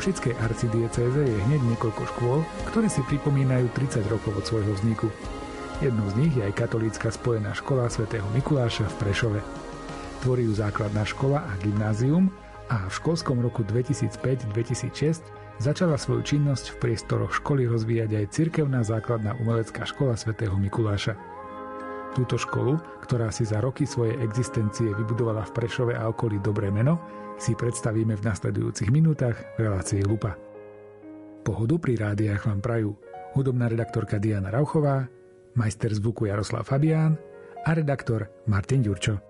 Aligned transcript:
Košickej 0.00 0.32
arcidiecéze 0.40 1.28
je 1.28 1.44
hneď 1.44 1.60
niekoľko 1.76 2.08
škôl, 2.16 2.40
ktoré 2.72 2.88
si 2.88 3.04
pripomínajú 3.04 3.68
30 3.76 4.08
rokov 4.08 4.32
od 4.32 4.48
svojho 4.48 4.72
vzniku. 4.72 5.12
Jednou 5.84 6.08
z 6.08 6.16
nich 6.24 6.32
je 6.32 6.40
aj 6.40 6.56
katolícka 6.56 7.12
spojená 7.12 7.52
škola 7.52 7.84
svätého 7.92 8.24
Mikuláša 8.32 8.88
v 8.88 8.96
Prešove. 8.96 9.40
Tvorí 10.24 10.48
ju 10.48 10.56
základná 10.56 11.04
škola 11.04 11.44
a 11.44 11.52
gymnázium 11.60 12.32
a 12.72 12.88
v 12.88 12.96
školskom 12.96 13.44
roku 13.44 13.60
2005-2006 13.60 15.20
začala 15.60 16.00
svoju 16.00 16.24
činnosť 16.24 16.80
v 16.80 16.80
priestoroch 16.80 17.36
školy 17.36 17.68
rozvíjať 17.68 18.24
aj 18.24 18.32
cirkevná 18.32 18.80
základná 18.80 19.36
umelecká 19.36 19.84
škola 19.84 20.16
svätého 20.16 20.56
Mikuláša. 20.56 21.12
Túto 22.10 22.34
školu, 22.34 22.74
ktorá 23.06 23.30
si 23.30 23.46
za 23.46 23.62
roky 23.62 23.86
svojej 23.86 24.18
existencie 24.18 24.90
vybudovala 24.90 25.46
v 25.46 25.54
Prešove 25.54 25.94
a 25.94 26.10
okolí 26.10 26.42
dobré 26.42 26.66
meno, 26.74 26.98
si 27.38 27.54
predstavíme 27.54 28.18
v 28.18 28.26
nasledujúcich 28.26 28.90
minútach 28.90 29.38
v 29.54 29.70
relácii 29.70 30.02
Lupa. 30.04 30.34
Pohodu 31.46 31.78
pri 31.78 31.94
rádiách 31.96 32.50
vám 32.50 32.60
prajú 32.60 32.90
hudobná 33.38 33.70
redaktorka 33.70 34.18
Diana 34.18 34.50
Rauchová, 34.50 35.06
majster 35.54 35.94
zvuku 35.94 36.26
Jaroslav 36.26 36.66
Fabián 36.66 37.14
a 37.62 37.70
redaktor 37.72 38.26
Martin 38.50 38.82
Ďurčo. 38.82 39.29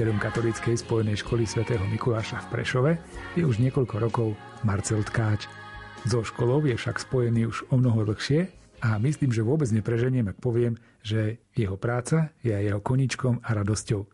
Riaditeľom 0.00 0.24
katolíckej 0.32 0.76
spojenej 0.80 1.20
školy 1.20 1.44
svätého 1.44 1.84
Mikuláša 1.84 2.48
v 2.48 2.56
Prešove 2.56 2.92
je 3.36 3.44
už 3.44 3.60
niekoľko 3.60 4.00
rokov 4.00 4.32
Marcel 4.64 5.04
Tkáč. 5.04 5.44
So 6.08 6.24
školou 6.24 6.64
je 6.64 6.72
však 6.72 7.04
spojený 7.04 7.52
už 7.52 7.68
o 7.68 7.76
mnoho 7.76 8.08
dlhšie 8.08 8.48
a 8.80 8.96
myslím, 8.96 9.28
že 9.28 9.44
vôbec 9.44 9.68
nepreženiem, 9.68 10.32
ak 10.32 10.40
poviem, 10.40 10.80
že 11.04 11.44
jeho 11.52 11.76
práca 11.76 12.32
je 12.40 12.48
aj 12.48 12.64
jeho 12.64 12.80
koničkom 12.80 13.44
a 13.44 13.50
radosťou. 13.52 14.08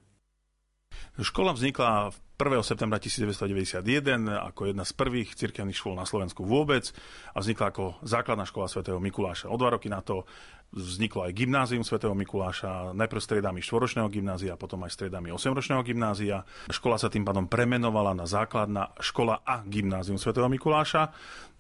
Škola 1.22 1.54
vznikla 1.54 2.10
1. 2.34 2.66
septembra 2.66 2.98
1991 2.98 3.80
ako 4.26 4.68
jedna 4.74 4.82
z 4.82 4.92
prvých 4.92 5.38
cirkevných 5.38 5.78
škôl 5.78 5.94
na 5.94 6.02
Slovensku 6.02 6.42
vôbec 6.42 6.90
a 7.30 7.38
vznikla 7.38 7.70
ako 7.70 7.84
základná 8.02 8.42
škola 8.42 8.66
svätého 8.66 8.98
Mikuláša. 8.98 9.48
O 9.48 9.56
dva 9.56 9.72
roky 9.78 9.86
na 9.86 10.02
to 10.02 10.26
vzniklo 10.74 11.26
aj 11.26 11.32
gymnázium 11.36 11.84
svätého 11.86 12.12
Mikuláša, 12.16 12.94
najprv 12.96 13.20
striedami 13.22 13.60
štvoročného 13.62 14.08
gymnázia, 14.10 14.58
potom 14.58 14.82
aj 14.84 14.92
striedami 14.94 15.30
8-ročného 15.30 15.82
gymnázia. 15.86 16.42
Škola 16.68 16.98
sa 16.98 17.12
tým 17.12 17.22
pádom 17.22 17.46
premenovala 17.46 18.12
na 18.12 18.26
základná 18.26 18.90
škola 18.98 19.42
a 19.46 19.62
gymnázium 19.64 20.18
svätého 20.18 20.50
Mikuláša. 20.50 21.14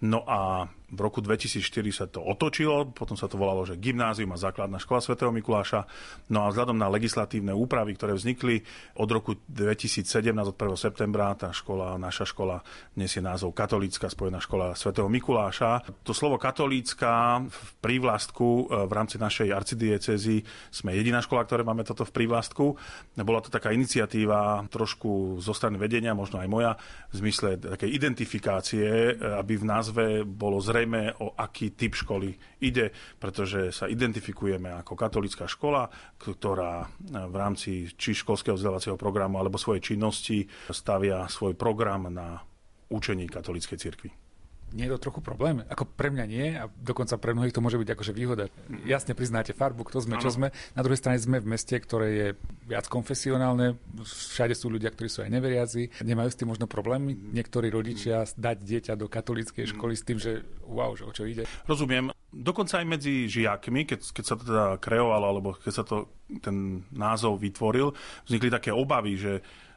No 0.04 0.20
a 0.28 0.68
v 0.86 1.00
roku 1.02 1.18
2004 1.18 1.82
sa 1.90 2.06
to 2.06 2.22
otočilo, 2.22 2.86
potom 2.94 3.18
sa 3.18 3.26
to 3.26 3.34
volalo, 3.34 3.66
že 3.66 3.74
gymnázium 3.74 4.30
a 4.30 4.38
základná 4.38 4.78
škola 4.78 5.02
svätého 5.02 5.34
Mikuláša. 5.34 5.82
No 6.30 6.46
a 6.46 6.50
vzhľadom 6.54 6.78
na 6.78 6.86
legislatívne 6.86 7.50
úpravy, 7.50 7.98
ktoré 7.98 8.14
vznikli 8.14 8.62
od 8.94 9.08
roku 9.10 9.34
2017, 9.50 10.06
od 10.30 10.54
1. 10.54 10.78
septembra, 10.78 11.34
tá 11.34 11.50
škola, 11.50 11.98
naša 11.98 12.30
škola 12.30 12.62
nesie 12.94 13.18
názov 13.18 13.50
Katolícka 13.50 14.06
spojená 14.06 14.38
škola 14.38 14.78
svätého 14.78 15.10
Mikuláša. 15.10 15.82
To 16.06 16.14
slovo 16.14 16.38
katolícka 16.38 17.42
v 17.42 17.70
prívlastku 17.82 18.70
e, 18.70 18.86
v 18.86 18.92
rámci 18.94 19.18
našej 19.18 19.50
arcidiecezy 19.50 20.46
sme 20.70 20.94
jediná 20.94 21.18
škola, 21.18 21.42
ktorá 21.42 21.66
máme 21.66 21.82
toto 21.82 22.06
v 22.06 22.14
prívlastku. 22.14 22.78
Bola 23.26 23.42
to 23.42 23.50
taká 23.50 23.74
iniciatíva 23.74 24.70
trošku 24.70 25.42
zo 25.42 25.50
strany 25.50 25.82
vedenia, 25.82 26.14
možno 26.14 26.38
aj 26.38 26.46
moja, 26.46 26.72
v 27.10 27.26
zmysle 27.26 27.58
takej 27.58 27.90
identifikácie, 27.90 28.86
e, 28.86 29.12
aby 29.34 29.58
v 29.58 29.66
názve 29.86 30.26
bolo 30.26 30.58
zrejme 30.58 31.14
o 31.22 31.38
aký 31.38 31.78
typ 31.78 31.94
školy 31.94 32.34
ide, 32.66 32.90
pretože 33.22 33.70
sa 33.70 33.86
identifikujeme 33.86 34.74
ako 34.82 34.98
katolická 34.98 35.46
škola, 35.46 35.86
ktorá 36.18 36.90
v 37.30 37.36
rámci 37.38 37.94
či 37.94 38.18
školského 38.18 38.58
vzdelávacieho 38.58 38.98
programu 38.98 39.38
alebo 39.38 39.62
svojej 39.62 39.94
činnosti 39.94 40.42
stavia 40.74 41.30
svoj 41.30 41.54
program 41.54 42.10
na 42.10 42.42
učení 42.90 43.30
katolíckej 43.30 43.78
cirkvi 43.78 44.25
nie 44.74 44.86
je 44.86 44.92
to 44.98 45.10
trochu 45.10 45.20
problém? 45.22 45.62
Ako 45.70 45.86
pre 45.86 46.10
mňa 46.10 46.24
nie 46.26 46.46
a 46.58 46.66
dokonca 46.66 47.14
pre 47.20 47.34
mnohých 47.36 47.54
to 47.54 47.62
môže 47.62 47.78
byť 47.78 47.90
akože 47.94 48.12
výhoda. 48.12 48.50
Jasne 48.82 49.14
priznáte 49.14 49.54
farbu, 49.54 49.86
kto 49.86 50.02
sme, 50.02 50.18
čo 50.18 50.32
sme. 50.32 50.50
Na 50.74 50.82
druhej 50.82 50.98
strane 50.98 51.22
sme 51.22 51.38
v 51.38 51.54
meste, 51.54 51.78
ktoré 51.78 52.08
je 52.12 52.28
viac 52.66 52.90
konfesionálne. 52.90 53.78
Všade 54.02 54.58
sú 54.58 54.68
ľudia, 54.68 54.90
ktorí 54.90 55.06
sú 55.06 55.22
aj 55.22 55.30
neveriaci. 55.30 56.02
Nemajú 56.02 56.28
s 56.32 56.38
tým 56.38 56.50
možno 56.50 56.66
problémy 56.66 57.14
niektorí 57.14 57.70
rodičia 57.70 58.26
dať 58.26 58.56
dieťa 58.62 58.92
do 58.98 59.06
katolíckej 59.06 59.70
školy 59.70 59.94
s 59.94 60.02
tým, 60.02 60.18
že 60.18 60.42
wow, 60.66 60.92
že 60.98 61.06
o 61.06 61.12
čo 61.14 61.24
ide. 61.24 61.46
Rozumiem. 61.70 62.10
Dokonca 62.36 62.82
aj 62.82 62.86
medzi 62.90 63.30
žiakmi, 63.30 63.86
keď, 63.88 64.00
keď 64.12 64.24
sa 64.26 64.34
to 64.36 64.44
teda 64.44 64.64
kreovalo, 64.82 65.24
alebo 65.30 65.56
keď 65.56 65.72
sa 65.72 65.84
to, 65.86 66.10
ten 66.42 66.84
názov 66.92 67.38
vytvoril, 67.40 67.94
vznikli 68.28 68.50
také 68.50 68.74
obavy, 68.74 69.16
že 69.16 69.32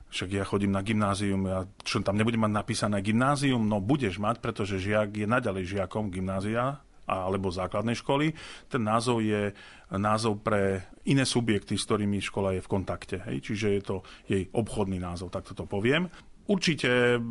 však 0.10 0.30
ja 0.34 0.44
chodím 0.46 0.74
na 0.74 0.82
gymnázium, 0.82 1.46
ja 1.46 1.66
čo 1.86 2.02
tam 2.02 2.18
nebudem 2.18 2.42
mať 2.42 2.54
napísané 2.54 2.98
gymnázium, 3.06 3.62
no 3.62 3.78
budeš 3.78 4.18
mať, 4.18 4.42
pretože 4.42 4.82
žiak 4.82 5.14
je 5.14 5.30
naďalej 5.30 5.80
žiakom 5.80 6.10
gymnázia 6.10 6.82
alebo 7.10 7.50
základnej 7.50 7.98
školy. 7.98 8.34
Ten 8.70 8.86
názov 8.86 9.26
je 9.26 9.50
názov 9.90 10.46
pre 10.46 10.86
iné 11.10 11.26
subjekty, 11.26 11.74
s 11.74 11.90
ktorými 11.90 12.22
škola 12.22 12.54
je 12.54 12.62
v 12.62 12.70
kontakte. 12.70 13.18
Hej? 13.26 13.50
Čiže 13.50 13.68
je 13.74 13.82
to 13.82 13.96
jej 14.30 14.46
obchodný 14.54 15.02
názov, 15.02 15.34
takto 15.34 15.58
to 15.58 15.66
poviem. 15.66 16.06
určite 16.50 17.22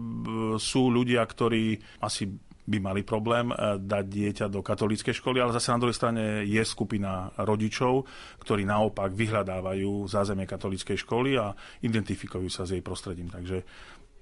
sú 0.58 0.82
ľudia, 0.90 1.22
ktorí 1.26 1.78
asi 2.02 2.30
by 2.68 2.78
mali 2.84 3.00
problém 3.00 3.48
eh, 3.48 3.80
dať 3.80 4.04
dieťa 4.04 4.46
do 4.52 4.60
katolíckej 4.60 5.16
školy, 5.16 5.40
ale 5.40 5.56
zase 5.56 5.72
na 5.72 5.80
druhej 5.80 5.96
strane 5.96 6.22
je 6.44 6.62
skupina 6.68 7.32
rodičov, 7.40 8.04
ktorí 8.44 8.68
naopak 8.68 9.16
vyhľadávajú 9.16 10.04
zázemie 10.04 10.44
katolíckej 10.44 11.00
školy 11.00 11.40
a 11.40 11.56
identifikujú 11.80 12.52
sa 12.52 12.68
s 12.68 12.76
jej 12.76 12.84
prostredím. 12.84 13.32
Takže 13.32 13.64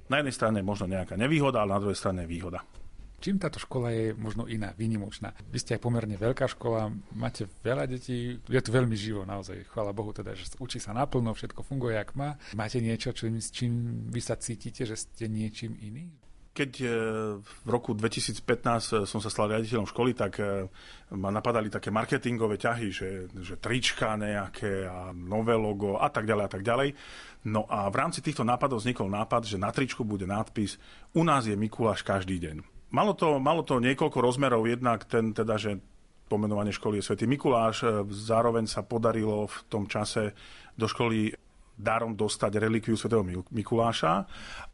na 0.06 0.22
jednej 0.22 0.34
strane 0.34 0.58
možno 0.62 0.86
nejaká 0.86 1.18
nevýhoda, 1.18 1.66
ale 1.66 1.74
na 1.74 1.82
druhej 1.82 1.98
strane 1.98 2.22
výhoda. 2.30 2.62
Čím 3.16 3.40
táto 3.40 3.56
škola 3.56 3.96
je 3.96 4.12
možno 4.12 4.44
iná, 4.44 4.76
výnimočná? 4.76 5.32
Vy 5.48 5.58
ste 5.64 5.80
aj 5.80 5.82
pomerne 5.88 6.20
veľká 6.20 6.52
škola, 6.52 6.92
máte 7.16 7.48
veľa 7.64 7.88
detí, 7.88 8.36
je 8.44 8.60
tu 8.60 8.70
veľmi 8.70 8.92
živo 8.92 9.24
naozaj, 9.24 9.72
chvála 9.72 9.96
Bohu 9.96 10.12
teda, 10.12 10.36
že 10.36 10.52
učí 10.60 10.76
sa 10.76 10.92
naplno, 10.92 11.32
všetko 11.32 11.64
funguje, 11.64 11.96
jak 11.96 12.12
má. 12.12 12.36
Máte 12.52 12.76
niečo, 12.76 13.16
čím, 13.16 13.40
čím 13.40 13.72
vy 14.12 14.20
sa 14.20 14.36
cítite, 14.36 14.84
že 14.84 15.00
ste 15.00 15.32
niečím 15.32 15.80
iný? 15.80 16.12
Keď 16.56 16.72
e, 16.80 16.86
v 17.44 17.68
roku 17.68 17.92
2015 17.92 18.40
e, 18.40 18.94
som 19.04 19.20
sa 19.20 19.28
stal 19.28 19.52
riaditeľom 19.52 19.84
školy, 19.84 20.16
tak 20.16 20.40
e, 20.40 20.64
ma 21.12 21.28
napadali 21.28 21.68
také 21.68 21.92
marketingové 21.92 22.56
ťahy, 22.56 22.88
že, 22.88 23.28
že 23.36 23.60
trička 23.60 24.16
nejaké 24.16 24.88
a 24.88 25.12
nové 25.12 25.52
logo 25.52 26.00
a 26.00 26.08
tak 26.08 26.24
ďalej 26.24 26.44
a 26.48 26.50
tak 26.50 26.64
ďalej. 26.64 26.88
No 27.52 27.68
a 27.68 27.92
v 27.92 28.00
rámci 28.00 28.24
týchto 28.24 28.40
nápadov 28.40 28.80
vznikol 28.80 29.12
nápad, 29.12 29.44
že 29.44 29.60
na 29.60 29.68
tričku 29.68 30.00
bude 30.00 30.24
nápis 30.24 30.80
U 31.12 31.20
nás 31.20 31.44
je 31.44 31.52
Mikuláš 31.52 32.00
každý 32.00 32.40
deň. 32.40 32.64
Malo 32.88 33.12
to, 33.12 33.36
malo 33.36 33.60
to 33.60 33.76
niekoľko 33.76 34.24
rozmerov, 34.24 34.64
jednak 34.64 35.04
ten 35.04 35.36
teda, 35.36 35.60
že 35.60 35.76
pomenovanie 36.32 36.72
školy 36.72 36.98
je 36.98 37.06
Svetý 37.06 37.28
Mikuláš, 37.28 37.84
zároveň 38.08 38.64
sa 38.64 38.80
podarilo 38.80 39.44
v 39.44 39.56
tom 39.68 39.84
čase 39.84 40.32
do 40.72 40.88
školy 40.88 41.36
darom 41.76 42.16
dostať 42.16 42.56
relikviu 42.56 42.96
svätého 42.96 43.22
Mikuláša 43.52 44.24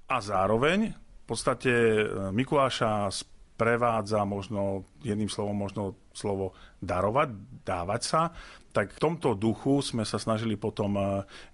a 0.07 0.17
zároveň 0.23 1.02
v 1.23 1.25
podstate 1.25 1.73
e, 1.73 2.05
Mikuláša 2.35 3.09
sprevádza 3.15 4.27
možno, 4.27 4.83
jedným 5.07 5.31
slovom 5.31 5.55
možno 5.55 5.95
slovo 6.11 6.59
darovať, 6.83 7.29
dávať 7.63 8.03
sa, 8.03 8.23
tak 8.73 8.97
v 8.97 9.03
tomto 9.05 9.37
duchu 9.37 9.85
sme 9.85 10.03
sa 10.03 10.19
snažili 10.19 10.59
potom 10.59 10.99
e, 10.99 11.03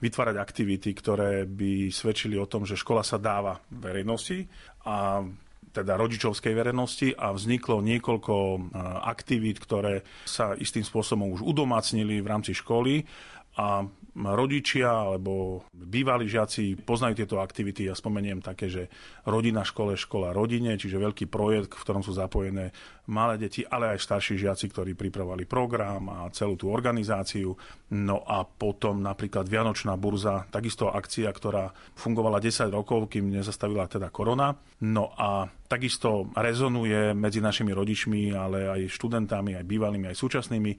vytvárať 0.00 0.36
aktivity, 0.40 0.90
ktoré 0.96 1.44
by 1.44 1.92
svedčili 1.92 2.40
o 2.40 2.48
tom, 2.48 2.64
že 2.64 2.80
škola 2.80 3.04
sa 3.04 3.20
dáva 3.20 3.60
verejnosti 3.68 4.48
a 4.88 5.20
teda 5.68 6.00
rodičovskej 6.00 6.56
verejnosti 6.56 7.12
a 7.12 7.34
vzniklo 7.36 7.84
niekoľko 7.84 8.34
e, 8.34 8.58
aktivít, 9.04 9.60
ktoré 9.60 10.06
sa 10.24 10.56
istým 10.56 10.86
spôsobom 10.86 11.28
už 11.36 11.44
udomácnili 11.44 12.24
v 12.24 12.30
rámci 12.30 12.56
školy 12.56 13.04
a 13.58 13.84
rodičia 14.18 14.90
alebo 14.90 15.62
bývalí 15.70 16.26
žiaci 16.26 16.82
poznajú 16.82 17.22
tieto 17.22 17.38
aktivity. 17.38 17.86
Ja 17.86 17.94
spomeniem 17.94 18.42
také, 18.42 18.66
že 18.66 18.90
rodina 19.22 19.62
škole, 19.62 19.94
škola 19.94 20.34
rodine, 20.34 20.74
čiže 20.74 20.98
veľký 20.98 21.30
projekt, 21.30 21.78
v 21.78 21.84
ktorom 21.86 22.02
sú 22.02 22.16
zapojené 22.16 22.74
malé 23.08 23.40
deti, 23.40 23.64
ale 23.64 23.94
aj 23.96 24.04
starší 24.04 24.36
žiaci, 24.36 24.68
ktorí 24.68 24.92
pripravovali 24.98 25.48
program 25.48 26.10
a 26.12 26.18
celú 26.34 26.58
tú 26.58 26.68
organizáciu. 26.68 27.56
No 27.94 28.20
a 28.26 28.44
potom 28.44 29.00
napríklad 29.00 29.48
Vianočná 29.48 29.96
burza, 29.96 30.44
takisto 30.52 30.92
akcia, 30.92 31.30
ktorá 31.32 31.72
fungovala 31.96 32.42
10 32.42 32.68
rokov, 32.68 33.08
kým 33.08 33.32
nezastavila 33.32 33.88
teda 33.88 34.12
korona. 34.12 34.52
No 34.84 35.14
a 35.16 35.48
takisto 35.68 36.28
rezonuje 36.36 37.16
medzi 37.16 37.40
našimi 37.40 37.72
rodičmi, 37.72 38.36
ale 38.36 38.68
aj 38.68 38.92
študentami, 38.92 39.56
aj 39.56 39.64
bývalými, 39.64 40.08
aj 40.12 40.16
súčasnými. 40.16 40.72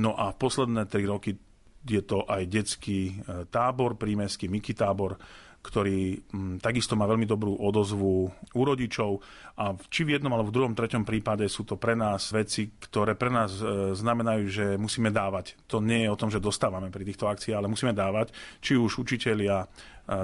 No 0.00 0.16
a 0.16 0.32
posledné 0.32 0.88
3 0.88 1.04
roky 1.04 1.36
je 1.84 2.02
to 2.02 2.24
aj 2.24 2.42
detský 2.48 3.12
e, 3.12 3.44
tábor, 3.52 4.00
prímeský 4.00 4.48
Miki 4.48 4.72
tábor, 4.72 5.20
ktorý 5.64 6.20
m, 6.36 6.60
takisto 6.60 6.92
má 6.92 7.08
veľmi 7.08 7.24
dobrú 7.24 7.56
odozvu 7.56 8.28
u 8.28 8.62
rodičov 8.64 9.24
a 9.56 9.72
či 9.88 10.04
v 10.04 10.20
jednom 10.20 10.28
alebo 10.36 10.52
v 10.52 10.56
druhom, 10.60 10.76
treťom 10.76 11.08
prípade 11.08 11.48
sú 11.48 11.64
to 11.64 11.80
pre 11.80 11.96
nás 11.96 12.28
veci, 12.36 12.68
ktoré 12.76 13.16
pre 13.16 13.32
nás 13.32 13.56
e, 13.56 13.96
znamenajú, 13.96 14.44
že 14.44 14.66
musíme 14.76 15.08
dávať. 15.08 15.56
To 15.72 15.80
nie 15.80 16.04
je 16.04 16.12
o 16.12 16.20
tom, 16.20 16.28
že 16.28 16.44
dostávame 16.44 16.92
pri 16.92 17.08
týchto 17.08 17.24
akciách, 17.24 17.56
ale 17.56 17.72
musíme 17.72 17.96
dávať, 17.96 18.36
či 18.60 18.76
už 18.76 19.00
učitelia, 19.00 19.64
e, 19.64 19.66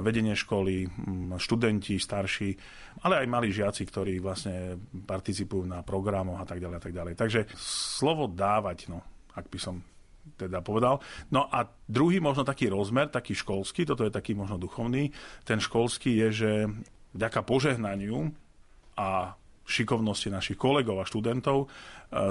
vedenie 0.05 0.37
školy, 0.37 0.85
m, 0.85 1.33
študenti, 1.41 1.97
starší, 1.97 2.53
ale 3.01 3.25
aj 3.25 3.27
malí 3.29 3.49
žiaci, 3.49 3.81
ktorí 3.81 4.21
vlastne 4.21 4.77
participujú 4.93 5.65
na 5.65 5.81
programoch 5.81 6.37
a 6.37 6.45
tak 6.45 6.61
ďalej 6.61 6.77
a 6.77 6.83
tak 6.85 6.93
ďalej. 6.93 7.13
Takže 7.17 7.49
slovo 7.57 8.29
dávať, 8.29 8.93
no, 8.93 9.01
ak 9.33 9.49
by 9.49 9.57
som 9.57 9.81
teda 10.37 10.61
povedal. 10.61 11.01
No 11.29 11.49
a 11.49 11.65
druhý 11.85 12.21
možno 12.21 12.45
taký 12.45 12.69
rozmer, 12.69 13.09
taký 13.09 13.33
školský, 13.37 13.85
toto 13.85 14.05
je 14.05 14.13
taký 14.13 14.37
možno 14.37 14.57
duchovný, 14.61 15.13
ten 15.45 15.57
školský 15.57 16.17
je, 16.25 16.27
že 16.31 16.51
vďaka 17.13 17.41
požehnaniu 17.43 18.31
a 18.97 19.35
šikovnosti 19.61 20.27
našich 20.27 20.59
kolegov 20.59 20.99
a 20.99 21.07
študentov 21.07 21.63
e, 21.63 21.67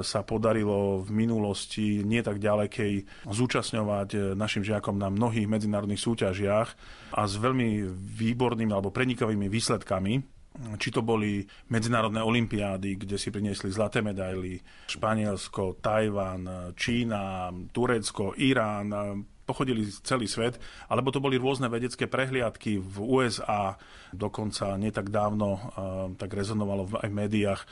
sa 0.05 0.21
podarilo 0.21 1.01
v 1.01 1.11
minulosti 1.15 2.05
nie 2.05 2.21
tak 2.21 2.37
ďalekej 2.37 3.25
zúčastňovať 3.25 4.09
e, 4.13 4.19
našim 4.37 4.61
žiakom 4.61 5.01
na 5.01 5.09
mnohých 5.09 5.49
medzinárodných 5.49 6.05
súťažiach 6.05 6.69
a 7.17 7.21
s 7.25 7.35
veľmi 7.41 7.87
výbornými 7.97 8.73
alebo 8.75 8.93
prenikavými 8.93 9.49
výsledkami 9.49 10.40
či 10.51 10.91
to 10.91 11.01
boli 11.01 11.47
medzinárodné 11.71 12.19
olimpiády, 12.21 12.99
kde 12.99 13.17
si 13.17 13.31
priniesli 13.31 13.71
zlaté 13.71 14.03
medaily, 14.03 14.59
Španielsko, 14.91 15.79
Tajvan, 15.79 16.75
Čína, 16.75 17.55
Turecko, 17.71 18.35
Irán, 18.35 18.91
pochodili 19.47 19.83
celý 20.07 20.31
svet, 20.31 20.63
alebo 20.87 21.11
to 21.11 21.19
boli 21.19 21.35
rôzne 21.35 21.67
vedecké 21.67 22.07
prehliadky 22.07 22.79
v 22.79 22.97
USA, 23.03 23.75
dokonca 24.15 24.79
nie 24.79 24.95
tak 24.95 25.11
dávno 25.11 25.59
tak 26.15 26.31
rezonovalo 26.31 27.03
aj 27.03 27.11
v 27.11 27.19
médiách, 27.19 27.63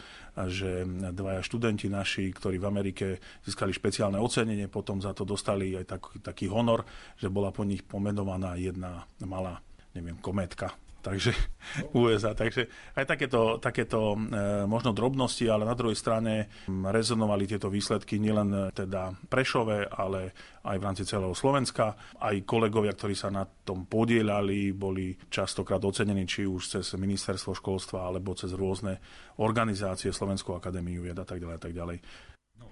že 0.50 0.82
dvaja 1.14 1.42
študenti 1.42 1.86
naši, 1.86 2.34
ktorí 2.34 2.58
v 2.58 2.66
Amerike 2.66 3.06
získali 3.46 3.70
špeciálne 3.70 4.18
ocenenie, 4.18 4.66
potom 4.66 4.98
za 4.98 5.14
to 5.14 5.22
dostali 5.22 5.78
aj 5.78 5.86
taký, 5.86 6.18
taký 6.18 6.46
honor, 6.50 6.82
že 7.14 7.30
bola 7.30 7.54
po 7.54 7.62
nich 7.62 7.86
pomenovaná 7.86 8.58
jedna 8.58 9.06
malá 9.22 9.62
neviem, 9.94 10.18
kométka 10.18 10.74
takže 11.02 11.32
USA. 11.98 12.34
Takže 12.34 12.66
aj 12.94 13.04
takéto, 13.06 13.56
takéto 13.62 14.14
e, 14.14 14.18
možno 14.66 14.92
drobnosti, 14.92 15.44
ale 15.46 15.64
na 15.64 15.74
druhej 15.74 15.96
strane 15.98 16.50
rezonovali 16.68 17.46
tieto 17.46 17.70
výsledky 17.70 18.18
nielen 18.18 18.50
e, 18.50 18.60
teda 18.74 19.14
Prešove, 19.28 19.88
ale 19.88 20.34
aj 20.66 20.76
v 20.76 20.86
rámci 20.86 21.04
celého 21.08 21.32
Slovenska. 21.32 21.96
Aj 22.20 22.34
kolegovia, 22.44 22.92
ktorí 22.92 23.14
sa 23.16 23.32
na 23.32 23.46
tom 23.46 23.88
podielali, 23.88 24.74
boli 24.76 25.16
častokrát 25.32 25.80
ocenení 25.80 26.28
či 26.28 26.44
už 26.44 26.78
cez 26.78 26.84
ministerstvo 26.98 27.56
školstva 27.56 28.04
alebo 28.04 28.36
cez 28.36 28.52
rôzne 28.52 29.00
organizácie, 29.40 30.10
Slovenskú 30.12 30.52
akadémiu 30.58 31.06
vied 31.06 31.16
a 31.16 31.26
tak 31.26 31.40
ďalej 31.40 31.56
a 31.56 31.62
tak 31.62 31.72
ďalej. 31.72 31.98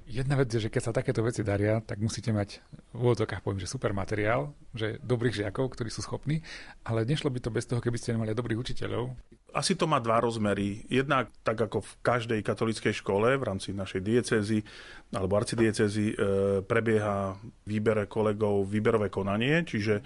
Jedna 0.06 0.38
vec 0.38 0.46
je, 0.54 0.62
že 0.62 0.70
keď 0.70 0.82
sa 0.86 0.94
takéto 0.94 1.18
veci 1.26 1.42
daria, 1.42 1.82
tak 1.82 1.98
musíte 1.98 2.30
mať 2.30 2.62
v 2.94 3.10
úvodzokách 3.10 3.42
poviem, 3.42 3.58
že 3.58 3.66
super 3.66 3.90
materiál, 3.90 4.54
že 4.70 5.02
dobrých 5.02 5.42
žiakov, 5.42 5.74
ktorí 5.74 5.90
sú 5.90 5.98
schopní, 5.98 6.46
ale 6.86 7.02
nešlo 7.02 7.26
by 7.26 7.42
to 7.42 7.50
bez 7.50 7.66
toho, 7.66 7.82
keby 7.82 7.98
ste 7.98 8.14
nemali 8.14 8.30
dobrých 8.30 8.54
učiteľov. 8.54 9.18
Asi 9.50 9.74
to 9.74 9.90
má 9.90 9.98
dva 9.98 10.22
rozmery. 10.22 10.86
Jednak 10.86 11.34
tak 11.42 11.58
ako 11.58 11.82
v 11.82 11.92
každej 12.06 12.40
katolíckej 12.46 12.94
škole 12.94 13.34
v 13.34 13.46
rámci 13.50 13.74
našej 13.74 13.98
diecézy 13.98 14.62
alebo 15.10 15.42
arcidiecezy 15.42 16.06
e, 16.12 16.14
prebieha 16.62 17.34
výbere 17.66 18.06
kolegov 18.06 18.62
výberové 18.62 19.10
konanie, 19.10 19.66
čiže 19.66 19.98
e, 19.98 20.02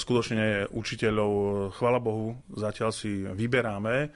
skutočne 0.00 0.72
učiteľov, 0.72 1.30
chvala 1.76 2.00
Bohu, 2.00 2.40
zatiaľ 2.48 2.96
si 2.96 3.28
vyberáme 3.28 4.08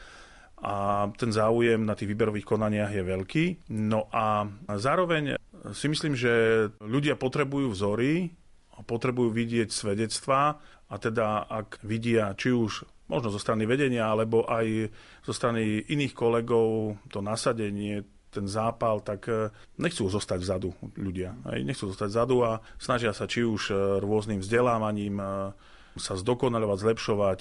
a 0.59 1.07
ten 1.15 1.31
záujem 1.31 1.83
na 1.87 1.95
tých 1.95 2.11
výberových 2.11 2.47
konaniach 2.47 2.91
je 2.91 3.03
veľký. 3.03 3.45
No 3.75 4.11
a 4.11 4.47
zároveň 4.75 5.39
si 5.71 5.87
myslím, 5.87 6.19
že 6.19 6.67
ľudia 6.83 7.15
potrebujú 7.15 7.71
vzory, 7.71 8.35
potrebujú 8.87 9.35
vidieť 9.35 9.71
svedectvá 9.71 10.59
a 10.89 10.95
teda 10.97 11.51
ak 11.51 11.83
vidia 11.83 12.35
či 12.39 12.55
už 12.55 12.87
možno 13.09 13.33
zo 13.33 13.41
strany 13.41 13.65
vedenia, 13.65 14.07
alebo 14.07 14.45
aj 14.47 14.93
zo 15.25 15.33
strany 15.33 15.83
iných 15.89 16.15
kolegov 16.15 17.01
to 17.09 17.25
nasadenie, 17.25 18.05
ten 18.29 18.45
zápal, 18.45 19.01
tak 19.01 19.27
eh, 19.29 19.49
nechcú 19.81 20.07
zostať 20.07 20.39
vzadu 20.45 20.71
ľudia. 20.97 21.33
Nechcú 21.65 21.89
zostať 21.89 22.09
vzadu 22.13 22.37
a 22.45 22.61
snažia 22.77 23.17
sa 23.17 23.25
či 23.25 23.43
už 23.43 23.73
eh, 23.73 23.77
rôznym 23.99 24.45
vzdelávaním 24.45 25.17
eh, 25.19 25.29
sa 25.99 26.15
zdokonalovať, 26.15 26.79
zlepšovať, 26.79 27.41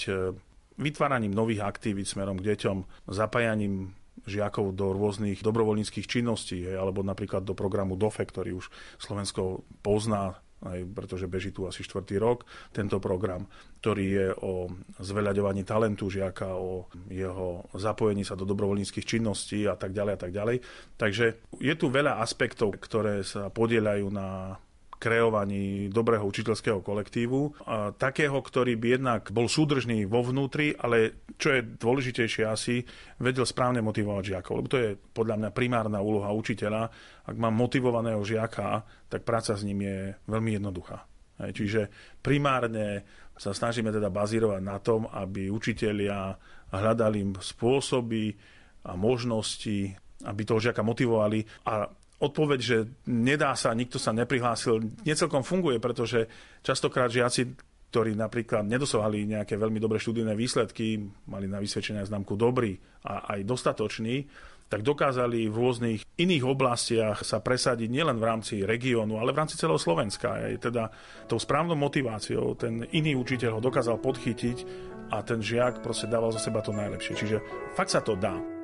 vytváraním 0.78 1.34
nových 1.34 1.66
aktivít 1.66 2.08
smerom 2.08 2.38
k 2.40 2.54
deťom, 2.54 3.10
zapájaním 3.10 3.98
žiakov 4.26 4.74
do 4.74 4.94
rôznych 4.94 5.46
dobrovoľníckých 5.46 6.10
činností, 6.10 6.66
alebo 6.66 7.06
napríklad 7.06 7.46
do 7.46 7.54
programu 7.54 7.94
DOFE, 7.94 8.26
ktorý 8.26 8.58
už 8.58 8.70
Slovensko 8.98 9.62
pozná, 9.86 10.42
aj 10.66 10.90
pretože 10.90 11.30
beží 11.30 11.54
tu 11.54 11.70
asi 11.70 11.86
štvrtý 11.86 12.18
rok, 12.18 12.50
tento 12.74 12.98
program, 12.98 13.46
ktorý 13.78 14.06
je 14.10 14.28
o 14.42 14.74
zveľaďovaní 14.98 15.62
talentu 15.62 16.10
žiaka, 16.10 16.58
o 16.58 16.90
jeho 17.14 17.70
zapojení 17.78 18.26
sa 18.26 18.34
do 18.34 18.50
dobrovoľníckých 18.50 19.06
činností 19.06 19.70
a 19.70 19.78
tak 19.78 19.94
ďalej 19.94 20.14
a 20.18 20.20
tak 20.20 20.32
ďalej. 20.34 20.58
Takže 20.98 21.26
je 21.62 21.74
tu 21.78 21.94
veľa 21.94 22.18
aspektov, 22.18 22.74
ktoré 22.82 23.22
sa 23.22 23.54
podielajú 23.54 24.10
na 24.10 24.58
kreovaní 24.98 25.94
dobrého 25.94 26.26
učiteľského 26.26 26.82
kolektívu. 26.82 27.66
Takého, 28.02 28.38
ktorý 28.42 28.74
by 28.82 28.88
jednak 28.98 29.30
bol 29.30 29.46
súdržný 29.46 30.10
vo 30.10 30.26
vnútri, 30.26 30.74
ale 30.74 31.30
čo 31.38 31.54
je 31.54 31.62
dôležitejšie 31.78 32.44
asi, 32.50 32.82
vedel 33.22 33.46
správne 33.46 33.86
motivovať 33.86 34.24
žiakov. 34.34 34.54
Lebo 34.58 34.70
to 34.70 34.82
je 34.82 34.90
podľa 34.98 35.38
mňa 35.38 35.50
primárna 35.54 36.02
úloha 36.02 36.34
učiteľa. 36.34 36.90
Ak 37.30 37.36
mám 37.38 37.54
motivovaného 37.54 38.26
žiaka, 38.26 38.82
tak 39.06 39.22
práca 39.22 39.54
s 39.54 39.62
ním 39.62 39.86
je 39.86 40.18
veľmi 40.26 40.58
jednoduchá. 40.58 41.06
Čiže 41.38 41.94
primárne 42.18 43.06
sa 43.38 43.54
snažíme 43.54 43.94
teda 43.94 44.10
bazírovať 44.10 44.62
na 44.66 44.82
tom, 44.82 45.06
aby 45.06 45.54
učitelia 45.54 46.34
hľadali 46.74 47.22
spôsoby 47.38 48.34
a 48.90 48.98
možnosti, 48.98 49.94
aby 50.26 50.42
toho 50.42 50.58
žiaka 50.58 50.82
motivovali 50.82 51.46
a 51.70 51.86
odpoveď, 52.18 52.60
že 52.60 52.78
nedá 53.06 53.54
sa, 53.54 53.74
nikto 53.78 54.02
sa 54.02 54.10
neprihlásil, 54.14 54.82
necelkom 55.06 55.46
funguje, 55.46 55.78
pretože 55.78 56.26
častokrát 56.66 57.14
žiaci, 57.14 57.54
ktorí 57.94 58.18
napríklad 58.18 58.68
nedosahovali 58.68 59.38
nejaké 59.38 59.56
veľmi 59.56 59.80
dobré 59.80 60.02
študijné 60.02 60.34
výsledky, 60.36 61.08
mali 61.30 61.48
na 61.48 61.62
vysvedčenia 61.62 62.04
známku 62.04 62.36
dobrý 62.36 62.76
a 63.08 63.38
aj 63.38 63.48
dostatočný, 63.48 64.28
tak 64.68 64.84
dokázali 64.84 65.48
v 65.48 65.56
rôznych 65.56 66.00
iných 66.20 66.44
oblastiach 66.44 67.24
sa 67.24 67.40
presadiť 67.40 67.88
nielen 67.88 68.20
v 68.20 68.28
rámci 68.28 68.56
regiónu, 68.68 69.16
ale 69.16 69.32
v 69.32 69.40
rámci 69.40 69.56
celého 69.56 69.80
Slovenska. 69.80 70.44
Aj 70.44 70.60
teda 70.60 70.92
tou 71.32 71.40
správnou 71.40 71.80
motiváciou 71.80 72.52
ten 72.60 72.84
iný 72.92 73.16
učiteľ 73.16 73.58
ho 73.58 73.62
dokázal 73.64 74.04
podchytiť 74.04 74.58
a 75.16 75.24
ten 75.24 75.40
žiak 75.40 75.80
proste 75.80 76.12
dával 76.12 76.36
za 76.36 76.44
seba 76.44 76.60
to 76.60 76.76
najlepšie. 76.76 77.16
Čiže 77.16 77.38
fakt 77.80 77.96
sa 77.96 78.04
to 78.04 78.20
dá. 78.20 78.57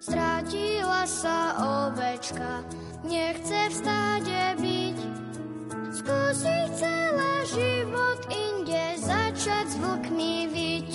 Strátila 0.00 1.04
sa 1.04 1.60
ovečka, 1.60 2.64
nechce 3.04 3.68
v 3.68 3.74
stáde 3.76 4.56
byť. 4.56 4.98
Skúsi 5.92 6.58
celá 6.72 7.34
život 7.44 8.20
inde 8.32 8.96
začať 8.96 9.66
s 9.68 9.76
vlkmi 9.76 10.36
vyť. 10.48 10.92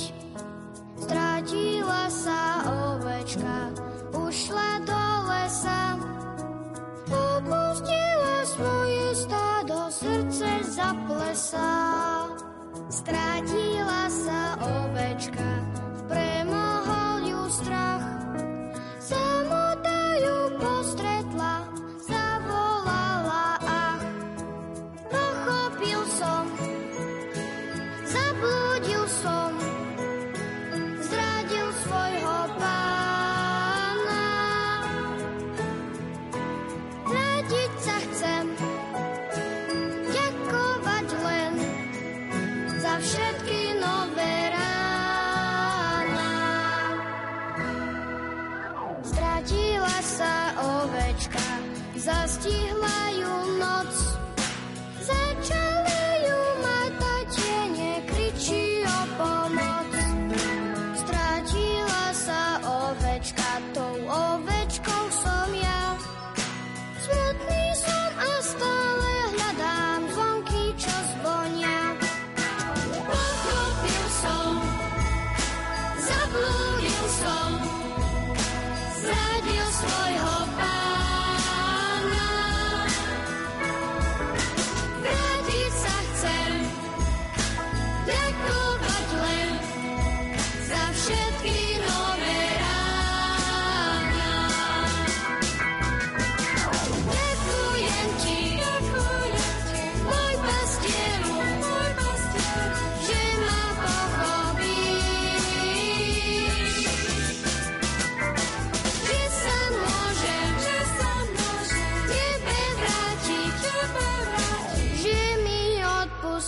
Strátila 1.06 2.10
sa 2.10 2.42
ovečka, 2.66 3.58
ušla 4.18 4.72
do 4.90 5.04
lesa. 5.30 5.82
Opustila 7.06 8.38
svoje 8.42 9.06
stádo, 9.22 9.78
srdce 9.94 10.50
zaplesá. 10.66 11.78
Strátila 12.90 14.10
sa 14.10 14.58
ovečka, 14.58 15.65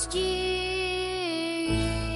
last. 0.05 2.06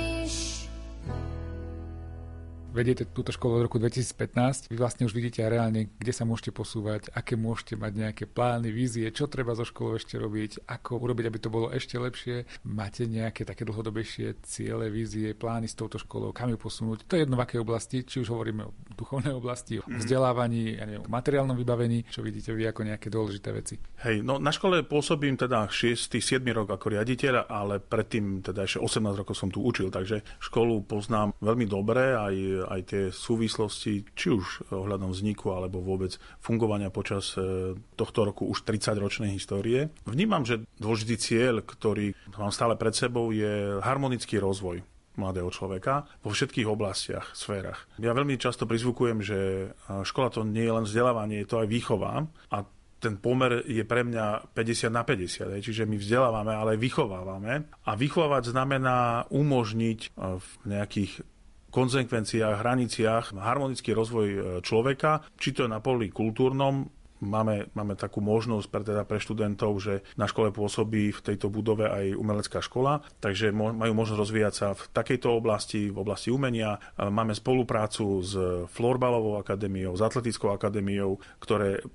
Vediete 2.72 3.04
túto 3.04 3.36
školu 3.36 3.60
od 3.60 3.63
roku 3.68 3.84
2015. 3.84 4.72
Vy 4.72 4.80
vlastne 4.80 5.04
už 5.04 5.12
vidíte 5.12 5.44
reálne, 5.44 5.92
kde 6.00 6.16
sa 6.16 6.24
môžete 6.24 6.56
posúvať, 6.56 7.12
aké 7.12 7.36
môžete 7.36 7.75
mať 7.75 7.92
nejaké 8.00 8.24
plány, 8.32 8.72
vízie, 8.72 9.12
čo 9.12 9.28
treba 9.28 9.51
so 9.60 9.68
školou 9.68 10.00
ešte 10.00 10.16
robiť, 10.16 10.63
ako 10.72 11.04
urobiť, 11.04 11.25
aby 11.28 11.40
to 11.44 11.51
bolo 11.51 11.68
ešte 11.68 12.00
lepšie. 12.00 12.48
Máte 12.63 13.12
nejaké 13.12 13.44
také 13.44 13.68
dlhodobejšie 13.68 14.40
ciele, 14.48 14.88
vízie, 14.88 15.36
plány 15.36 15.68
s 15.68 15.75
touto 15.75 16.00
školou, 16.00 16.32
kam 16.32 16.48
ju 16.48 16.56
posunúť. 16.56 17.12
To 17.12 17.20
je 17.20 17.28
jedno 17.28 17.36
v 17.36 17.44
akej 17.44 17.60
oblasti, 17.60 18.08
či 18.08 18.24
už 18.24 18.32
hovoríme 18.32 18.63
o 18.63 18.72
duchovnej 18.96 19.36
oblasti, 19.36 19.84
o 19.84 19.86
vzdelávaní, 19.92 20.80
ja 20.80 20.88
neviem, 20.88 21.04
o 21.04 21.12
materiálnom 21.12 21.60
vybavení, 21.60 22.08
čo 22.08 22.24
vidíte 22.24 22.56
vy 22.56 22.72
ako 22.72 22.88
nejaké 22.88 23.12
dôležité 23.12 23.51
veci. 23.51 23.75
Hej, 24.08 24.24
no 24.24 24.40
na 24.40 24.56
škole 24.56 24.88
pôsobím 24.88 25.36
teda 25.36 25.68
6. 25.68 26.08
7 26.08 26.40
rok 26.56 26.72
ako 26.72 26.96
riaditeľ, 26.96 27.51
ale 27.51 27.84
predtým 27.84 28.40
teda 28.40 28.63
ešte 28.63 28.80
18 28.80 29.20
rokov 29.20 29.36
som 29.36 29.51
tu 29.51 29.60
učil, 29.60 29.92
takže 29.92 30.24
školu 30.40 30.88
poznám 30.88 31.36
veľmi 31.44 31.68
dobre, 31.68 32.16
aj, 32.16 32.36
aj 32.68 32.82
tie 32.88 33.03
súvislosti, 33.10 34.06
či 34.13 34.27
už 34.34 34.74
ohľadom 34.74 35.12
vzniku, 35.13 35.53
alebo 35.53 35.82
vôbec 35.82 36.18
fungovania 36.44 36.94
počas 36.94 37.36
e, 37.36 37.74
tohto 37.96 38.27
roku 38.27 38.48
už 38.50 38.65
30-ročnej 38.68 39.34
histórie. 39.34 39.89
Vnímam, 40.06 40.46
že 40.46 40.65
dôležitý 40.77 41.15
cieľ, 41.18 41.56
ktorý 41.63 42.13
mám 42.38 42.53
stále 42.53 42.77
pred 42.77 42.94
sebou, 42.94 43.30
je 43.32 43.80
harmonický 43.82 44.38
rozvoj 44.41 44.84
mladého 45.20 45.51
človeka 45.51 46.08
vo 46.24 46.32
všetkých 46.32 46.68
oblastiach, 46.68 47.36
sférach. 47.36 47.84
Ja 48.00 48.15
veľmi 48.15 48.39
často 48.39 48.63
prizvukujem, 48.63 49.20
že 49.20 49.39
e, 49.39 49.68
škola 50.08 50.32
to 50.32 50.48
nie 50.48 50.63
je 50.63 50.75
len 50.75 50.86
vzdelávanie, 50.88 51.44
je 51.44 51.50
to 51.50 51.62
aj 51.62 51.68
výchova 51.68 52.25
a 52.51 52.58
ten 53.01 53.18
pomer 53.18 53.65
je 53.65 53.82
pre 53.82 54.06
mňa 54.06 54.53
50 54.53 54.94
na 54.94 55.01
50, 55.01 55.58
hej, 55.58 55.62
čiže 55.65 55.89
my 55.89 55.98
vzdelávame, 55.98 56.53
ale 56.53 56.77
aj 56.77 56.80
vychovávame. 56.86 57.53
A 57.89 57.91
vychovávať 57.98 58.53
znamená 58.53 59.25
umožniť 59.34 60.00
e, 60.06 60.08
v 60.38 60.48
nejakých 60.70 61.25
konzekvenciách, 61.72 62.60
hraniciach 62.60 63.25
harmonický 63.34 63.96
rozvoj 63.96 64.28
e, 64.28 64.40
človeka, 64.62 65.24
či 65.40 65.56
to 65.56 65.66
je 65.66 65.70
na 65.72 65.80
poli 65.80 66.12
kultúrnom, 66.12 67.00
Máme, 67.22 67.70
máme 67.78 67.94
takú 67.94 68.18
možnosť 68.18 68.66
pre, 68.66 68.82
teda 68.82 69.06
pre 69.06 69.22
študentov, 69.22 69.78
že 69.78 70.01
na 70.18 70.25
škole 70.25 70.50
pôsobí 70.50 71.13
v 71.13 71.22
tejto 71.22 71.54
budove 71.54 71.86
aj 71.86 72.18
umelecká 72.18 72.66
škola, 72.66 73.06
takže 73.22 73.54
majú 73.54 73.94
možnosť 73.94 74.22
rozvíjať 74.25 74.54
sa 74.58 74.68
v 74.74 74.82
takejto 74.90 75.30
oblasti, 75.30 75.94
v 75.94 76.01
oblasti 76.01 76.34
umenia. 76.34 76.82
Máme 76.98 77.38
spoluprácu 77.38 78.25
s 78.25 78.34
Florbalovou 78.74 79.38
akadémiou, 79.38 79.94
s 79.94 80.01
Atletickou 80.01 80.50
akadémiou, 80.50 81.22
ktoré 81.38 81.86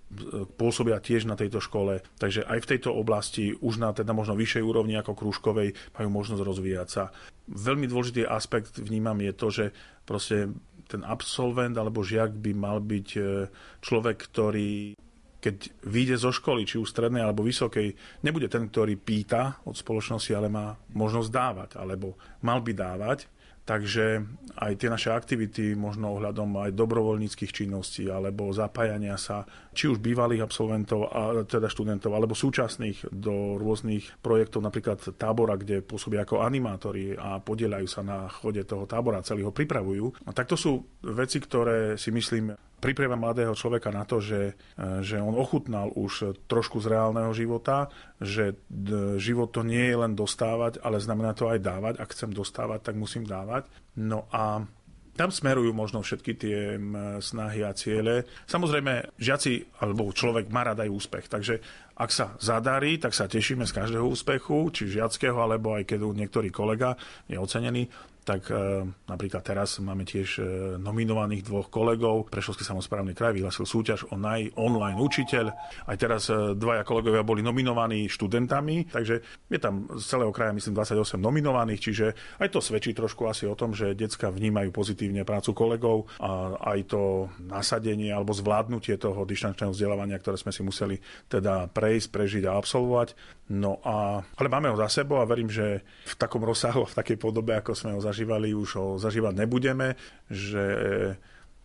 pôsobia 0.54 1.02
tiež 1.02 1.26
na 1.26 1.34
tejto 1.34 1.58
škole. 1.58 2.06
Takže 2.22 2.46
aj 2.46 2.62
v 2.62 2.70
tejto 2.78 2.94
oblasti, 2.94 3.50
už 3.50 3.82
na 3.82 3.90
teda 3.90 4.14
možno 4.14 4.38
vyššej 4.38 4.62
úrovni 4.62 4.94
ako 4.94 5.18
krúžkovej, 5.18 5.74
majú 5.98 6.08
možnosť 6.22 6.42
rozvíjať 6.46 6.88
sa. 6.88 7.10
Veľmi 7.50 7.90
dôležitý 7.90 8.30
aspekt 8.30 8.78
vnímam 8.78 9.18
je 9.18 9.32
to, 9.34 9.46
že 9.50 9.64
proste 10.06 10.54
ten 10.86 11.02
absolvent 11.02 11.74
alebo 11.74 12.06
žiak 12.06 12.30
by 12.30 12.54
mal 12.54 12.78
byť 12.78 13.08
človek, 13.82 14.18
ktorý 14.30 14.94
keď 15.46 15.86
vyjde 15.86 16.16
zo 16.18 16.34
školy, 16.34 16.66
či 16.66 16.82
už 16.82 16.90
strednej 16.90 17.22
alebo 17.22 17.46
vysokej, 17.46 17.94
nebude 18.26 18.50
ten, 18.50 18.66
ktorý 18.66 18.98
pýta 18.98 19.62
od 19.62 19.78
spoločnosti, 19.78 20.34
ale 20.34 20.50
má 20.50 20.74
možnosť 20.90 21.30
dávať, 21.30 21.70
alebo 21.78 22.18
mal 22.42 22.58
by 22.58 22.74
dávať. 22.74 23.30
Takže 23.66 24.22
aj 24.62 24.78
tie 24.78 24.86
naše 24.86 25.10
aktivity, 25.10 25.74
možno 25.74 26.14
ohľadom 26.14 26.54
aj 26.54 26.70
dobrovoľníckých 26.70 27.50
činností 27.50 28.06
alebo 28.06 28.54
zapájania 28.54 29.18
sa 29.18 29.42
či 29.74 29.90
už 29.90 29.98
bývalých 29.98 30.46
absolventov, 30.46 31.10
a 31.10 31.42
teda 31.42 31.66
študentov, 31.66 32.14
alebo 32.14 32.38
súčasných 32.38 33.10
do 33.10 33.58
rôznych 33.58 34.22
projektov, 34.22 34.62
napríklad 34.62 35.18
tábora, 35.18 35.58
kde 35.58 35.82
pôsobia 35.82 36.22
ako 36.22 36.46
animátori 36.46 37.18
a 37.18 37.42
podielajú 37.42 37.90
sa 37.90 38.06
na 38.06 38.30
chode 38.30 38.62
toho 38.62 38.86
tábora, 38.86 39.26
celý 39.26 39.42
ho 39.42 39.50
pripravujú. 39.50 40.22
A 40.26 40.30
tak 40.30 40.46
to 40.46 40.54
sú 40.54 40.86
veci, 41.02 41.42
ktoré 41.42 41.98
si 41.98 42.14
myslím 42.14 42.54
pripravia 42.76 43.16
mladého 43.16 43.56
človeka 43.56 43.88
na 43.88 44.04
to, 44.04 44.20
že, 44.20 44.54
že 45.00 45.16
on 45.16 45.32
ochutnal 45.34 45.90
už 45.96 46.36
trošku 46.46 46.78
z 46.84 46.92
reálneho 46.92 47.32
života, 47.32 47.88
že 48.20 48.54
život 49.16 49.50
to 49.50 49.64
nie 49.64 49.90
je 49.90 49.96
len 49.96 50.12
dostávať, 50.12 50.84
ale 50.84 51.00
znamená 51.00 51.32
to 51.32 51.48
aj 51.48 51.58
dávať. 51.64 51.94
Ak 51.98 52.12
chcem 52.12 52.30
dostávať, 52.30 52.92
tak 52.92 52.94
musím 52.94 53.24
dávať. 53.24 53.66
No 53.96 54.28
a 54.28 54.62
tam 55.16 55.32
smerujú 55.32 55.72
možno 55.72 56.04
všetky 56.04 56.32
tie 56.36 56.76
snahy 57.24 57.64
a 57.64 57.72
ciele. 57.72 58.28
Samozrejme, 58.44 59.16
žiaci 59.16 59.80
alebo 59.80 60.12
človek 60.12 60.52
má 60.52 60.60
rada 60.60 60.84
aj 60.84 60.92
úspech, 60.92 61.32
takže 61.32 61.64
ak 61.96 62.12
sa 62.12 62.36
zadarí, 62.36 63.00
tak 63.00 63.16
sa 63.16 63.24
tešíme 63.24 63.64
z 63.64 63.72
každého 63.72 64.04
úspechu, 64.04 64.68
či 64.68 64.92
žiackého, 64.92 65.40
alebo 65.40 65.72
aj 65.72 65.88
keď 65.88 66.04
niektorý 66.12 66.52
kolega 66.52 67.00
je 67.32 67.40
ocenený 67.40 67.88
tak 68.26 68.50
e, 68.50 68.82
napríklad 69.06 69.46
teraz 69.46 69.78
máme 69.78 70.02
tiež 70.02 70.42
e, 70.42 70.44
nominovaných 70.82 71.46
dvoch 71.46 71.70
kolegov. 71.70 72.26
Prešovský 72.26 72.66
samozprávny 72.66 73.14
kraj 73.14 73.30
vyhlasil 73.38 73.62
súťaž 73.62 74.10
o 74.10 74.18
naj-online 74.18 74.98
učiteľ. 74.98 75.54
Aj 75.86 75.94
teraz 75.94 76.26
e, 76.26 76.58
dvaja 76.58 76.82
kolegovia 76.82 77.22
boli 77.22 77.46
nominovaní 77.46 78.10
študentami, 78.10 78.90
takže 78.90 79.22
je 79.46 79.58
tam 79.62 79.86
z 79.94 80.02
celého 80.02 80.34
kraja 80.34 80.50
myslím 80.58 80.74
28 80.74 81.22
nominovaných, 81.22 81.80
čiže 81.80 82.06
aj 82.42 82.50
to 82.50 82.58
svedčí 82.58 82.98
trošku 82.98 83.30
asi 83.30 83.46
o 83.46 83.54
tom, 83.54 83.78
že 83.78 83.94
decka 83.94 84.34
vnímajú 84.34 84.74
pozitívne 84.74 85.22
prácu 85.22 85.54
kolegov 85.54 86.10
a 86.18 86.58
aj 86.74 86.78
to 86.90 87.30
nasadenie 87.46 88.10
alebo 88.10 88.34
zvládnutie 88.34 88.98
toho 88.98 89.22
dištančného 89.22 89.70
vzdelávania, 89.70 90.18
ktoré 90.18 90.34
sme 90.34 90.50
si 90.50 90.66
museli 90.66 90.98
teda 91.30 91.70
prejsť, 91.70 92.08
prežiť 92.10 92.44
a 92.50 92.58
absolvovať. 92.58 93.14
No 93.46 93.78
a, 93.86 94.18
ale 94.26 94.48
máme 94.50 94.74
ho 94.74 94.76
za 94.76 94.90
sebou 94.90 95.22
a 95.22 95.28
verím, 95.28 95.46
že 95.46 95.86
v 95.86 96.14
takom 96.18 96.42
rozsahu, 96.42 96.82
v 96.82 96.98
takej 96.98 97.14
podobe, 97.14 97.54
ako 97.54 97.78
sme 97.78 97.94
ho 97.94 98.02
zažívali, 98.02 98.50
už 98.50 98.70
ho 98.74 98.86
zažívať 98.98 99.38
nebudeme, 99.38 99.94
že 100.26 100.64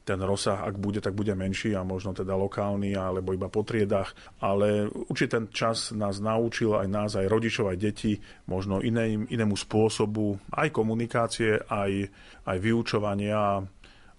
ten 0.02 0.18
rozsah, 0.22 0.66
ak 0.66 0.82
bude, 0.82 0.98
tak 0.98 1.14
bude 1.14 1.38
menší 1.38 1.78
a 1.78 1.86
možno 1.86 2.14
teda 2.14 2.34
lokálny 2.34 2.98
alebo 2.98 3.38
iba 3.38 3.50
po 3.50 3.62
triedách. 3.62 4.14
Ale 4.42 4.90
určite 4.90 5.38
ten 5.38 5.46
čas 5.54 5.94
nás 5.94 6.18
naučil 6.18 6.74
aj 6.74 6.88
nás, 6.90 7.12
aj 7.14 7.30
rodičov, 7.30 7.70
aj 7.70 7.78
detí 7.78 8.18
možno 8.50 8.82
iným, 8.82 9.30
inému 9.30 9.54
spôsobu 9.54 10.42
aj 10.58 10.74
komunikácie, 10.74 11.62
aj, 11.70 12.10
aj 12.50 12.58
vyučovania. 12.58 13.62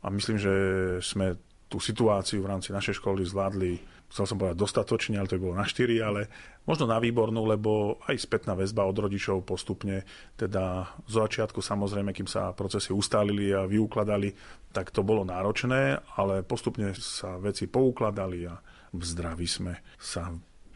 A 0.03 0.07
myslím, 0.11 0.39
že 0.39 0.55
sme 1.03 1.39
tú 1.67 1.83
situáciu 1.83 2.43
v 2.43 2.51
rámci 2.51 2.71
našej 2.71 3.03
školy 3.03 3.27
zvládli 3.27 3.92
chcel 4.13 4.29
som 4.29 4.37
povedať 4.37 4.61
dostatočne, 4.61 5.17
ale 5.17 5.27
to 5.27 5.41
bolo 5.41 5.57
na 5.57 5.65
4, 5.65 5.89
ale 6.05 6.29
možno 6.69 6.85
na 6.85 7.01
výbornú, 7.01 7.49
lebo 7.49 7.97
aj 8.05 8.21
spätná 8.21 8.53
väzba 8.53 8.85
od 8.85 8.93
rodičov 8.93 9.49
postupne, 9.49 10.05
teda 10.37 10.93
z 11.09 11.13
začiatku 11.17 11.65
samozrejme, 11.65 12.13
kým 12.13 12.29
sa 12.29 12.53
procesy 12.53 12.93
ustálili 12.93 13.57
a 13.57 13.65
vyukladali, 13.65 14.37
tak 14.71 14.93
to 14.93 15.01
bolo 15.01 15.25
náročné, 15.25 16.05
ale 16.21 16.45
postupne 16.45 16.93
sa 16.93 17.41
veci 17.41 17.65
poukladali 17.67 18.45
a 18.45 18.55
v 18.93 19.03
zdraví 19.03 19.49
sme 19.49 19.81
sa 19.97 20.29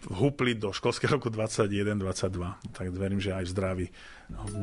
vhupli 0.07 0.55
do 0.57 0.71
školského 0.71 1.19
roku 1.19 1.29
21-22. 1.29 2.73
Tak 2.73 2.87
verím, 2.95 3.21
že 3.21 3.35
aj 3.35 3.45
v 3.45 3.53
zdraví 3.53 3.87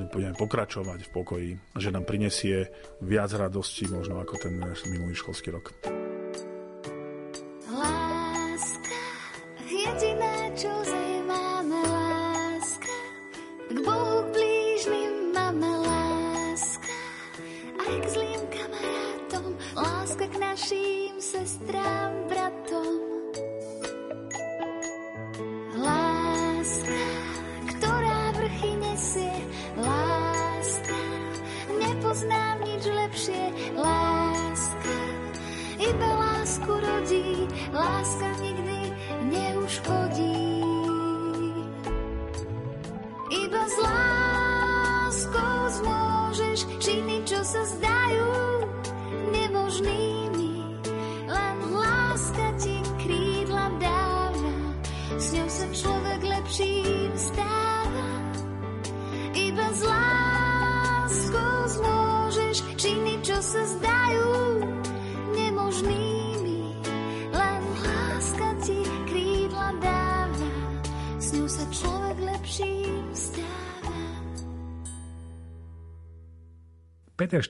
budeme 0.09 0.33
pokračovať 0.33 0.99
v 1.05 1.09
pokoji, 1.13 1.49
že 1.77 1.93
nám 1.93 2.07
prinesie 2.07 2.71
viac 3.03 3.29
radosti 3.35 3.85
možno 3.91 4.17
ako 4.23 4.39
ten 4.39 4.57
minulý 4.89 5.13
školský 5.13 5.51
rok. 5.51 6.02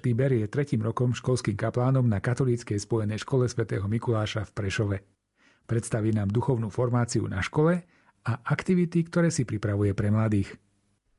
Štýber 0.04 0.36
je 0.36 0.52
tretím 0.52 0.84
rokom 0.84 1.16
školským 1.16 1.56
kaplánom 1.56 2.04
na 2.04 2.20
katolíckej 2.20 2.76
spojenej 2.76 3.24
škole 3.24 3.48
svätého 3.48 3.88
Mikuláša 3.88 4.44
v 4.44 4.52
Prešove. 4.52 4.98
Predstaví 5.64 6.12
nám 6.12 6.28
duchovnú 6.28 6.68
formáciu 6.68 7.24
na 7.32 7.40
škole 7.40 7.88
a 8.28 8.32
aktivity, 8.44 9.08
ktoré 9.08 9.32
si 9.32 9.48
pripravuje 9.48 9.96
pre 9.96 10.12
mladých. 10.12 10.60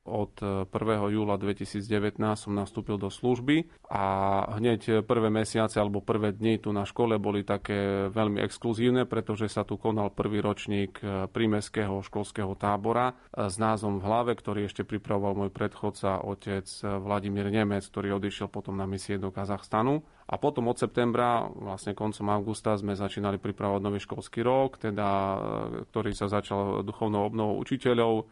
Od 0.04 0.36
1. 0.36 0.68
E, 0.68 1.16
júla 1.16 1.40
2019 1.40 2.20
som 2.36 2.52
nastúpil 2.52 3.00
do 3.00 3.08
služby 3.08 3.88
a 3.88 4.04
hneď 4.60 5.00
prvé 5.00 5.32
mesiace 5.32 5.80
alebo 5.80 6.04
prvé 6.04 6.36
dni 6.36 6.60
tu 6.60 6.76
na 6.76 6.84
škole 6.84 7.16
boli 7.16 7.40
také 7.40 8.12
veľmi 8.12 8.44
exkluzívne, 8.44 9.08
pretože 9.08 9.48
sa 9.48 9.64
tu 9.64 9.80
konal 9.80 10.12
prvý 10.12 10.44
ročník 10.44 11.00
e, 11.00 11.24
prímeského 11.32 12.04
školského 12.04 12.52
tábora 12.52 13.16
e, 13.32 13.48
s 13.48 13.56
názvom 13.56 13.96
v 13.96 14.04
hlave, 14.04 14.32
ktorý 14.36 14.68
ešte 14.68 14.84
pripravoval 14.84 15.48
môj 15.48 15.50
predchodca, 15.50 16.20
otec 16.20 16.68
Vladimír 16.84 17.48
Nemec, 17.48 17.88
ktorý 17.88 18.20
odišiel 18.20 18.52
potom 18.52 18.76
na 18.76 18.84
misie 18.84 19.16
do 19.16 19.32
Kazachstanu. 19.32 20.04
A 20.28 20.36
potom 20.36 20.68
od 20.68 20.76
septembra, 20.76 21.48
vlastne 21.48 21.96
koncom 21.96 22.28
augusta, 22.28 22.76
sme 22.76 22.92
začínali 22.92 23.36
pripravovať 23.36 23.80
nový 23.80 24.00
školský 24.00 24.40
rok, 24.40 24.80
teda, 24.80 25.08
ktorý 25.92 26.12
sa 26.16 26.32
začal 26.32 26.80
duchovnou 26.80 27.28
obnovou 27.28 27.60
učiteľov. 27.60 28.24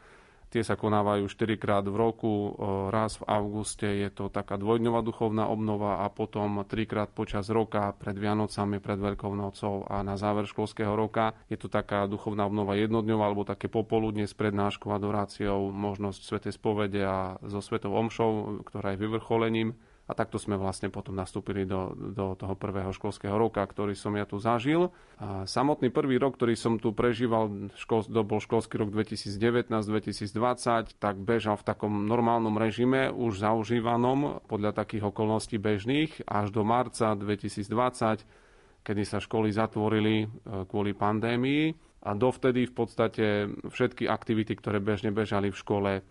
Tie 0.53 0.61
sa 0.61 0.77
konávajú 0.77 1.33
4 1.33 1.57
krát 1.57 1.81
v 1.88 1.97
roku. 1.97 2.53
Raz 2.93 3.17
v 3.17 3.25
auguste 3.25 3.88
je 3.88 4.12
to 4.12 4.29
taká 4.29 4.61
dvojdňová 4.61 5.01
duchovná 5.01 5.49
obnova 5.49 6.05
a 6.05 6.12
potom 6.12 6.61
trikrát 6.69 7.09
počas 7.09 7.49
roka 7.49 7.97
pred 7.97 8.12
Vianocami, 8.21 8.77
pred 8.77 9.01
Veľkou 9.01 9.33
nocou 9.33 9.88
a 9.88 10.05
na 10.05 10.21
záver 10.21 10.45
školského 10.45 10.93
roka 10.93 11.33
je 11.49 11.57
to 11.57 11.73
taká 11.73 12.05
duchovná 12.05 12.45
obnova 12.45 12.77
jednodňová 12.77 13.33
alebo 13.33 13.49
také 13.49 13.73
popoludne 13.73 14.29
s 14.29 14.37
prednáškou, 14.37 14.93
adoráciou, 14.93 15.73
možnosť 15.73 16.21
svetej 16.21 16.53
spovede 16.53 17.01
a 17.01 17.41
so 17.49 17.65
svetou 17.65 17.97
omšou, 17.97 18.61
ktorá 18.69 18.93
je 18.93 19.09
vyvrcholením. 19.09 19.73
A 20.11 20.19
takto 20.19 20.35
sme 20.35 20.59
vlastne 20.59 20.91
potom 20.91 21.15
nastúpili 21.15 21.62
do, 21.62 21.95
do 21.95 22.35
toho 22.35 22.59
prvého 22.59 22.91
školského 22.91 23.38
roka, 23.38 23.62
ktorý 23.62 23.95
som 23.95 24.11
ja 24.19 24.27
tu 24.27 24.43
zažil. 24.43 24.91
A 25.23 25.47
samotný 25.47 25.95
prvý 25.95 26.19
rok, 26.19 26.35
ktorý 26.35 26.59
som 26.59 26.83
tu 26.83 26.91
prežíval, 26.91 27.71
škol, 27.79 28.11
to 28.11 28.27
bol 28.27 28.43
školský 28.43 28.83
rok 28.83 28.91
2019-2020, 28.91 30.99
tak 30.99 31.15
bežal 31.23 31.55
v 31.55 31.65
takom 31.65 32.11
normálnom 32.11 32.59
režime, 32.59 33.15
už 33.15 33.47
zaužívanom 33.47 34.43
podľa 34.51 34.83
takých 34.83 35.15
okolností 35.15 35.62
bežných, 35.62 36.27
až 36.27 36.51
do 36.51 36.67
marca 36.67 37.15
2020, 37.15 37.62
kedy 38.83 39.03
sa 39.07 39.23
školy 39.23 39.55
zatvorili 39.55 40.27
e, 40.27 40.67
kvôli 40.67 40.99
pandémii. 40.99 41.79
A 42.03 42.19
dovtedy 42.19 42.67
v 42.67 42.75
podstate 42.75 43.27
všetky 43.71 44.11
aktivity, 44.11 44.59
ktoré 44.59 44.83
bežne 44.83 45.15
bežali 45.15 45.55
v 45.55 45.61
škole, 45.62 46.03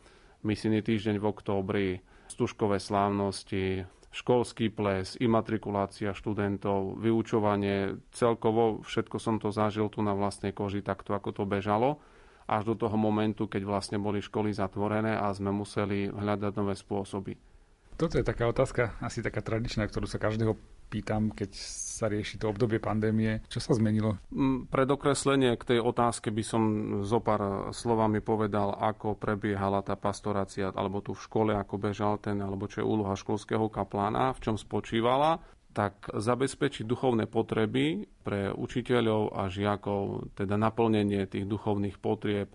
misijný 0.48 0.80
týždeň 0.80 1.20
v 1.20 1.26
októbri, 1.28 2.00
stužkové 2.32 2.80
slávnosti, 2.80 3.84
školský 4.12 4.72
ples, 4.72 5.16
imatrikulácia 5.20 6.12
študentov, 6.16 7.00
vyučovanie, 7.00 8.00
celkovo 8.12 8.84
všetko 8.84 9.18
som 9.20 9.40
to 9.40 9.52
zažil 9.52 9.88
tu 9.88 10.04
na 10.04 10.16
vlastnej 10.16 10.52
koži, 10.56 10.84
takto 10.84 11.16
ako 11.16 11.32
to 11.32 11.44
bežalo, 11.48 12.00
až 12.48 12.72
do 12.72 12.76
toho 12.76 13.00
momentu, 13.00 13.48
keď 13.48 13.64
vlastne 13.64 13.98
boli 14.00 14.20
školy 14.20 14.52
zatvorené 14.52 15.16
a 15.16 15.32
sme 15.32 15.56
museli 15.56 16.12
hľadať 16.12 16.52
nové 16.60 16.76
spôsoby. 16.76 17.40
Toto 17.96 18.20
je 18.20 18.28
taká 18.28 18.52
otázka, 18.52 19.00
asi 19.00 19.24
taká 19.24 19.40
tradičná, 19.40 19.88
ktorú 19.88 20.08
sa 20.08 20.20
každého 20.20 20.60
pýtam, 20.92 21.32
keď 21.32 21.56
sa 21.56 22.12
rieši 22.12 22.36
to 22.36 22.52
obdobie 22.52 22.84
pandémie. 22.84 23.40
Čo 23.48 23.64
sa 23.64 23.72
zmenilo? 23.80 24.20
Mm, 24.36 24.68
Pre 24.68 24.84
dokreslenie 24.84 25.56
k 25.56 25.78
tej 25.78 25.80
otázke 25.80 26.28
by 26.36 26.44
som 26.44 26.64
zo 27.08 27.24
pár 27.24 27.72
slovami 27.72 28.20
povedal, 28.20 28.76
ako 28.76 29.16
prebiehala 29.16 29.80
tá 29.80 29.96
pastorácia, 29.96 30.76
alebo 30.76 31.00
tu 31.00 31.16
v 31.16 31.24
škole, 31.24 31.52
ako 31.56 31.80
bežal 31.80 32.20
ten, 32.20 32.44
alebo 32.44 32.68
čo 32.68 32.84
je 32.84 32.90
úloha 32.92 33.16
školského 33.16 33.72
kaplána, 33.72 34.36
v 34.36 34.44
čom 34.44 34.56
spočívala 34.60 35.40
tak 35.72 36.12
zabezpečiť 36.12 36.84
duchovné 36.84 37.32
potreby 37.32 38.04
pre 38.28 38.52
učiteľov 38.52 39.32
a 39.32 39.48
žiakov, 39.48 40.36
teda 40.36 40.60
naplnenie 40.60 41.24
tých 41.32 41.48
duchovných 41.48 41.96
potrieb 41.96 42.52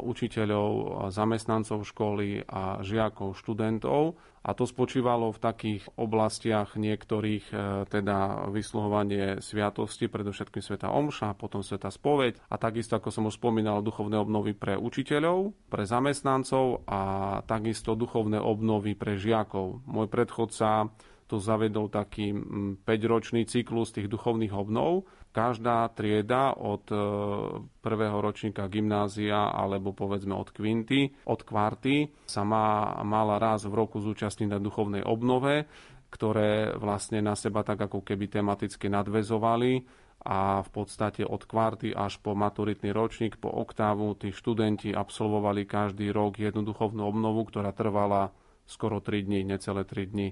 učiteľov, 0.00 0.70
zamestnancov 1.10 1.82
školy 1.82 2.46
a 2.46 2.80
žiakov, 2.80 3.34
študentov. 3.34 4.14
A 4.44 4.52
to 4.52 4.68
spočívalo 4.68 5.32
v 5.32 5.40
takých 5.40 5.82
oblastiach 5.96 6.76
niektorých, 6.76 7.48
e, 7.48 7.56
teda 7.88 8.44
vysluhovanie 8.52 9.40
sviatosti, 9.40 10.04
predovšetkým 10.04 10.60
Sveta 10.60 10.92
Omša, 10.92 11.32
potom 11.32 11.64
Sveta 11.64 11.88
Spoveď 11.88 12.36
a 12.52 12.60
takisto, 12.60 12.92
ako 12.92 13.08
som 13.08 13.24
už 13.24 13.40
spomínal, 13.40 13.80
duchovné 13.80 14.20
obnovy 14.20 14.52
pre 14.52 14.76
učiteľov, 14.76 15.56
pre 15.72 15.88
zamestnancov 15.88 16.84
a 16.84 17.00
takisto 17.48 17.96
duchovné 17.96 18.36
obnovy 18.36 18.92
pre 18.92 19.16
žiakov. 19.16 19.80
Môj 19.88 20.12
predchodca 20.12 20.92
tu 21.24 21.40
zavedol 21.40 21.88
taký 21.88 22.36
5-ročný 22.84 23.48
cyklus 23.48 23.90
tých 23.96 24.12
duchovných 24.12 24.52
obnov, 24.52 25.08
každá 25.34 25.90
trieda 25.90 26.54
od 26.54 26.86
e, 26.94 26.96
prvého 27.82 28.22
ročníka 28.22 28.70
gymnázia 28.70 29.50
alebo 29.50 29.90
povedzme 29.90 30.30
od 30.30 30.54
kvinty, 30.54 31.10
od 31.26 31.42
kvarty 31.42 32.06
sa 32.22 32.46
má, 32.46 32.94
mala 33.02 33.42
raz 33.42 33.66
v 33.66 33.74
roku 33.74 33.98
zúčastniť 33.98 34.48
na 34.54 34.62
duchovnej 34.62 35.02
obnove, 35.02 35.66
ktoré 36.14 36.78
vlastne 36.78 37.18
na 37.18 37.34
seba 37.34 37.66
tak 37.66 37.90
ako 37.90 38.06
keby 38.06 38.30
tematicky 38.30 38.86
nadvezovali 38.86 39.82
a 40.24 40.62
v 40.62 40.70
podstate 40.70 41.26
od 41.26 41.42
kvarty 41.42 41.90
až 41.90 42.22
po 42.22 42.38
maturitný 42.38 42.94
ročník, 42.94 43.36
po 43.36 43.50
oktávu, 43.50 44.14
tí 44.14 44.30
študenti 44.30 44.94
absolvovali 44.94 45.66
každý 45.66 46.14
rok 46.14 46.38
jednu 46.38 46.62
duchovnú 46.62 47.04
obnovu, 47.04 47.44
ktorá 47.44 47.74
trvala 47.74 48.30
skoro 48.64 49.02
3 49.02 49.26
dní, 49.26 49.44
necelé 49.44 49.84
3 49.84 50.14
dní. 50.14 50.28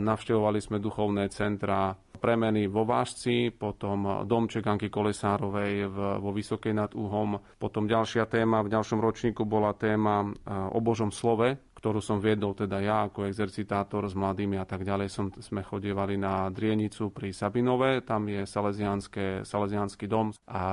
Navštevovali 0.00 0.58
sme 0.60 0.80
duchovné 0.80 1.28
centra 1.28 1.92
premeny 2.20 2.68
vo 2.68 2.84
Vážci, 2.84 3.48
potom 3.48 4.24
domček 4.28 4.64
Anky 4.64 4.92
Kolesárovej 4.92 5.88
vo 6.20 6.30
Vysokej 6.32 6.76
nad 6.76 6.92
Úhom. 6.92 7.40
Potom 7.56 7.88
ďalšia 7.88 8.28
téma, 8.28 8.60
v 8.60 8.72
ďalšom 8.72 9.00
ročníku 9.00 9.48
bola 9.48 9.72
téma 9.72 10.28
o 10.72 10.78
Božom 10.84 11.08
slove, 11.08 11.56
ktorú 11.80 12.04
som 12.04 12.20
viedol 12.20 12.52
teda 12.52 12.76
ja 12.84 13.08
ako 13.08 13.24
exercitátor 13.24 14.04
s 14.04 14.12
mladými 14.12 14.60
a 14.60 14.68
tak 14.68 14.84
ďalej. 14.84 15.08
Som, 15.08 15.32
sme 15.40 15.64
chodievali 15.64 16.20
na 16.20 16.52
Drienicu 16.52 17.08
pri 17.08 17.32
Sabinove, 17.32 18.04
tam 18.04 18.28
je 18.28 18.44
Salesianský 18.44 20.04
dom 20.04 20.36
a 20.44 20.64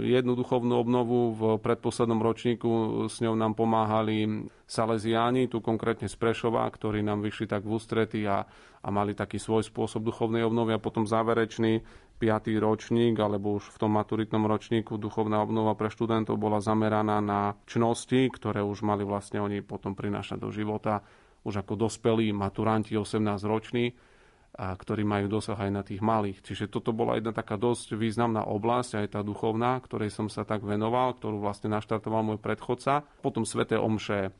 jednu 0.00 0.32
duchovnú 0.32 0.80
obnovu 0.80 1.36
v 1.36 1.42
predposlednom 1.60 2.24
ročníku 2.24 3.04
s 3.12 3.20
ňou 3.20 3.36
nám 3.36 3.52
pomáhali 3.52 4.48
Salesiáni, 4.64 5.52
tu 5.52 5.60
konkrétne 5.60 6.08
z 6.08 6.16
Prešova, 6.16 6.64
ktorí 6.72 7.04
nám 7.04 7.20
vyšli 7.20 7.44
tak 7.44 7.68
v 7.68 7.76
ústrety 7.76 8.24
a, 8.24 8.48
a 8.80 8.88
mali 8.88 9.12
taký 9.12 9.36
svoj 9.36 9.60
spôsob 9.68 10.00
duchovnej 10.00 10.40
obnovy 10.40 10.72
a 10.72 10.80
potom 10.80 11.04
záverečný 11.04 11.84
5. 12.16 12.54
ročník 12.62 13.18
alebo 13.18 13.58
už 13.58 13.74
v 13.74 13.80
tom 13.80 13.98
maturitnom 13.98 14.46
ročníku 14.46 14.96
duchovná 14.96 15.42
obnova 15.42 15.74
pre 15.74 15.90
študentov 15.90 16.38
bola 16.38 16.62
zameraná 16.62 17.18
na 17.18 17.58
čnosti, 17.66 18.30
ktoré 18.30 18.62
už 18.62 18.86
mali 18.86 19.02
vlastne 19.02 19.42
oni 19.42 19.60
potom 19.60 19.92
prinášať 19.98 20.38
do 20.38 20.50
života 20.54 21.02
už 21.44 21.60
ako 21.60 21.76
dospelí 21.76 22.32
maturanti 22.32 22.96
18 22.96 23.20
roční, 23.44 23.92
a 24.54 24.70
ktorí 24.78 25.02
majú 25.02 25.26
dosah 25.26 25.58
aj 25.58 25.70
na 25.74 25.82
tých 25.82 25.98
malých. 25.98 26.38
Čiže 26.40 26.70
toto 26.70 26.94
bola 26.94 27.18
jedna 27.18 27.34
taká 27.34 27.58
dosť 27.58 27.98
významná 27.98 28.46
oblasť, 28.46 29.02
aj 29.02 29.18
tá 29.18 29.20
duchovná, 29.26 29.82
ktorej 29.82 30.14
som 30.14 30.30
sa 30.30 30.46
tak 30.46 30.62
venoval, 30.62 31.18
ktorú 31.18 31.42
vlastne 31.42 31.74
naštartoval 31.74 32.22
môj 32.22 32.38
predchodca. 32.38 33.02
Potom 33.18 33.42
sveté 33.42 33.74
omše, 33.74 34.30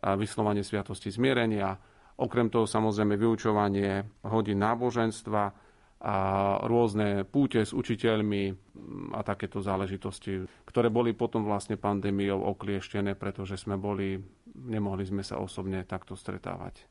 vyslovanie 0.00 0.64
sviatosti 0.64 1.12
zmierenia, 1.12 1.76
okrem 2.16 2.48
toho 2.48 2.64
samozrejme 2.64 3.20
vyučovanie 3.20 4.08
hodín 4.24 4.58
náboženstva, 4.64 5.67
a 5.98 6.16
rôzne 6.62 7.26
púte 7.26 7.58
s 7.58 7.74
učiteľmi 7.74 8.54
a 9.10 9.20
takéto 9.26 9.58
záležitosti, 9.58 10.46
ktoré 10.62 10.94
boli 10.94 11.10
potom 11.10 11.42
vlastne 11.42 11.74
pandémiou 11.74 12.38
oklieštené, 12.54 13.18
pretože 13.18 13.58
sme 13.58 13.74
boli, 13.74 14.22
nemohli 14.54 15.02
sme 15.02 15.26
sa 15.26 15.42
osobne 15.42 15.82
takto 15.82 16.14
stretávať. 16.14 16.86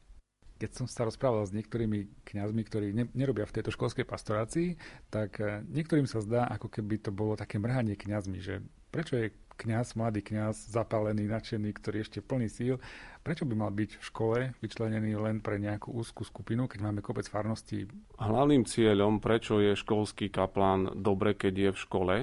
Keď 0.57 0.71
som 0.73 0.87
sa 0.89 1.05
rozprával 1.05 1.45
s 1.45 1.53
niektorými 1.53 2.25
kňazmi, 2.25 2.61
ktorí 2.65 2.87
ne, 2.91 3.05
nerobia 3.13 3.45
v 3.45 3.61
tejto 3.61 3.71
školskej 3.71 4.09
pastorácii, 4.09 4.75
tak 5.07 5.39
eh, 5.39 5.61
niektorým 5.69 6.09
sa 6.09 6.19
zdá, 6.19 6.49
ako 6.49 6.67
keby 6.67 6.99
to 6.99 7.13
bolo 7.13 7.37
také 7.37 7.61
mrhanie 7.61 7.93
kňazmi, 7.93 8.41
že 8.41 8.65
prečo 8.91 9.17
je 9.17 9.33
kňaz, 9.57 9.97
mladý 9.97 10.21
kňaz, 10.21 10.69
zapálený, 10.69 11.25
nadšený, 11.25 11.73
ktorý 11.73 12.05
ešte 12.05 12.21
plný 12.21 12.47
síl, 12.47 12.77
prečo 13.25 13.43
by 13.43 13.57
mal 13.57 13.73
byť 13.73 13.91
v 13.97 14.03
škole 14.05 14.39
vyčlenený 14.61 15.17
len 15.17 15.41
pre 15.41 15.57
nejakú 15.57 15.89
úzkú 15.91 16.21
skupinu, 16.21 16.69
keď 16.69 16.79
máme 16.85 17.01
kopec 17.01 17.25
farností? 17.25 17.89
Hlavným 18.21 18.69
cieľom, 18.69 19.17
prečo 19.17 19.57
je 19.57 19.73
školský 19.73 20.29
kaplán 20.29 20.93
dobre, 20.93 21.33
keď 21.33 21.53
je 21.57 21.69
v 21.73 21.81
škole, 21.81 22.15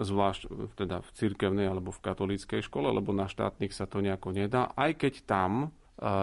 zvlášť 0.00 0.74
teda 0.80 1.04
v 1.04 1.10
cirkevnej 1.12 1.66
alebo 1.68 1.92
v 1.92 2.02
katolíckej 2.02 2.64
škole, 2.64 2.88
lebo 2.88 3.12
na 3.12 3.28
štátnych 3.28 3.76
sa 3.76 3.84
to 3.84 4.00
nejako 4.00 4.32
nedá, 4.32 4.72
aj 4.78 4.96
keď 4.96 5.14
tam 5.28 5.76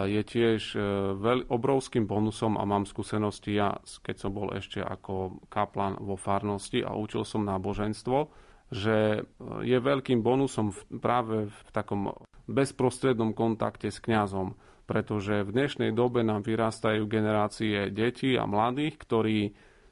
je 0.08 0.24
tiež 0.24 0.62
e, 0.72 0.80
veľ, 1.20 1.52
obrovským 1.52 2.08
bonusom 2.08 2.56
a 2.56 2.64
mám 2.64 2.88
skúsenosti 2.88 3.60
ja, 3.60 3.76
keď 4.08 4.16
som 4.16 4.32
bol 4.32 4.56
ešte 4.56 4.80
ako 4.80 5.44
kaplan 5.52 6.00
vo 6.00 6.16
farnosti 6.16 6.80
a 6.80 6.96
učil 6.96 7.28
som 7.28 7.44
náboženstvo, 7.44 8.32
že 8.76 8.98
e, 9.00 9.20
je 9.64 9.78
veľkým 9.80 10.20
bonusom 10.20 10.76
práve 11.00 11.48
v 11.48 11.60
takom 11.72 12.12
bezprostrednom 12.52 13.32
kontakte 13.32 13.88
s 13.88 14.04
kňazom, 14.04 14.60
pretože 14.84 15.48
v 15.48 15.50
dnešnej 15.56 15.92
dobe 15.96 16.22
nám 16.22 16.44
vyrastajú 16.44 17.08
generácie 17.08 17.90
detí 17.90 18.36
a 18.36 18.44
mladých, 18.44 19.00
ktorí 19.00 19.40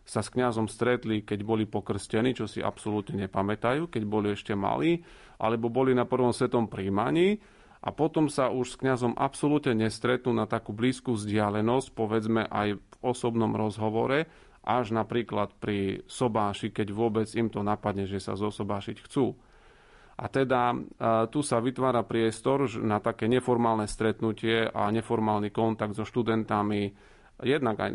sa 0.03 0.19
s 0.19 0.29
kňazom 0.29 0.67
stretli, 0.67 1.23
keď 1.23 1.39
boli 1.47 1.63
pokrstení, 1.63 2.35
čo 2.35 2.43
si 2.43 2.59
absolútne 2.59 3.23
nepamätajú, 3.25 3.87
keď 3.87 4.03
boli 4.03 4.35
ešte 4.35 4.51
malí, 4.51 4.99
alebo 5.39 5.71
boli 5.71 5.95
na 5.95 6.03
prvom 6.03 6.35
svetom 6.35 6.67
príjmaní 6.67 7.39
a 7.83 7.89
potom 7.91 8.27
sa 8.27 8.51
už 8.51 8.75
s 8.75 8.79
kňazom 8.79 9.15
absolútne 9.15 9.87
nestretnú 9.87 10.35
na 10.35 10.47
takú 10.47 10.75
blízku 10.75 11.15
vzdialenosť, 11.15 11.87
povedzme 11.95 12.47
aj 12.47 12.79
v 12.79 12.95
osobnom 13.03 13.55
rozhovore, 13.55 14.27
až 14.63 14.95
napríklad 14.95 15.59
pri 15.59 16.07
sobáši, 16.07 16.71
keď 16.71 16.87
vôbec 16.95 17.27
im 17.35 17.51
to 17.51 17.59
napadne, 17.61 18.07
že 18.07 18.23
sa 18.23 18.39
zosobášiť 18.39 18.97
chcú. 19.03 19.35
A 20.13 20.29
teda 20.29 20.77
tu 21.33 21.41
sa 21.41 21.57
vytvára 21.59 22.05
priestor 22.05 22.69
na 22.79 23.01
také 23.03 23.27
neformálne 23.27 23.89
stretnutie 23.89 24.69
a 24.69 24.87
neformálny 24.93 25.51
kontakt 25.51 25.97
so 25.97 26.05
študentami, 26.07 26.93
jednak 27.43 27.81
aj 27.81 27.91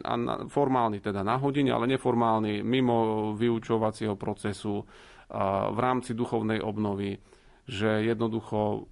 formálny 0.50 0.98
teda 1.00 1.24
na 1.24 1.38
hodine, 1.40 1.72
ale 1.72 1.88
neformálny 1.88 2.60
mimo 2.60 3.30
vyučovacieho 3.38 4.18
procesu 4.18 4.82
v 5.72 5.78
rámci 5.78 6.12
duchovnej 6.12 6.60
obnovy 6.60 7.16
že 7.68 8.00
jednoducho 8.00 8.88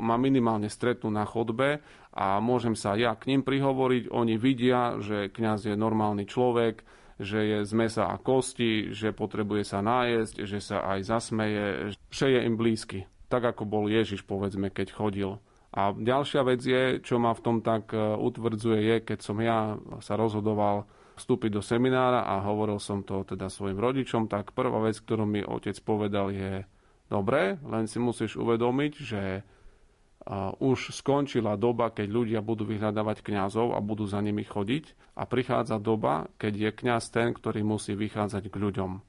ma 0.00 0.16
minimálne 0.16 0.72
stretnú 0.72 1.12
na 1.12 1.28
chodbe 1.28 1.84
a 2.16 2.40
môžem 2.40 2.72
sa 2.72 2.96
ja 2.96 3.12
k 3.12 3.28
ním 3.28 3.44
prihovoriť. 3.44 4.08
Oni 4.08 4.40
vidia, 4.40 4.96
že 5.04 5.28
kňaz 5.28 5.68
je 5.68 5.76
normálny 5.76 6.24
človek, 6.24 6.80
že 7.18 7.38
je 7.38 7.58
z 7.62 7.72
mesa 7.74 8.10
a 8.10 8.18
kosti, 8.18 8.90
že 8.90 9.14
potrebuje 9.14 9.62
sa 9.66 9.78
nájsť, 9.84 10.34
že 10.42 10.58
sa 10.58 10.82
aj 10.94 11.00
zasmeje, 11.06 11.66
že 12.10 12.26
je 12.26 12.40
im 12.42 12.58
blízky. 12.58 13.06
Tak 13.30 13.54
ako 13.54 13.66
bol 13.66 13.84
Ježiš, 13.86 14.26
povedzme, 14.26 14.70
keď 14.70 14.94
chodil. 14.94 15.38
A 15.74 15.90
ďalšia 15.90 16.42
vec 16.46 16.62
je, 16.62 17.02
čo 17.02 17.18
ma 17.18 17.34
v 17.34 17.42
tom 17.42 17.58
tak 17.58 17.90
e, 17.90 17.98
utvrdzuje, 17.98 18.78
je, 18.78 18.96
keď 19.02 19.18
som 19.18 19.42
ja 19.42 19.74
sa 19.98 20.14
rozhodoval 20.14 20.86
vstúpiť 21.18 21.50
do 21.50 21.62
seminára 21.62 22.26
a 22.26 22.42
hovoril 22.46 22.78
som 22.78 23.02
to 23.02 23.26
teda 23.26 23.50
svojim 23.50 23.78
rodičom, 23.78 24.30
tak 24.30 24.54
prvá 24.54 24.78
vec, 24.86 24.98
ktorú 24.98 25.26
mi 25.26 25.42
otec 25.42 25.74
povedal 25.82 26.30
je, 26.30 26.62
dobre, 27.10 27.58
len 27.62 27.90
si 27.90 27.98
musíš 27.98 28.38
uvedomiť, 28.38 28.92
že 29.02 29.22
už 30.56 30.96
skončila 30.96 31.60
doba, 31.60 31.92
keď 31.92 32.08
ľudia 32.08 32.40
budú 32.40 32.64
vyhľadávať 32.64 33.20
kňazov 33.20 33.76
a 33.76 33.84
budú 33.84 34.08
za 34.08 34.24
nimi 34.24 34.40
chodiť 34.40 35.16
a 35.20 35.28
prichádza 35.28 35.76
doba, 35.76 36.32
keď 36.40 36.52
je 36.56 36.70
kňaz 36.72 37.12
ten, 37.12 37.36
ktorý 37.36 37.60
musí 37.60 37.92
vychádzať 37.92 38.48
k 38.48 38.56
ľuďom. 38.56 39.04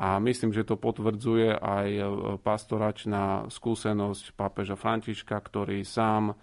A 0.00 0.16
myslím, 0.22 0.54
že 0.54 0.64
to 0.64 0.78
potvrdzuje 0.80 1.50
aj 1.60 1.88
e, 1.92 2.02
pastoračná 2.40 3.50
skúsenosť 3.50 4.38
pápeža 4.38 4.78
Františka, 4.78 5.34
ktorý 5.34 5.82
sám 5.82 6.38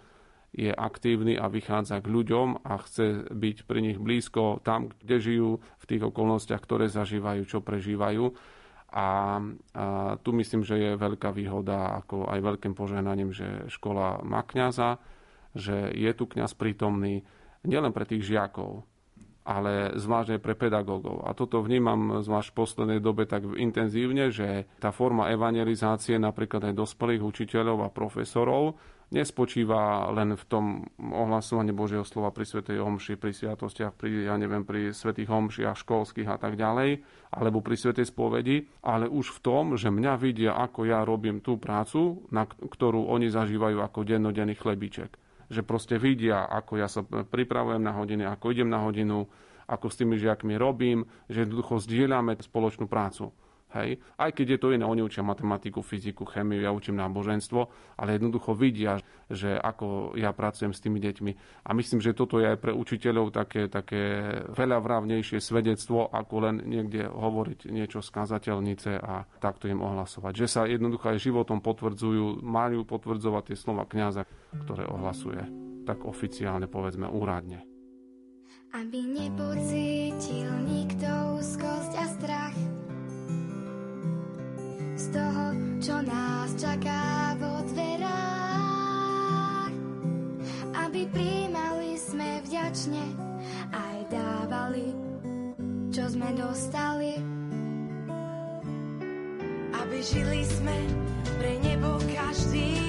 je 0.52 0.68
aktívny 0.68 1.34
a 1.34 1.48
vychádza 1.48 1.98
k 1.98 2.12
ľuďom 2.12 2.62
a 2.62 2.78
chce 2.84 3.32
byť 3.32 3.56
pri 3.64 3.80
nich 3.82 3.98
blízko 3.98 4.60
tam, 4.62 4.92
kde 5.00 5.16
žijú, 5.18 5.50
v 5.58 5.84
tých 5.88 6.02
okolnostiach, 6.06 6.60
ktoré 6.60 6.86
zažívajú, 6.92 7.42
čo 7.48 7.64
prežívajú 7.64 8.36
a, 8.88 9.40
a 9.76 9.84
tu 10.24 10.32
myslím, 10.32 10.64
že 10.64 10.80
je 10.80 10.90
veľká 10.96 11.28
výhoda, 11.36 12.00
ako 12.00 12.24
aj 12.24 12.40
veľkým 12.40 12.72
požehnaním, 12.72 13.36
že 13.36 13.68
škola 13.68 14.24
má 14.24 14.40
kniaza, 14.48 14.96
že 15.52 15.92
je 15.92 16.10
tu 16.16 16.24
kňaz 16.24 16.56
prítomný 16.56 17.20
nielen 17.68 17.92
pre 17.92 18.08
tých 18.08 18.24
žiakov, 18.24 18.88
ale 19.44 19.92
zvlášť 19.96 20.40
pre 20.40 20.56
pedagógov. 20.56 21.24
A 21.24 21.36
toto 21.36 21.60
vnímam 21.60 22.20
zvlášť 22.24 22.52
v 22.52 22.58
poslednej 22.58 23.00
dobe 23.00 23.28
tak 23.28 23.44
intenzívne, 23.56 24.32
že 24.32 24.68
tá 24.80 24.92
forma 24.92 25.28
evangelizácie 25.32 26.16
napríklad 26.16 26.72
aj 26.72 26.74
dospelých 26.76 27.24
učiteľov 27.24 27.84
a 27.84 27.92
profesorov 27.92 28.76
nespočíva 29.08 30.12
len 30.12 30.36
v 30.36 30.44
tom 30.44 30.64
ohlasovaní 31.00 31.72
Božieho 31.72 32.04
slova 32.04 32.28
pri 32.28 32.44
Svetej 32.44 32.80
Omši, 32.80 33.16
pri 33.16 33.32
sviatostiach, 33.32 33.96
pri, 33.96 34.28
ja 34.28 34.36
neviem, 34.36 34.68
pri 34.68 34.92
Svetých 34.92 35.32
Omšiach 35.32 35.80
školských 35.80 36.28
a 36.28 36.36
tak 36.36 36.60
ďalej, 36.60 37.00
alebo 37.32 37.64
pri 37.64 37.76
Svetej 37.76 38.08
spovedi, 38.08 38.68
ale 38.84 39.08
už 39.08 39.40
v 39.40 39.42
tom, 39.44 39.64
že 39.80 39.88
mňa 39.88 40.14
vidia, 40.20 40.52
ako 40.56 40.84
ja 40.84 41.04
robím 41.08 41.40
tú 41.40 41.56
prácu, 41.56 42.28
na 42.28 42.44
ktorú 42.44 43.08
oni 43.08 43.32
zažívajú 43.32 43.80
ako 43.80 44.04
dennodenný 44.04 44.56
chlebiček 44.56 45.28
že 45.48 45.64
proste 45.64 45.96
vidia, 45.96 46.44
ako 46.44 46.72
ja 46.76 46.88
sa 46.92 47.00
pripravujem 47.08 47.80
na 47.80 47.96
hodiny, 47.96 48.20
ako 48.28 48.52
idem 48.52 48.68
na 48.68 48.84
hodinu, 48.84 49.24
ako 49.68 49.86
s 49.88 49.98
tými 50.00 50.20
žiakmi 50.20 50.56
robím, 50.60 51.08
že 51.28 51.44
jednoducho 51.44 51.80
zdieľame 51.80 52.36
spoločnú 52.36 52.84
prácu. 52.84 53.32
Hej. 53.76 54.00
Aj 54.16 54.32
keď 54.32 54.56
je 54.56 54.58
to 54.64 54.72
iné, 54.72 54.80
oni 54.88 55.04
učia 55.04 55.20
matematiku, 55.20 55.84
fyziku, 55.84 56.24
chemiu, 56.24 56.64
ja 56.64 56.72
učím 56.72 56.96
náboženstvo, 56.96 57.68
ale 58.00 58.16
jednoducho 58.16 58.56
vidia, 58.56 58.96
že 59.28 59.60
ako 59.60 60.16
ja 60.16 60.32
pracujem 60.32 60.72
s 60.72 60.80
tými 60.80 60.96
deťmi. 61.04 61.32
A 61.68 61.76
myslím, 61.76 62.00
že 62.00 62.16
toto 62.16 62.40
je 62.40 62.48
aj 62.48 62.58
pre 62.64 62.72
učiteľov 62.72 63.28
také, 63.28 63.68
také 63.68 64.32
veľa 64.48 64.80
vravnejšie 64.80 65.36
svedectvo, 65.44 66.08
ako 66.08 66.34
len 66.48 66.64
niekde 66.64 67.12
hovoriť 67.12 67.68
niečo 67.68 68.00
z 68.00 68.08
kazateľnice 68.08 69.04
a 69.04 69.28
takto 69.36 69.68
im 69.68 69.84
ohlasovať. 69.84 70.32
Že 70.32 70.46
sa 70.48 70.60
jednoducho 70.64 71.12
aj 71.12 71.20
životom 71.20 71.60
potvrdzujú, 71.60 72.40
majú 72.40 72.88
potvrdzovať 72.88 73.52
tie 73.52 73.56
slova 73.60 73.84
kniaza, 73.84 74.24
ktoré 74.64 74.88
ohlasuje 74.88 75.44
tak 75.84 76.04
oficiálne, 76.08 76.68
povedzme, 76.68 77.08
úradne. 77.08 77.64
Aby 78.76 79.00
nepocítil 79.00 80.52
nikto 80.68 81.08
úzkosť 81.40 81.92
a 81.96 82.04
strach 82.04 82.77
z 84.98 85.14
toho, 85.14 85.54
čo 85.78 86.02
nás 86.02 86.50
čaká 86.58 87.38
vo 87.38 87.62
dverách. 87.70 89.70
Aby 90.74 91.06
príjmali 91.14 91.94
sme 91.94 92.42
vďačne 92.42 93.06
aj 93.70 93.96
dávali, 94.10 94.90
čo 95.94 96.02
sme 96.10 96.34
dostali. 96.34 97.14
Aby 99.78 100.02
žili 100.02 100.42
sme 100.42 100.74
pre 101.38 101.62
nebo 101.62 102.02
každý 102.10 102.87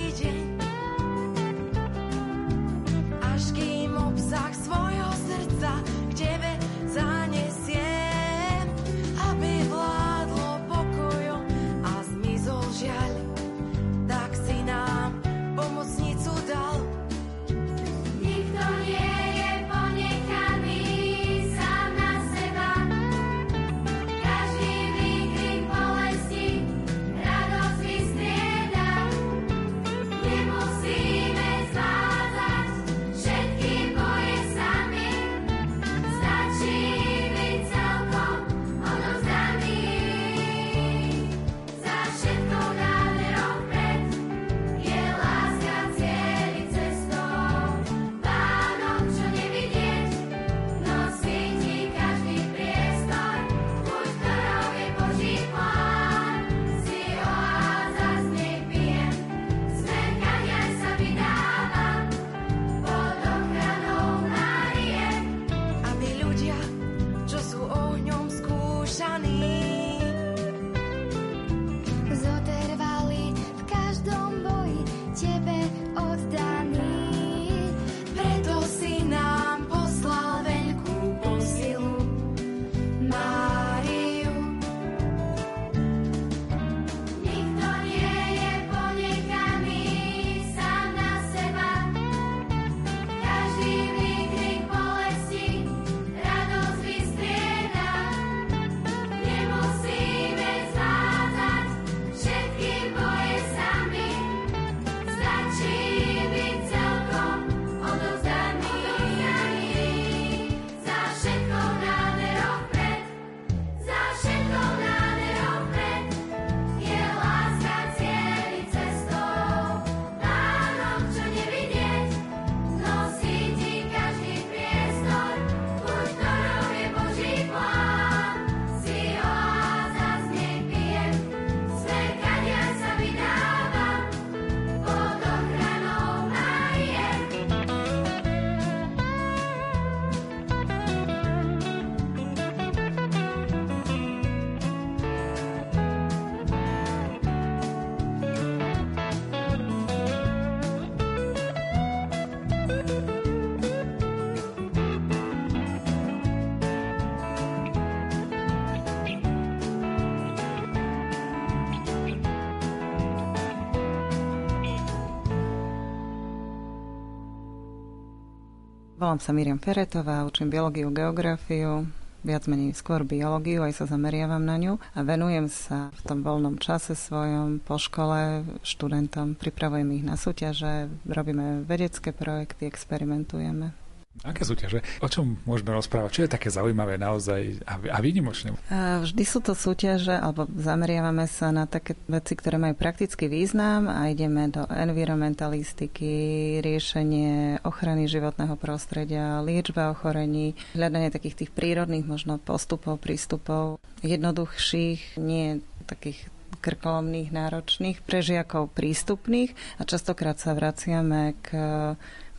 Volám 169.10 169.26
sa 169.26 169.34
Miriam 169.34 169.58
Feretová, 169.58 170.22
učím 170.22 170.54
biológiu, 170.54 170.94
geografiu, 170.94 171.90
viac 172.22 172.46
menej 172.46 172.78
skôr 172.78 173.02
biológiu, 173.02 173.66
aj 173.66 173.82
sa 173.82 173.90
zameriavam 173.90 174.38
na 174.38 174.54
ňu 174.62 174.78
a 174.78 175.02
venujem 175.02 175.50
sa 175.50 175.90
v 175.98 176.02
tom 176.06 176.22
voľnom 176.22 176.62
čase 176.62 176.94
svojom 176.94 177.58
po 177.58 177.82
škole 177.82 178.46
študentom, 178.62 179.34
pripravujem 179.34 179.90
ich 179.98 180.06
na 180.06 180.14
súťaže, 180.14 180.94
robíme 181.10 181.66
vedecké 181.66 182.14
projekty, 182.14 182.70
experimentujeme. 182.70 183.74
Aké 184.20 184.44
súťaže? 184.44 184.84
O 185.00 185.08
čom 185.08 185.40
môžeme 185.48 185.72
rozprávať? 185.72 186.10
Čo 186.12 186.24
je 186.28 186.34
také 186.36 186.52
zaujímavé 186.52 187.00
naozaj 187.00 187.64
a, 187.64 187.80
a 187.80 187.98
výnimočné? 188.04 188.52
Vždy 189.00 189.24
sú 189.24 189.40
to 189.40 189.56
súťaže, 189.56 190.12
alebo 190.12 190.44
zameriavame 190.60 191.24
sa 191.24 191.56
na 191.56 191.64
také 191.64 191.96
veci, 192.12 192.36
ktoré 192.36 192.60
majú 192.60 192.76
praktický 192.76 193.32
význam 193.32 193.88
a 193.88 194.12
ideme 194.12 194.52
do 194.52 194.68
environmentalistiky, 194.68 196.12
riešenie 196.60 197.64
ochrany 197.64 198.12
životného 198.12 198.60
prostredia, 198.60 199.40
liečba 199.40 199.96
ochorení, 199.96 200.52
hľadanie 200.76 201.16
takých 201.16 201.48
tých 201.48 201.52
prírodných 201.56 202.04
možno 202.04 202.44
postupov, 202.44 203.00
prístupov, 203.00 203.80
jednoduchších, 204.04 205.16
nie 205.16 205.64
takých 205.88 206.28
krkolomných, 206.60 207.32
náročných, 207.32 208.04
pre 208.04 208.20
žiakov 208.20 208.68
prístupných 208.76 209.56
a 209.80 209.88
častokrát 209.88 210.36
sa 210.36 210.52
vraciame 210.52 211.40
k 211.40 211.48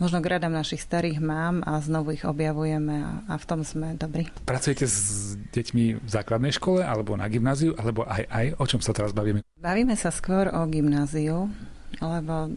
možno 0.01 0.25
k 0.25 0.41
radám 0.41 0.57
našich 0.57 0.81
starých 0.81 1.21
mám 1.21 1.61
a 1.63 1.77
znovu 1.79 2.17
ich 2.17 2.25
objavujeme 2.25 2.97
a, 3.05 3.11
a 3.29 3.35
v 3.37 3.45
tom 3.45 3.61
sme 3.63 3.95
dobrí. 3.95 4.27
Pracujete 4.49 4.89
s 4.89 5.37
deťmi 5.53 6.01
v 6.01 6.09
základnej 6.09 6.57
škole 6.57 6.81
alebo 6.81 7.15
na 7.15 7.29
gymnáziu, 7.29 7.77
alebo 7.77 8.09
aj 8.09 8.25
aj? 8.27 8.47
O 8.57 8.65
čom 8.65 8.81
sa 8.81 8.97
teraz 8.97 9.13
bavíme? 9.13 9.45
Bavíme 9.61 9.95
sa 9.95 10.09
skôr 10.09 10.49
o 10.49 10.65
gymnáziu, 10.67 11.53
lebo 12.01 12.49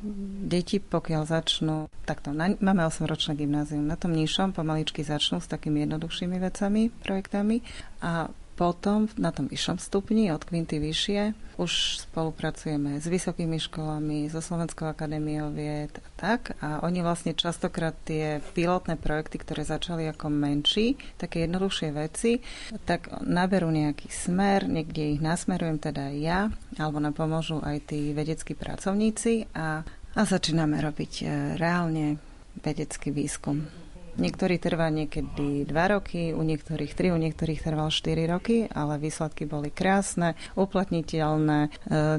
deti, 0.47 0.77
pokiaľ 0.79 1.21
začnú, 1.25 1.91
takto, 2.07 2.31
na, 2.31 2.53
máme 2.53 2.85
8-ročné 2.85 3.35
gymnázium, 3.35 3.83
na 3.83 3.99
tom 3.99 4.15
nižšom 4.15 4.55
pomaličky 4.55 5.03
začnú 5.03 5.43
s 5.43 5.51
takými 5.51 5.83
jednoduchšími 5.83 6.37
vecami, 6.39 6.93
projektami 7.03 7.59
a 7.99 8.29
potom 8.53 9.09
na 9.17 9.33
tom 9.33 9.49
vyššom 9.49 9.81
stupni, 9.81 10.29
od 10.29 10.45
kvinty 10.45 10.77
vyššie, 10.77 11.33
už 11.57 12.05
spolupracujeme 12.09 12.97
s 12.97 13.05
vysokými 13.05 13.61
školami, 13.61 14.29
so 14.29 14.41
Slovenskou 14.41 14.89
akadémiou 14.89 15.53
vied 15.53 15.93
a 16.01 16.09
tak. 16.17 16.57
A 16.61 16.81
oni 16.81 17.05
vlastne 17.05 17.37
častokrát 17.37 17.93
tie 18.05 18.41
pilotné 18.53 18.97
projekty, 18.97 19.37
ktoré 19.41 19.61
začali 19.65 20.09
ako 20.09 20.29
menší, 20.33 20.97
také 21.17 21.45
jednoduchšie 21.45 21.89
veci, 21.93 22.41
tak 22.85 23.09
naberú 23.21 23.69
nejaký 23.69 24.09
smer, 24.09 24.65
niekde 24.65 25.17
ich 25.17 25.21
nasmerujem 25.21 25.77
teda 25.77 26.09
aj 26.09 26.17
ja, 26.17 26.39
alebo 26.81 26.97
nám 26.97 27.13
pomôžu 27.13 27.61
aj 27.61 27.93
tí 27.93 28.13
vedeckí 28.13 28.57
pracovníci 28.57 29.53
a, 29.53 29.85
a 30.13 30.21
začíname 30.25 30.81
robiť 30.81 31.13
e, 31.21 31.23
reálne 31.57 32.17
vedecký 32.61 33.09
výskum. 33.09 33.82
Niektorý 34.13 34.61
trvá 34.61 34.93
niekedy 34.93 35.65
2 35.65 35.73
roky, 35.89 36.37
u 36.37 36.41
niektorých 36.45 36.93
3, 36.93 37.15
u 37.15 37.19
niektorých 37.19 37.65
trval 37.65 37.89
4 37.89 38.29
roky, 38.29 38.69
ale 38.69 39.01
výsledky 39.01 39.49
boli 39.49 39.73
krásne, 39.73 40.37
uplatniteľné, 40.53 41.59
e, 41.65 41.69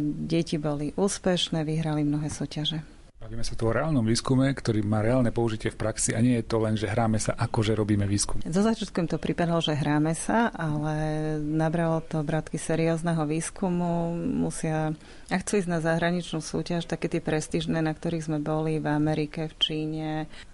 deti 0.02 0.59
boli 0.59 0.90
úspešné, 0.98 1.62
vyhrali 1.62 2.02
mnohé 2.02 2.35
súťaže. 2.35 2.83
Bavíme 3.24 3.40
sa 3.40 3.57
tu 3.57 3.64
o 3.64 3.72
reálnom 3.72 4.04
výskume, 4.04 4.52
ktorý 4.52 4.85
má 4.85 5.00
reálne 5.00 5.33
použitie 5.33 5.72
v 5.72 5.80
praxi 5.80 6.12
a 6.12 6.20
nie 6.20 6.37
je 6.37 6.44
to 6.44 6.61
len, 6.61 6.76
že 6.76 6.85
hráme 6.85 7.16
sa, 7.16 7.33
ako 7.33 7.64
že 7.64 7.72
robíme 7.72 8.04
výskum. 8.04 8.44
Zo 8.44 8.61
začiatku 8.61 9.00
to 9.09 9.16
pripadalo, 9.16 9.64
že 9.64 9.72
hráme 9.72 10.12
sa, 10.12 10.52
ale 10.52 10.92
nabralo 11.40 12.04
to 12.04 12.20
bratky 12.20 12.61
seriózneho 12.61 13.24
výskumu. 13.24 14.12
Musia, 14.12 14.92
ak 15.32 15.40
chcú 15.40 15.60
ísť 15.60 15.70
na 15.72 15.80
zahraničnú 15.80 16.44
súťaž, 16.44 16.84
také 16.84 17.08
tie 17.08 17.24
prestížne, 17.24 17.80
na 17.80 17.96
ktorých 17.96 18.28
sme 18.28 18.38
boli 18.40 18.76
v 18.76 18.87
Amerike, 18.92 19.48
v 19.48 19.54
Číne, 19.56 20.10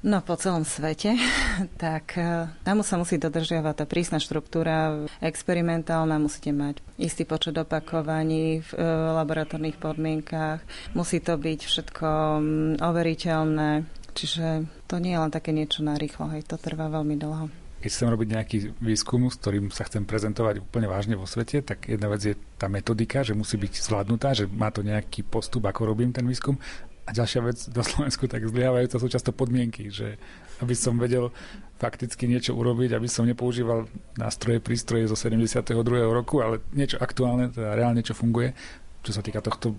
no 0.06 0.22
po 0.22 0.38
celom 0.38 0.62
svete, 0.62 1.18
tak 1.84 2.14
e, 2.14 2.46
tam 2.62 2.86
sa 2.86 2.94
musí 2.94 3.18
dodržiavať 3.18 3.74
tá 3.74 3.84
prísna 3.86 4.22
štruktúra 4.22 5.06
experimentálna, 5.18 6.22
musíte 6.22 6.54
mať 6.54 6.78
istý 7.02 7.26
počet 7.26 7.58
opakovaní 7.58 8.62
v 8.62 8.70
e, 8.74 8.78
laboratórnych 9.20 9.82
podmienkách, 9.82 10.62
musí 10.94 11.18
to 11.18 11.34
byť 11.34 11.60
všetko 11.66 12.08
overiteľné. 12.78 13.86
Čiže 14.10 14.66
to 14.90 14.98
nie 14.98 15.14
je 15.14 15.22
len 15.22 15.30
také 15.30 15.54
niečo 15.54 15.86
na 15.86 15.94
rýchlo, 15.94 16.30
hej, 16.34 16.42
to 16.46 16.58
trvá 16.58 16.90
veľmi 16.90 17.14
dlho. 17.14 17.59
Keď 17.80 17.90
chcem 17.90 18.08
robiť 18.12 18.28
nejaký 18.28 18.56
výskum, 18.80 19.32
s 19.32 19.40
ktorým 19.40 19.72
sa 19.72 19.88
chcem 19.88 20.04
prezentovať 20.04 20.60
úplne 20.60 20.84
vážne 20.84 21.16
vo 21.16 21.24
svete, 21.24 21.64
tak 21.64 21.88
jedna 21.88 22.12
vec 22.12 22.20
je 22.20 22.34
tá 22.60 22.68
metodika, 22.68 23.24
že 23.24 23.32
musí 23.32 23.56
byť 23.56 23.72
zvládnutá, 23.80 24.36
že 24.36 24.44
má 24.44 24.68
to 24.68 24.84
nejaký 24.84 25.24
postup, 25.24 25.64
ako 25.64 25.88
robím 25.88 26.12
ten 26.12 26.28
výskum. 26.28 26.60
A 27.08 27.16
ďalšia 27.16 27.40
vec 27.40 27.58
do 27.72 27.80
Slovensku, 27.80 28.28
tak 28.28 28.44
zlyhávajúca 28.44 29.00
sú 29.00 29.08
často 29.08 29.32
podmienky, 29.32 29.88
že 29.88 30.20
aby 30.60 30.76
som 30.76 31.00
vedel 31.00 31.32
fakticky 31.80 32.28
niečo 32.28 32.52
urobiť, 32.52 32.92
aby 32.92 33.08
som 33.08 33.24
nepoužíval 33.24 33.88
nástroje, 34.20 34.60
prístroje 34.60 35.08
zo 35.08 35.16
72. 35.16 35.72
roku, 36.12 36.44
ale 36.44 36.60
niečo 36.76 37.00
aktuálne, 37.00 37.48
teda 37.48 37.72
reálne, 37.72 38.04
čo 38.04 38.12
funguje, 38.12 38.52
čo 39.00 39.16
sa 39.16 39.24
týka 39.24 39.40
tohto, 39.40 39.72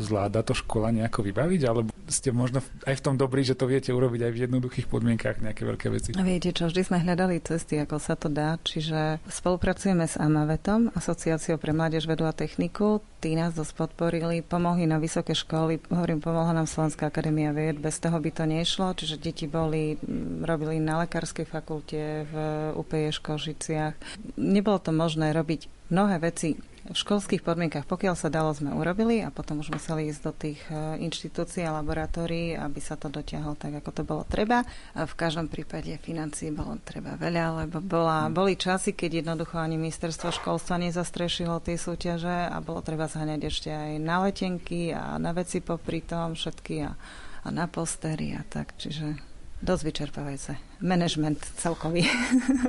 zvláda 0.00 0.40
to 0.40 0.56
škola 0.56 0.88
nejako 0.92 1.20
vybaviť, 1.28 1.60
alebo 1.68 1.92
ste 2.08 2.32
možno 2.32 2.64
aj 2.88 2.96
v 2.98 3.04
tom 3.04 3.14
dobrí, 3.20 3.44
že 3.44 3.52
to 3.52 3.68
viete 3.68 3.92
urobiť 3.92 4.20
aj 4.28 4.32
v 4.32 4.40
jednoduchých 4.48 4.86
podmienkach 4.88 5.44
nejaké 5.44 5.62
veľké 5.68 5.86
veci? 5.92 6.10
Viete 6.16 6.56
čo, 6.56 6.72
vždy 6.72 6.82
sme 6.88 6.98
hľadali 7.04 7.40
cesty, 7.44 7.76
ako 7.80 7.96
sa 8.00 8.16
to 8.16 8.32
dá, 8.32 8.56
čiže 8.64 9.20
spolupracujeme 9.28 10.08
s 10.08 10.16
AMAVETom, 10.16 10.96
Asociáciou 10.96 11.60
pre 11.60 11.76
mládež, 11.76 12.08
vedu 12.08 12.24
a 12.24 12.32
techniku. 12.32 13.04
Tí 13.22 13.38
nás 13.38 13.54
dosť 13.54 13.78
podporili, 13.78 14.42
pomohli 14.42 14.82
na 14.82 14.98
vysoké 14.98 15.36
školy, 15.36 15.78
hovorím, 15.94 16.18
pomohla 16.18 16.58
nám 16.58 16.66
Slovenská 16.66 17.06
akadémia 17.06 17.54
vied, 17.54 17.78
bez 17.78 18.02
toho 18.02 18.18
by 18.18 18.30
to 18.34 18.44
nešlo, 18.50 18.98
čiže 18.98 19.22
deti 19.22 19.46
boli, 19.46 19.94
robili 20.42 20.82
na 20.82 21.06
lekárskej 21.06 21.46
fakulte 21.46 22.26
v 22.26 22.34
UPE 22.74 23.14
Kožiciach. 23.22 23.94
Nebolo 24.40 24.82
to 24.82 24.90
možné 24.90 25.30
robiť 25.30 25.70
mnohé 25.92 26.16
veci 26.24 26.56
v 26.82 26.98
školských 26.98 27.46
podmienkach, 27.46 27.86
pokiaľ 27.86 28.18
sa 28.18 28.26
dalo, 28.26 28.50
sme 28.50 28.74
urobili 28.74 29.22
a 29.22 29.30
potom 29.30 29.62
už 29.62 29.70
museli 29.70 30.10
ísť 30.10 30.22
do 30.26 30.32
tých 30.34 30.60
e, 30.66 30.98
inštitúcií 30.98 31.62
a 31.62 31.78
laboratórií, 31.78 32.58
aby 32.58 32.80
sa 32.82 32.98
to 32.98 33.06
dotiahlo 33.06 33.54
tak, 33.54 33.78
ako 33.78 33.90
to 33.94 34.02
bolo 34.02 34.26
treba. 34.26 34.66
A 34.98 35.06
v 35.06 35.14
každom 35.14 35.46
prípade 35.46 35.94
financií 36.02 36.50
bolo 36.50 36.74
treba 36.82 37.14
veľa, 37.14 37.62
lebo 37.62 37.78
bola, 37.78 38.26
hm. 38.26 38.34
boli 38.34 38.58
časy, 38.58 38.98
keď 38.98 39.22
jednoducho 39.22 39.62
ani 39.62 39.78
ministerstvo 39.78 40.34
školstva 40.34 40.82
nezastrešilo 40.82 41.62
tie 41.62 41.78
súťaže 41.78 42.50
a 42.50 42.58
bolo 42.58 42.82
treba 42.82 43.06
zhaňať 43.06 43.40
ešte 43.46 43.70
aj 43.70 43.92
na 44.02 44.26
letenky 44.26 44.90
a 44.90 45.22
na 45.22 45.30
veci 45.30 45.62
popri 45.62 46.02
tom 46.02 46.34
všetky 46.34 46.82
a, 46.82 46.98
a 47.46 47.48
na 47.54 47.70
postery 47.70 48.34
a 48.34 48.42
tak, 48.42 48.74
čiže 48.74 49.22
dosť 49.62 49.82
vyčerpávajúce. 49.86 50.58
Management 50.82 51.38
celkový. 51.62 52.02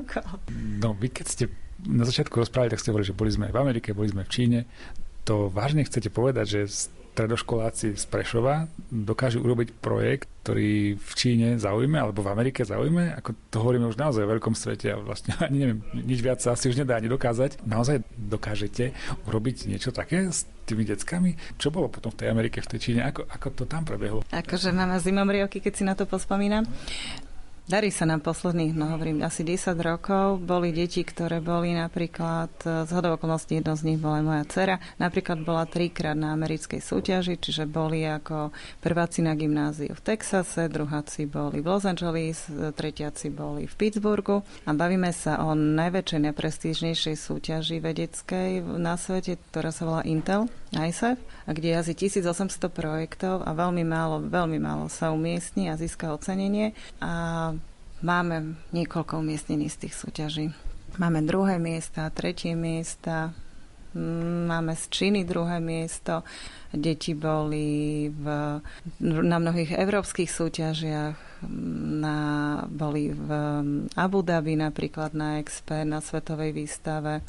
no, 0.85 0.93
vy 0.93 1.09
keď 1.09 1.25
ste 1.25 1.45
na 1.81 2.05
začiatku 2.05 2.35
rozprávali, 2.37 2.71
tak 2.71 2.81
ste 2.81 2.91
hovorili, 2.93 3.09
že 3.09 3.17
boli 3.17 3.31
sme 3.33 3.51
v 3.51 3.57
Amerike, 3.57 3.97
boli 3.97 4.11
sme 4.11 4.23
v 4.23 4.31
Číne. 4.31 4.59
To 5.23 5.47
vážne 5.47 5.87
chcete 5.87 6.11
povedať, 6.11 6.45
že 6.45 6.61
stredoškoláci 7.13 7.93
z 7.93 8.05
Prešova 8.09 8.65
dokážu 8.89 9.45
urobiť 9.45 9.77
projekt, 9.77 10.25
ktorý 10.41 10.97
v 10.97 11.11
Číne 11.13 11.47
zaujme, 11.61 12.01
alebo 12.01 12.25
v 12.25 12.33
Amerike 12.33 12.65
zaujme, 12.65 13.13
ako 13.21 13.37
to 13.53 13.57
hovoríme 13.61 13.85
už 13.85 14.01
naozaj 14.01 14.25
o 14.25 14.31
veľkom 14.33 14.57
svete 14.57 14.89
a 14.89 14.97
vlastne 14.97 15.37
ani 15.45 15.57
neviem, 15.61 15.79
nič 15.93 16.19
viac 16.25 16.41
sa 16.41 16.57
asi 16.57 16.73
už 16.73 16.81
nedá 16.81 16.97
ani 16.97 17.07
dokázať. 17.13 17.61
Naozaj 17.69 18.01
dokážete 18.17 18.97
urobiť 19.29 19.69
niečo 19.69 19.93
také 19.93 20.33
s 20.33 20.49
tými 20.65 20.89
deckami? 20.89 21.37
Čo 21.61 21.69
bolo 21.69 21.85
potom 21.93 22.09
v 22.09 22.25
tej 22.25 22.27
Amerike, 22.33 22.65
v 22.65 22.71
tej 22.75 22.79
Číne? 22.81 23.05
Ako, 23.05 23.29
ako 23.29 23.47
to 23.61 23.63
tam 23.69 23.85
prebehlo? 23.85 24.25
Akože 24.33 24.73
máme 24.73 24.97
zimomrievky, 24.97 25.61
keď 25.61 25.73
si 25.77 25.83
na 25.85 25.93
to 25.93 26.09
pospomínam. 26.09 26.65
Darí 27.63 27.95
sa 27.95 28.03
nám 28.03 28.19
posledných, 28.19 28.75
no 28.75 28.91
hovorím, 28.91 29.23
asi 29.23 29.39
10 29.39 29.79
rokov. 29.79 30.43
Boli 30.43 30.75
deti, 30.75 30.99
ktoré 30.99 31.39
boli 31.39 31.71
napríklad, 31.71 32.51
z 32.59 32.91
hodou 32.91 33.15
okolností 33.15 33.63
jedno 33.63 33.79
z 33.79 33.87
nich 33.87 33.99
bola 34.03 34.19
moja 34.19 34.43
dcera, 34.43 34.83
napríklad 34.99 35.47
bola 35.47 35.63
trikrát 35.63 36.11
na 36.11 36.35
americkej 36.35 36.83
súťaži, 36.83 37.39
čiže 37.39 37.63
boli 37.63 38.03
ako 38.03 38.51
prváci 38.83 39.23
na 39.23 39.31
gymnáziu 39.31 39.95
v 39.95 40.03
Texase, 40.03 40.67
druháci 40.67 41.23
boli 41.23 41.63
v 41.63 41.71
Los 41.71 41.87
Angeles, 41.87 42.51
tretiaci 42.51 43.31
boli 43.31 43.63
v 43.63 43.73
Pittsburghu. 43.79 44.43
A 44.67 44.71
bavíme 44.75 45.15
sa 45.15 45.39
o 45.47 45.55
najväčšej, 45.55 46.19
najprestížnejšej 46.19 47.15
súťaži 47.15 47.79
vedeckej 47.79 48.59
na 48.75 48.99
svete, 48.99 49.39
ktorá 49.55 49.71
sa 49.71 49.87
volá 49.87 50.03
Intel, 50.03 50.51
ISAF, 50.73 51.21
a 51.45 51.49
kde 51.53 51.77
jazdí 51.77 52.09
1800 52.09 52.69
projektov 52.73 53.45
a 53.45 53.53
veľmi 53.53 53.85
málo, 53.85 54.19
veľmi 54.25 54.57
málo 54.57 54.89
sa 54.89 55.13
umiestni 55.13 55.69
a 55.69 55.77
získa 55.77 56.09
ocenenie 56.09 56.73
a 56.97 57.53
Máme 58.03 58.59
niekoľko 58.75 59.23
umiestnení 59.23 59.71
z 59.71 59.87
tých 59.87 59.95
súťaží. 59.95 60.51
Máme 60.99 61.23
druhé 61.23 61.55
miesta, 61.55 62.11
tretie 62.11 62.51
miesta, 62.51 63.31
máme 63.95 64.75
z 64.75 64.83
Číny 64.91 65.23
druhé 65.23 65.63
miesto. 65.63 66.27
Deti 66.75 67.15
boli 67.15 68.11
v, 68.11 68.25
na 68.99 69.37
mnohých 69.39 69.71
európskych 69.79 70.27
súťažiach, 70.27 71.47
na, 72.03 72.19
boli 72.67 73.15
v 73.15 73.29
Abu 73.95 74.19
Dhabi 74.19 74.59
napríklad 74.59 75.15
na 75.15 75.39
Expe, 75.39 75.87
na 75.87 76.03
svetovej 76.03 76.51
výstave. 76.51 77.23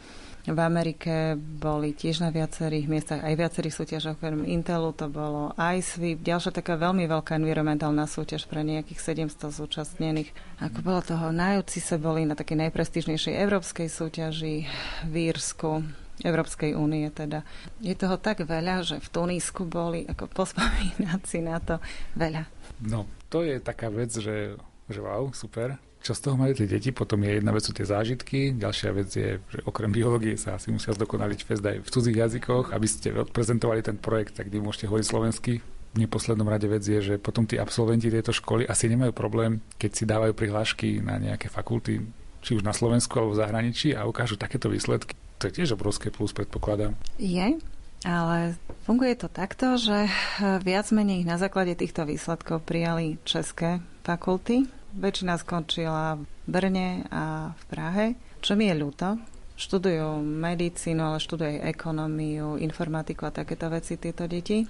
V 0.45 0.61
Amerike 0.61 1.41
boli 1.41 1.97
tiež 1.97 2.21
na 2.21 2.29
viacerých 2.29 2.85
miestach, 2.85 3.25
aj 3.25 3.33
viacerých 3.33 3.81
súťažoch, 3.81 4.21
okrem 4.21 4.45
Intelu 4.45 4.93
to 4.93 5.09
bolo 5.09 5.57
ICEWIP, 5.57 6.21
ďalšia 6.21 6.53
taká 6.53 6.77
veľmi 6.77 7.09
veľká 7.09 7.41
environmentálna 7.41 8.05
súťaž 8.05 8.45
pre 8.45 8.61
nejakých 8.61 9.25
700 9.33 9.41
zúčastnených. 9.41 10.37
Ako 10.61 10.85
bolo 10.85 11.01
toho, 11.01 11.33
najúci 11.33 11.81
sa 11.81 11.97
boli 11.97 12.29
na 12.29 12.37
takej 12.37 12.61
najprestížnejšej 12.61 13.41
európskej 13.41 13.89
súťaži 13.89 14.69
v 15.09 15.15
Írsku, 15.33 15.81
Európskej 16.21 16.77
únie 16.77 17.09
teda. 17.09 17.41
Je 17.81 17.97
toho 17.97 18.21
tak 18.21 18.45
veľa, 18.45 18.85
že 18.85 19.01
v 19.01 19.09
Tunísku 19.09 19.65
boli, 19.65 20.05
ako 20.05 20.29
pospomínať 20.29 21.21
si 21.25 21.41
na 21.41 21.57
to, 21.57 21.81
veľa. 22.21 22.45
No, 22.85 23.09
to 23.33 23.49
je 23.49 23.65
taká 23.65 23.89
vec, 23.89 24.13
že, 24.13 24.61
že 24.93 25.01
wow, 25.01 25.33
super 25.33 25.81
čo 26.05 26.13
z 26.13 26.21
toho 26.21 26.37
majú 26.37 26.53
tie 26.53 26.69
deti, 26.69 26.93
potom 26.93 27.25
je 27.25 27.41
jedna 27.41 27.49
vec 27.49 27.65
sú 27.65 27.73
tie 27.73 27.89
zážitky, 27.89 28.53
ďalšia 28.53 28.91
vec 28.93 29.09
je, 29.09 29.41
že 29.41 29.59
okrem 29.65 29.89
biológie 29.89 30.37
sa 30.37 30.61
asi 30.61 30.69
musia 30.69 30.93
zdokonaliť 30.93 31.41
fest 31.41 31.65
aj 31.65 31.81
v 31.81 31.89
cudzích 31.89 32.21
jazykoch, 32.21 32.77
aby 32.77 32.85
ste 32.85 33.17
odprezentovali 33.17 33.81
ten 33.81 33.97
projekt, 33.97 34.37
tak 34.37 34.53
kde 34.53 34.61
môžete 34.61 34.85
hovoriť 34.93 35.07
slovensky. 35.09 35.65
V 35.65 35.97
neposlednom 35.97 36.45
rade 36.45 36.69
vec 36.69 36.85
je, 36.85 37.01
že 37.01 37.15
potom 37.17 37.49
tí 37.49 37.57
absolventi 37.57 38.13
tejto 38.13 38.37
školy 38.37 38.69
asi 38.69 38.93
nemajú 38.93 39.17
problém, 39.17 39.65
keď 39.81 39.91
si 39.97 40.05
dávajú 40.05 40.37
prihlášky 40.37 41.01
na 41.01 41.17
nejaké 41.17 41.49
fakulty, 41.49 42.05
či 42.45 42.53
už 42.53 42.67
na 42.67 42.77
Slovensku 42.77 43.17
alebo 43.17 43.33
v 43.33 43.41
zahraničí 43.41 43.97
a 43.97 44.05
ukážu 44.05 44.37
takéto 44.37 44.69
výsledky. 44.69 45.17
To 45.41 45.49
je 45.49 45.57
tiež 45.57 45.73
obrovské 45.73 46.13
plus, 46.13 46.37
predpokladám. 46.37 46.93
Je, 47.17 47.57
ale 48.05 48.61
funguje 48.85 49.17
to 49.17 49.33
takto, 49.33 49.81
že 49.81 50.13
viac 50.61 50.85
menej 50.93 51.25
na 51.25 51.41
základe 51.41 51.73
týchto 51.73 52.05
výsledkov 52.05 52.61
prijali 52.69 53.17
české 53.25 53.81
fakulty. 54.05 54.69
Väčšina 54.95 55.35
skončila 55.43 56.15
v 56.15 56.25
Brne 56.47 57.03
a 57.11 57.51
v 57.51 57.63
Prahe, 57.67 58.07
čo 58.39 58.55
mi 58.55 58.71
je 58.71 58.79
ľúto. 58.79 59.19
Študujú 59.59 60.23
medicínu, 60.23 61.03
ale 61.03 61.19
študujú 61.19 61.51
aj 61.51 61.67
ekonómiu, 61.75 62.59
informatiku 62.63 63.27
a 63.27 63.35
takéto 63.35 63.67
veci 63.71 63.99
tieto 63.99 64.31
deti. 64.31 64.63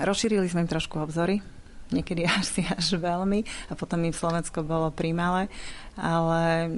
Rozšírili 0.00 0.48
sme 0.48 0.64
im 0.64 0.72
trošku 0.72 0.96
obzory, 1.00 1.44
niekedy 1.92 2.24
až 2.28 2.44
si 2.48 2.62
až 2.64 2.96
veľmi 2.96 3.44
a 3.68 3.76
potom 3.76 4.00
im 4.08 4.16
Slovensko 4.16 4.64
bolo 4.64 4.88
primalé, 4.88 5.52
ale 6.00 6.72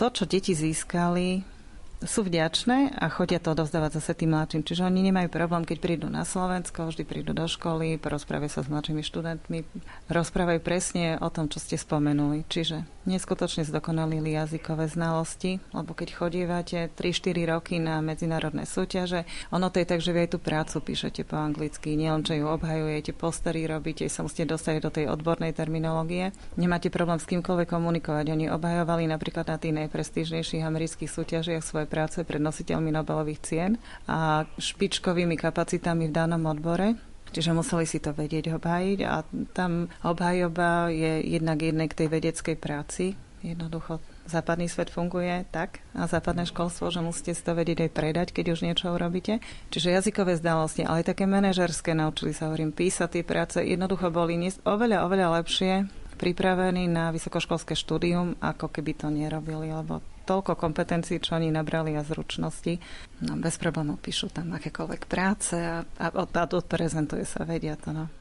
to, 0.00 0.06
čo 0.08 0.24
deti 0.24 0.56
získali, 0.56 1.57
sú 1.98 2.22
vďačné 2.22 2.94
a 2.94 3.10
chodia 3.10 3.42
to 3.42 3.50
odovzdávať 3.50 3.98
zase 3.98 4.14
tým 4.14 4.30
mladším. 4.30 4.62
Čiže 4.62 4.86
oni 4.86 5.10
nemajú 5.10 5.28
problém, 5.34 5.66
keď 5.66 5.78
prídu 5.82 6.06
na 6.06 6.22
Slovensko, 6.22 6.86
vždy 6.86 7.02
prídu 7.02 7.34
do 7.34 7.50
školy, 7.50 7.98
porozprávajú 7.98 8.50
sa 8.54 8.62
s 8.62 8.70
mladšími 8.70 9.02
študentmi, 9.02 9.66
rozprávajú 10.06 10.62
presne 10.62 11.18
o 11.18 11.26
tom, 11.26 11.50
čo 11.50 11.58
ste 11.58 11.74
spomenuli. 11.74 12.46
Čiže 12.46 12.86
neskutočne 13.08 13.66
zdokonalili 13.66 14.36
jazykové 14.36 14.86
znalosti, 14.86 15.58
lebo 15.74 15.96
keď 15.96 16.08
chodívate 16.14 16.78
3-4 16.94 17.50
roky 17.50 17.74
na 17.82 17.98
medzinárodné 17.98 18.68
súťaže, 18.68 19.26
ono 19.50 19.66
to 19.72 19.82
je 19.82 19.88
tak, 19.88 19.98
že 19.98 20.14
vy 20.14 20.28
aj 20.28 20.30
tú 20.36 20.38
prácu 20.38 20.76
píšete 20.84 21.26
po 21.26 21.34
anglicky, 21.40 21.98
nielen, 21.98 22.22
že 22.22 22.38
ju 22.38 22.46
obhajujete, 22.46 23.16
postery 23.16 23.66
robíte, 23.66 24.06
sa 24.06 24.22
musíte 24.22 24.54
dostať 24.54 24.74
do 24.84 24.90
tej 24.92 25.04
odbornej 25.10 25.50
terminológie. 25.56 26.30
Nemáte 26.54 26.92
problém 26.94 27.18
s 27.18 27.26
kýmkoľvek 27.26 27.66
komunikovať. 27.66 28.26
Oni 28.30 28.46
obhajovali 28.52 29.10
napríklad 29.10 29.48
na 29.50 29.56
tých 29.58 29.74
najprestížnejších 29.74 30.62
amerických 30.62 31.10
súťažiach 31.10 31.64
svoje 31.64 31.87
práce 31.88 32.20
pred 32.22 32.38
nositeľmi 32.38 32.92
Nobelových 32.92 33.40
cien 33.40 33.72
a 34.04 34.44
špičkovými 34.60 35.34
kapacitami 35.40 36.06
v 36.06 36.14
danom 36.14 36.44
odbore. 36.44 37.00
Čiže 37.28 37.52
museli 37.52 37.84
si 37.84 38.00
to 38.00 38.16
vedieť 38.16 38.56
obhájiť 38.56 38.98
a 39.04 39.20
tam 39.52 39.92
obhajoba 40.00 40.88
je 40.88 41.24
jednak 41.28 41.60
jednej 41.60 41.88
k 41.88 41.98
tej 42.04 42.08
vedeckej 42.08 42.56
práci. 42.56 43.04
Jednoducho 43.44 44.02
západný 44.26 44.66
svet 44.66 44.90
funguje 44.90 45.46
tak 45.52 45.80
a 45.94 46.10
západné 46.10 46.44
školstvo, 46.48 46.90
že 46.90 47.04
musíte 47.04 47.32
si 47.36 47.42
to 47.44 47.54
vedieť 47.54 47.86
aj 47.86 47.90
predať, 47.94 48.28
keď 48.34 48.56
už 48.56 48.64
niečo 48.64 48.90
urobíte. 48.90 49.38
Čiže 49.70 49.94
jazykové 49.94 50.34
znalosti, 50.36 50.82
ale 50.82 51.04
aj 51.04 51.14
také 51.14 51.24
manažerské 51.24 51.94
naučili 51.94 52.34
sa, 52.34 52.50
hovorím, 52.50 52.74
písať 52.74 53.20
tie 53.20 53.24
práce. 53.24 53.58
Jednoducho 53.60 54.10
boli 54.10 54.36
oveľa, 54.66 55.06
oveľa 55.06 55.28
lepšie 55.38 55.86
pripravení 56.18 56.90
na 56.90 57.14
vysokoškolské 57.14 57.78
štúdium, 57.78 58.34
ako 58.42 58.68
keby 58.74 58.92
to 58.98 59.06
nerobili, 59.06 59.70
lebo 59.70 60.02
toľko 60.28 60.60
kompetencií, 60.60 61.16
čo 61.24 61.40
oni 61.40 61.48
nabrali 61.48 61.96
a 61.96 62.04
zručnosti. 62.04 62.76
No, 63.24 63.40
bez 63.40 63.56
problémov 63.56 63.96
píšu 64.04 64.28
tam 64.28 64.52
akékoľvek 64.52 65.08
práce 65.08 65.56
a, 65.56 65.80
a, 65.96 66.06
a 66.12 66.44
odprezentuje 66.44 67.24
sa, 67.24 67.48
vedia 67.48 67.80
to. 67.80 67.96
No. 67.96 68.12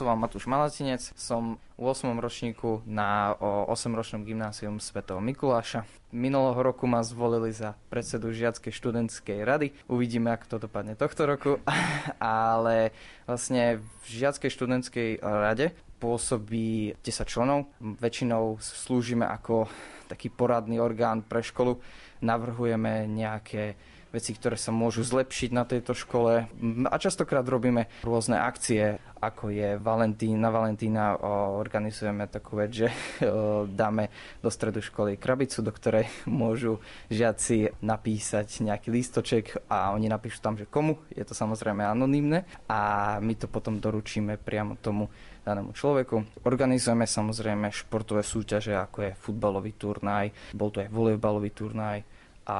Vám 0.00 0.24
Matúš 0.24 0.48
Malacinec, 0.48 1.12
som 1.20 1.60
v 1.76 1.84
8. 1.84 2.16
ročníku 2.16 2.80
na 2.88 3.36
8-ročnom 3.68 4.24
gymnázium 4.24 4.80
svätého 4.80 5.20
Mikuláša. 5.20 5.84
Minulého 6.08 6.56
roku 6.56 6.88
ma 6.88 7.04
zvolili 7.04 7.52
za 7.52 7.76
predsedu 7.92 8.32
žiackej 8.32 8.72
študentskej 8.72 9.44
rady. 9.44 9.76
Uvidíme, 9.92 10.32
ako 10.32 10.44
to 10.48 10.56
dopadne 10.64 10.96
tohto 10.96 11.28
roku. 11.28 11.60
Ale 12.16 12.96
vlastne 13.28 13.84
v 13.84 14.04
žiackej 14.08 14.48
študentskej 14.48 15.08
rade 15.20 15.76
pôsobí 16.00 16.96
10 17.04 17.28
členov. 17.28 17.68
Väčšinou 17.76 18.64
slúžime 18.64 19.28
ako 19.28 19.68
taký 20.08 20.32
poradný 20.32 20.80
orgán 20.80 21.20
pre 21.20 21.44
školu. 21.44 21.76
Navrhujeme 22.24 23.04
nejaké 23.12 23.76
veci, 24.12 24.36
ktoré 24.36 24.60
sa 24.60 24.70
môžu 24.70 25.00
zlepšiť 25.02 25.50
na 25.50 25.64
tejto 25.64 25.96
škole. 25.96 26.46
A 26.86 26.96
častokrát 27.00 27.42
robíme 27.48 27.88
rôzne 28.04 28.36
akcie, 28.36 29.00
ako 29.18 29.48
je 29.48 29.80
Valentín. 29.80 30.36
Na 30.42 30.52
Valentína 30.52 31.16
organizujeme 31.56 32.28
takú 32.28 32.60
vec, 32.60 32.70
že 32.74 32.88
dáme 33.80 34.12
do 34.44 34.52
stredu 34.52 34.84
školy 34.84 35.16
krabicu, 35.16 35.64
do 35.64 35.72
ktorej 35.72 36.06
môžu 36.28 36.78
žiaci 37.08 37.72
napísať 37.80 38.60
nejaký 38.60 38.92
lístoček 38.92 39.66
a 39.72 39.96
oni 39.96 40.12
napíšu 40.12 40.44
tam, 40.44 40.60
že 40.60 40.68
komu. 40.68 41.00
Je 41.14 41.24
to 41.24 41.32
samozrejme 41.32 41.80
anonymné 41.80 42.44
a 42.68 43.16
my 43.18 43.34
to 43.34 43.48
potom 43.48 43.80
doručíme 43.80 44.36
priamo 44.36 44.76
tomu 44.76 45.08
danému 45.42 45.74
človeku. 45.74 46.46
Organizujeme 46.46 47.08
samozrejme 47.08 47.74
športové 47.74 48.22
súťaže, 48.22 48.78
ako 48.78 49.10
je 49.10 49.18
futbalový 49.18 49.74
turnaj, 49.74 50.54
bol 50.54 50.70
to 50.70 50.86
aj 50.86 50.90
volejbalový 50.90 51.50
turnaj 51.50 51.98
a 52.46 52.58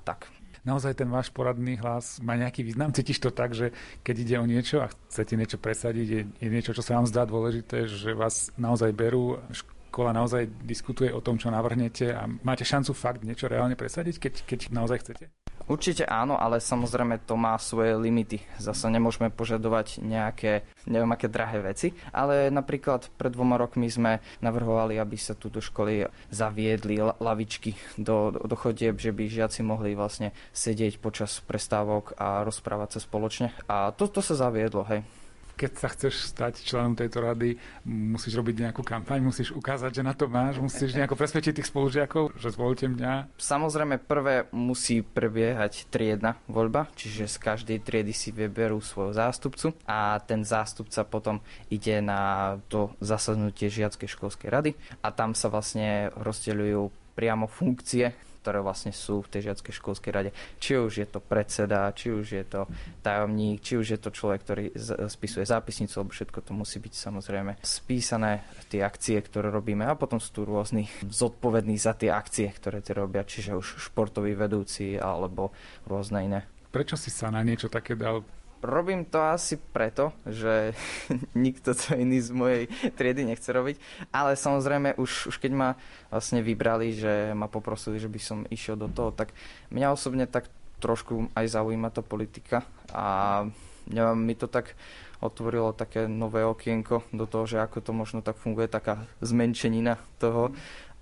tak 0.00 0.28
naozaj 0.62 0.98
ten 0.98 1.08
váš 1.10 1.28
poradný 1.30 1.78
hlas 1.78 2.22
má 2.22 2.38
nejaký 2.38 2.62
význam? 2.62 2.94
Cítiš 2.94 3.22
to 3.22 3.30
tak, 3.34 3.54
že 3.54 3.74
keď 4.06 4.16
ide 4.18 4.36
o 4.38 4.46
niečo 4.46 4.82
a 4.82 4.90
chcete 4.90 5.34
niečo 5.34 5.58
presadiť, 5.58 6.08
je, 6.08 6.22
je 6.38 6.48
niečo, 6.48 6.74
čo 6.74 6.82
sa 6.82 6.98
vám 6.98 7.06
zdá 7.06 7.26
dôležité, 7.26 7.90
že 7.90 8.14
vás 8.14 8.54
naozaj 8.54 8.94
berú, 8.94 9.42
škola 9.52 10.14
naozaj 10.16 10.48
diskutuje 10.64 11.12
o 11.12 11.20
tom, 11.20 11.36
čo 11.36 11.52
navrhnete 11.52 12.14
a 12.14 12.24
máte 12.46 12.64
šancu 12.64 12.96
fakt 12.96 13.20
niečo 13.26 13.50
reálne 13.50 13.76
presadiť, 13.76 14.16
keď, 14.16 14.34
keď 14.48 14.60
naozaj 14.72 14.98
chcete? 15.04 15.41
Určite 15.70 16.04
áno, 16.06 16.34
ale 16.36 16.58
samozrejme 16.58 17.22
to 17.22 17.38
má 17.38 17.54
svoje 17.58 17.94
limity. 17.94 18.42
Zase 18.58 18.90
nemôžeme 18.90 19.30
požadovať 19.30 20.02
nejaké, 20.02 20.66
neviem 20.90 21.10
aké 21.14 21.30
drahé 21.30 21.62
veci, 21.62 21.94
ale 22.10 22.50
napríklad 22.50 23.08
pred 23.14 23.30
dvoma 23.30 23.56
rokmi 23.56 23.86
sme 23.86 24.18
navrhovali, 24.42 24.98
aby 24.98 25.16
sa 25.16 25.38
tu 25.38 25.48
do 25.48 25.62
školy 25.62 26.06
zaviedli 26.34 26.98
lavičky 26.98 27.78
do, 27.96 28.34
do 28.34 28.56
chodieb, 28.58 28.98
že 28.98 29.14
by 29.14 29.30
žiaci 29.30 29.62
mohli 29.62 29.94
vlastne 29.94 30.34
sedieť 30.50 30.98
počas 30.98 31.38
prestávok 31.42 32.18
a 32.18 32.42
rozprávať 32.42 32.98
sa 32.98 33.00
spoločne. 33.02 33.54
A 33.70 33.94
to, 33.94 34.10
to 34.10 34.20
sa 34.20 34.34
zaviedlo, 34.34 34.82
hej 34.90 35.21
keď 35.62 35.72
sa 35.78 35.88
chceš 35.94 36.14
stať 36.34 36.58
členom 36.66 36.98
tejto 36.98 37.22
rady, 37.22 37.54
musíš 37.86 38.34
robiť 38.34 38.66
nejakú 38.66 38.82
kampaň, 38.82 39.22
musíš 39.22 39.54
ukázať, 39.54 39.94
že 39.94 40.02
na 40.02 40.10
to 40.10 40.26
máš, 40.26 40.58
musíš 40.58 40.90
nejako 40.98 41.14
presvedčiť 41.14 41.62
tých 41.62 41.70
spolužiakov, 41.70 42.34
že 42.34 42.50
zvolte 42.50 42.90
mňa. 42.90 43.38
Samozrejme, 43.38 44.02
prvé 44.02 44.50
musí 44.50 45.06
prebiehať 45.06 45.86
triedna 45.86 46.34
voľba, 46.50 46.90
čiže 46.98 47.30
z 47.30 47.36
každej 47.38 47.78
triedy 47.86 48.10
si 48.10 48.34
vyberú 48.34 48.82
svojho 48.82 49.14
zástupcu 49.14 49.70
a 49.86 50.18
ten 50.26 50.42
zástupca 50.42 51.06
potom 51.06 51.38
ide 51.70 52.02
na 52.02 52.58
to 52.66 52.90
zasadnutie 52.98 53.70
žiackej 53.70 54.10
školskej 54.10 54.50
rady 54.50 54.70
a 55.06 55.14
tam 55.14 55.38
sa 55.38 55.46
vlastne 55.46 56.10
rozdeľujú 56.18 57.14
priamo 57.14 57.46
funkcie 57.46 58.31
ktoré 58.42 58.58
vlastne 58.58 58.90
sú 58.90 59.22
v 59.22 59.30
tej 59.30 59.54
žiackej 59.54 59.72
školskej 59.78 60.10
rade. 60.10 60.30
Či 60.58 60.82
už 60.82 60.92
je 60.98 61.06
to 61.06 61.22
predseda, 61.22 61.94
či 61.94 62.10
už 62.10 62.26
je 62.26 62.42
to 62.42 62.66
tajomník, 63.06 63.62
či 63.62 63.78
už 63.78 63.86
je 63.94 64.00
to 64.02 64.10
človek, 64.10 64.42
ktorý 64.42 64.74
spisuje 65.06 65.46
zápisnicu, 65.46 66.02
lebo 66.02 66.10
všetko 66.10 66.42
to 66.42 66.52
musí 66.52 66.82
byť 66.82 66.94
samozrejme 66.98 67.62
spísané, 67.62 68.42
tie 68.66 68.82
akcie, 68.82 69.22
ktoré 69.22 69.54
robíme 69.54 69.86
a 69.86 69.94
potom 69.94 70.18
sú 70.18 70.34
tu 70.34 70.42
rôzni 70.42 70.90
zodpovední 71.06 71.78
za 71.78 71.94
tie 71.94 72.10
akcie, 72.10 72.50
ktoré 72.50 72.82
tie 72.82 72.98
robia, 72.98 73.22
čiže 73.22 73.54
už 73.54 73.78
športoví 73.78 74.34
vedúci 74.34 74.98
alebo 74.98 75.54
rôzne 75.86 76.26
iné. 76.26 76.40
Prečo 76.72 76.98
si 76.98 77.12
sa 77.12 77.30
na 77.30 77.44
niečo 77.46 77.70
také 77.70 77.94
dal? 77.94 78.26
Robím 78.62 79.02
to 79.02 79.18
asi 79.18 79.58
preto, 79.58 80.14
že 80.22 80.72
nikto 81.34 81.74
to 81.74 81.98
iný 81.98 82.22
z 82.22 82.30
mojej 82.30 82.64
triedy 82.94 83.26
nechce 83.26 83.50
robiť, 83.50 83.76
ale 84.14 84.38
samozrejme 84.38 84.94
už, 84.96 85.34
už 85.34 85.36
keď 85.42 85.52
ma 85.52 85.70
vlastne 86.14 86.40
vybrali, 86.40 86.94
že 86.94 87.34
ma 87.34 87.50
poprosili, 87.50 87.98
že 87.98 88.06
by 88.06 88.20
som 88.22 88.38
išiel 88.48 88.78
do 88.78 88.86
toho, 88.86 89.10
tak 89.10 89.34
mňa 89.74 89.92
osobne 89.92 90.30
tak 90.30 90.46
trošku 90.78 91.30
aj 91.34 91.46
zaujíma 91.46 91.90
tá 91.90 92.02
politika 92.02 92.66
a 92.90 93.46
mňa, 93.90 94.14
mi 94.14 94.34
to 94.34 94.46
tak 94.46 94.78
otvorilo 95.22 95.70
také 95.70 96.10
nové 96.10 96.42
okienko 96.42 97.06
do 97.14 97.30
toho, 97.30 97.46
že 97.46 97.62
ako 97.62 97.78
to 97.78 97.92
možno 97.94 98.18
tak 98.26 98.34
funguje, 98.34 98.66
taká 98.66 99.06
zmenšenina 99.22 100.02
toho 100.18 100.50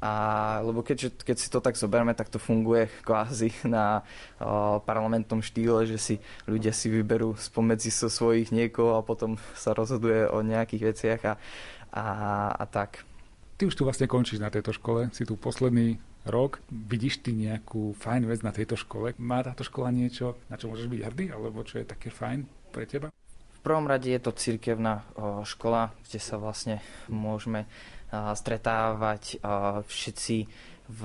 a, 0.00 0.12
lebo 0.64 0.80
keďže, 0.80 1.12
keď 1.20 1.36
si 1.36 1.52
to 1.52 1.60
tak 1.60 1.76
zoberieme, 1.76 2.16
tak 2.16 2.32
to 2.32 2.40
funguje 2.40 2.88
kvázi 3.04 3.52
na 3.68 4.00
o, 4.40 4.80
parlamentnom 4.80 5.44
štýle, 5.44 5.84
že 5.84 6.00
si 6.00 6.14
ľudia 6.48 6.72
si 6.72 6.88
vyberú 6.88 7.36
spomedzi 7.36 7.92
so 7.92 8.08
svojich 8.08 8.48
niekoho 8.48 8.96
a 8.96 9.04
potom 9.04 9.36
sa 9.52 9.76
rozhoduje 9.76 10.24
o 10.32 10.40
nejakých 10.40 10.82
veciach 10.88 11.20
a, 11.28 11.34
a, 11.92 12.04
a 12.56 12.64
tak. 12.64 13.04
Ty 13.60 13.68
už 13.68 13.76
tu 13.76 13.84
vlastne 13.84 14.08
končíš 14.08 14.40
na 14.40 14.48
tejto 14.48 14.72
škole, 14.72 15.12
si 15.12 15.28
tu 15.28 15.36
posledný 15.36 16.00
rok. 16.24 16.64
Vidíš 16.72 17.20
ty 17.20 17.36
nejakú 17.36 17.92
fajn 17.92 18.24
vec 18.24 18.40
na 18.40 18.56
tejto 18.56 18.80
škole? 18.80 19.12
Má 19.20 19.44
táto 19.44 19.68
škola 19.68 19.92
niečo, 19.92 20.40
na 20.48 20.56
čo 20.56 20.72
môžeš 20.72 20.88
byť 20.88 21.00
hrdý, 21.04 21.24
alebo 21.28 21.60
čo 21.60 21.76
je 21.76 21.84
také 21.84 22.08
fajn 22.08 22.48
pre 22.72 22.88
teba? 22.88 23.12
V 23.60 23.60
prvom 23.60 23.84
rade 23.84 24.08
je 24.08 24.16
to 24.16 24.32
cirkevná 24.32 25.04
škola, 25.44 25.92
kde 26.08 26.16
sa 26.16 26.40
vlastne 26.40 26.80
môžeme 27.12 27.68
stretávať 28.10 29.38
všetci 29.86 30.36
v 30.90 31.02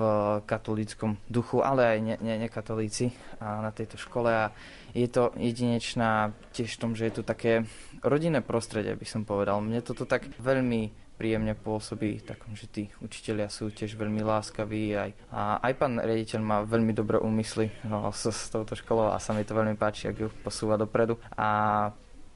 katolíckom 0.49 1.21
duchu, 1.29 1.61
ale 1.61 1.97
aj 1.97 1.99
ne, 2.01 2.15
ne, 2.17 2.35
nekatolíci 2.41 3.13
na 3.37 3.69
tejto 3.69 4.01
škole 4.01 4.33
a 4.33 4.49
je 4.97 5.05
to 5.05 5.29
jedinečná 5.37 6.33
tiež 6.57 6.73
v 6.73 6.81
tom, 6.81 6.91
že 6.97 7.05
je 7.11 7.21
tu 7.21 7.21
také 7.21 7.69
rodinné 8.01 8.41
prostredie, 8.41 8.97
by 8.97 9.05
som 9.05 9.21
povedal. 9.21 9.61
Mne 9.61 9.85
toto 9.85 10.09
tak 10.09 10.25
veľmi 10.41 11.05
príjemne 11.15 11.55
pôsobí, 11.55 12.19
takom, 12.27 12.57
že 12.59 12.67
tí 12.67 12.83
učitelia 12.99 13.47
sú 13.47 13.71
tiež 13.71 13.95
veľmi 13.95 14.19
láskaví 14.19 14.91
aj, 14.99 15.11
a 15.31 15.63
aj 15.63 15.73
pán 15.79 15.95
rediteľ 16.01 16.41
má 16.43 16.57
veľmi 16.67 16.91
dobré 16.91 17.23
úmysly 17.23 17.71
no, 17.87 18.11
s, 18.11 18.27
s 18.27 18.51
touto 18.51 18.75
školou 18.75 19.15
a 19.15 19.21
sa 19.21 19.31
mi 19.31 19.47
to 19.47 19.55
veľmi 19.55 19.79
páči, 19.79 20.11
ak 20.11 20.17
ju 20.19 20.27
posúva 20.43 20.75
dopredu 20.75 21.15
a, 21.39 21.87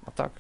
a 0.06 0.10
tak. 0.16 0.32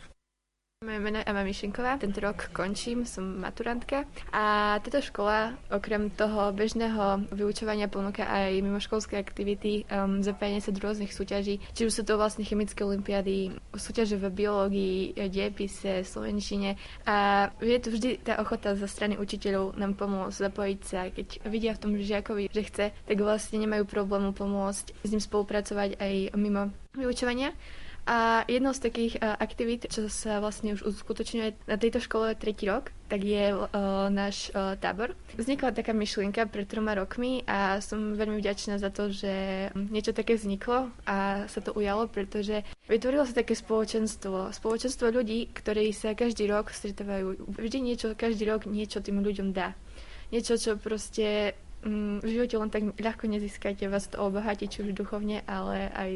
Moje 0.79 1.03
meno 1.03 1.19
je 1.19 1.27
Ema 1.27 1.43
Mišinková, 1.43 1.99
tento 1.99 2.23
rok 2.23 2.55
končím, 2.55 3.03
som 3.03 3.43
maturantka. 3.43 4.07
A 4.31 4.79
táto 4.79 5.03
škola 5.03 5.59
okrem 5.67 6.07
toho 6.07 6.55
bežného 6.55 7.27
vyučovania 7.35 7.91
ponúka 7.91 8.23
aj 8.23 8.63
mimoškolské 8.63 9.19
aktivity, 9.19 9.83
um, 9.91 10.23
zapájanie 10.23 10.63
sa 10.63 10.71
do 10.71 10.79
rôznych 10.79 11.11
súťaží, 11.11 11.59
či 11.75 11.83
už 11.83 11.91
sú 11.91 12.07
to 12.07 12.15
vlastne 12.15 12.47
chemické 12.47 12.87
olimpiády, 12.87 13.59
súťaže 13.75 14.15
v 14.15 14.31
biológii, 14.31 15.19
diepise, 15.27 16.07
slovenčine. 16.07 16.79
A 17.03 17.51
je 17.59 17.79
tu 17.83 17.91
vždy 17.91 18.23
tá 18.23 18.39
ochota 18.39 18.71
zo 18.79 18.87
strany 18.87 19.19
učiteľov 19.19 19.75
nám 19.75 19.99
pomôcť 19.99 20.47
zapojiť 20.47 20.79
sa, 20.87 21.11
keď 21.11 21.43
vidia 21.51 21.75
v 21.75 21.81
tom 21.83 21.91
žiakovi, 21.99 22.47
že 22.55 22.63
chce, 22.63 22.85
tak 22.95 23.19
vlastne 23.19 23.59
nemajú 23.59 23.83
problému 23.83 24.31
pomôcť 24.31 24.95
s 24.95 25.09
ním 25.11 25.19
spolupracovať 25.19 25.99
aj 25.99 26.39
mimo 26.39 26.71
vyučovania. 26.95 27.51
A 28.09 28.41
jednou 28.49 28.73
z 28.73 28.81
takých 28.81 29.21
uh, 29.21 29.37
aktivít, 29.37 29.85
čo 29.85 30.09
sa 30.09 30.41
vlastne 30.41 30.73
už 30.73 30.81
uskutočňuje 30.81 31.69
na 31.69 31.77
tejto 31.77 32.01
škole 32.01 32.33
tretí 32.33 32.65
rok, 32.65 32.89
tak 33.05 33.21
je 33.21 33.53
uh, 33.53 33.69
náš 34.09 34.49
uh, 34.57 34.73
tábor. 34.81 35.13
Vznikla 35.37 35.77
taká 35.77 35.93
myšlienka 35.93 36.49
pred 36.49 36.65
troma 36.65 36.97
rokmi 36.97 37.45
a 37.45 37.77
som 37.85 38.17
veľmi 38.17 38.41
vďačná 38.41 38.81
za 38.81 38.89
to, 38.89 39.13
že 39.13 39.69
niečo 39.77 40.17
také 40.17 40.41
vzniklo 40.41 40.89
a 41.05 41.45
sa 41.45 41.61
to 41.61 41.69
ujalo, 41.77 42.09
pretože 42.09 42.65
vytvorilo 42.89 43.29
sa 43.29 43.45
také 43.45 43.53
spoločenstvo. 43.53 44.57
Spoločenstvo 44.57 45.13
ľudí, 45.13 45.45
ktorí 45.53 45.93
sa 45.93 46.17
každý 46.17 46.49
rok 46.49 46.73
stretávajú. 46.73 47.45
Vždy 47.61 47.77
niečo, 47.77 48.17
každý 48.17 48.49
rok 48.49 48.65
niečo 48.65 49.05
tým 49.05 49.21
ľuďom 49.21 49.53
dá. 49.53 49.77
Niečo, 50.33 50.57
čo 50.57 50.81
proste 50.81 51.53
um, 51.85 52.17
v 52.25 52.41
živote 52.41 52.57
len 52.57 52.73
tak 52.73 52.89
ľahko 52.97 53.29
nezískate, 53.29 53.85
vás 53.85 54.09
to 54.09 54.17
obohatí, 54.17 54.65
či 54.65 54.81
už 54.81 54.97
duchovne, 54.97 55.45
ale 55.45 55.93
aj 55.93 56.11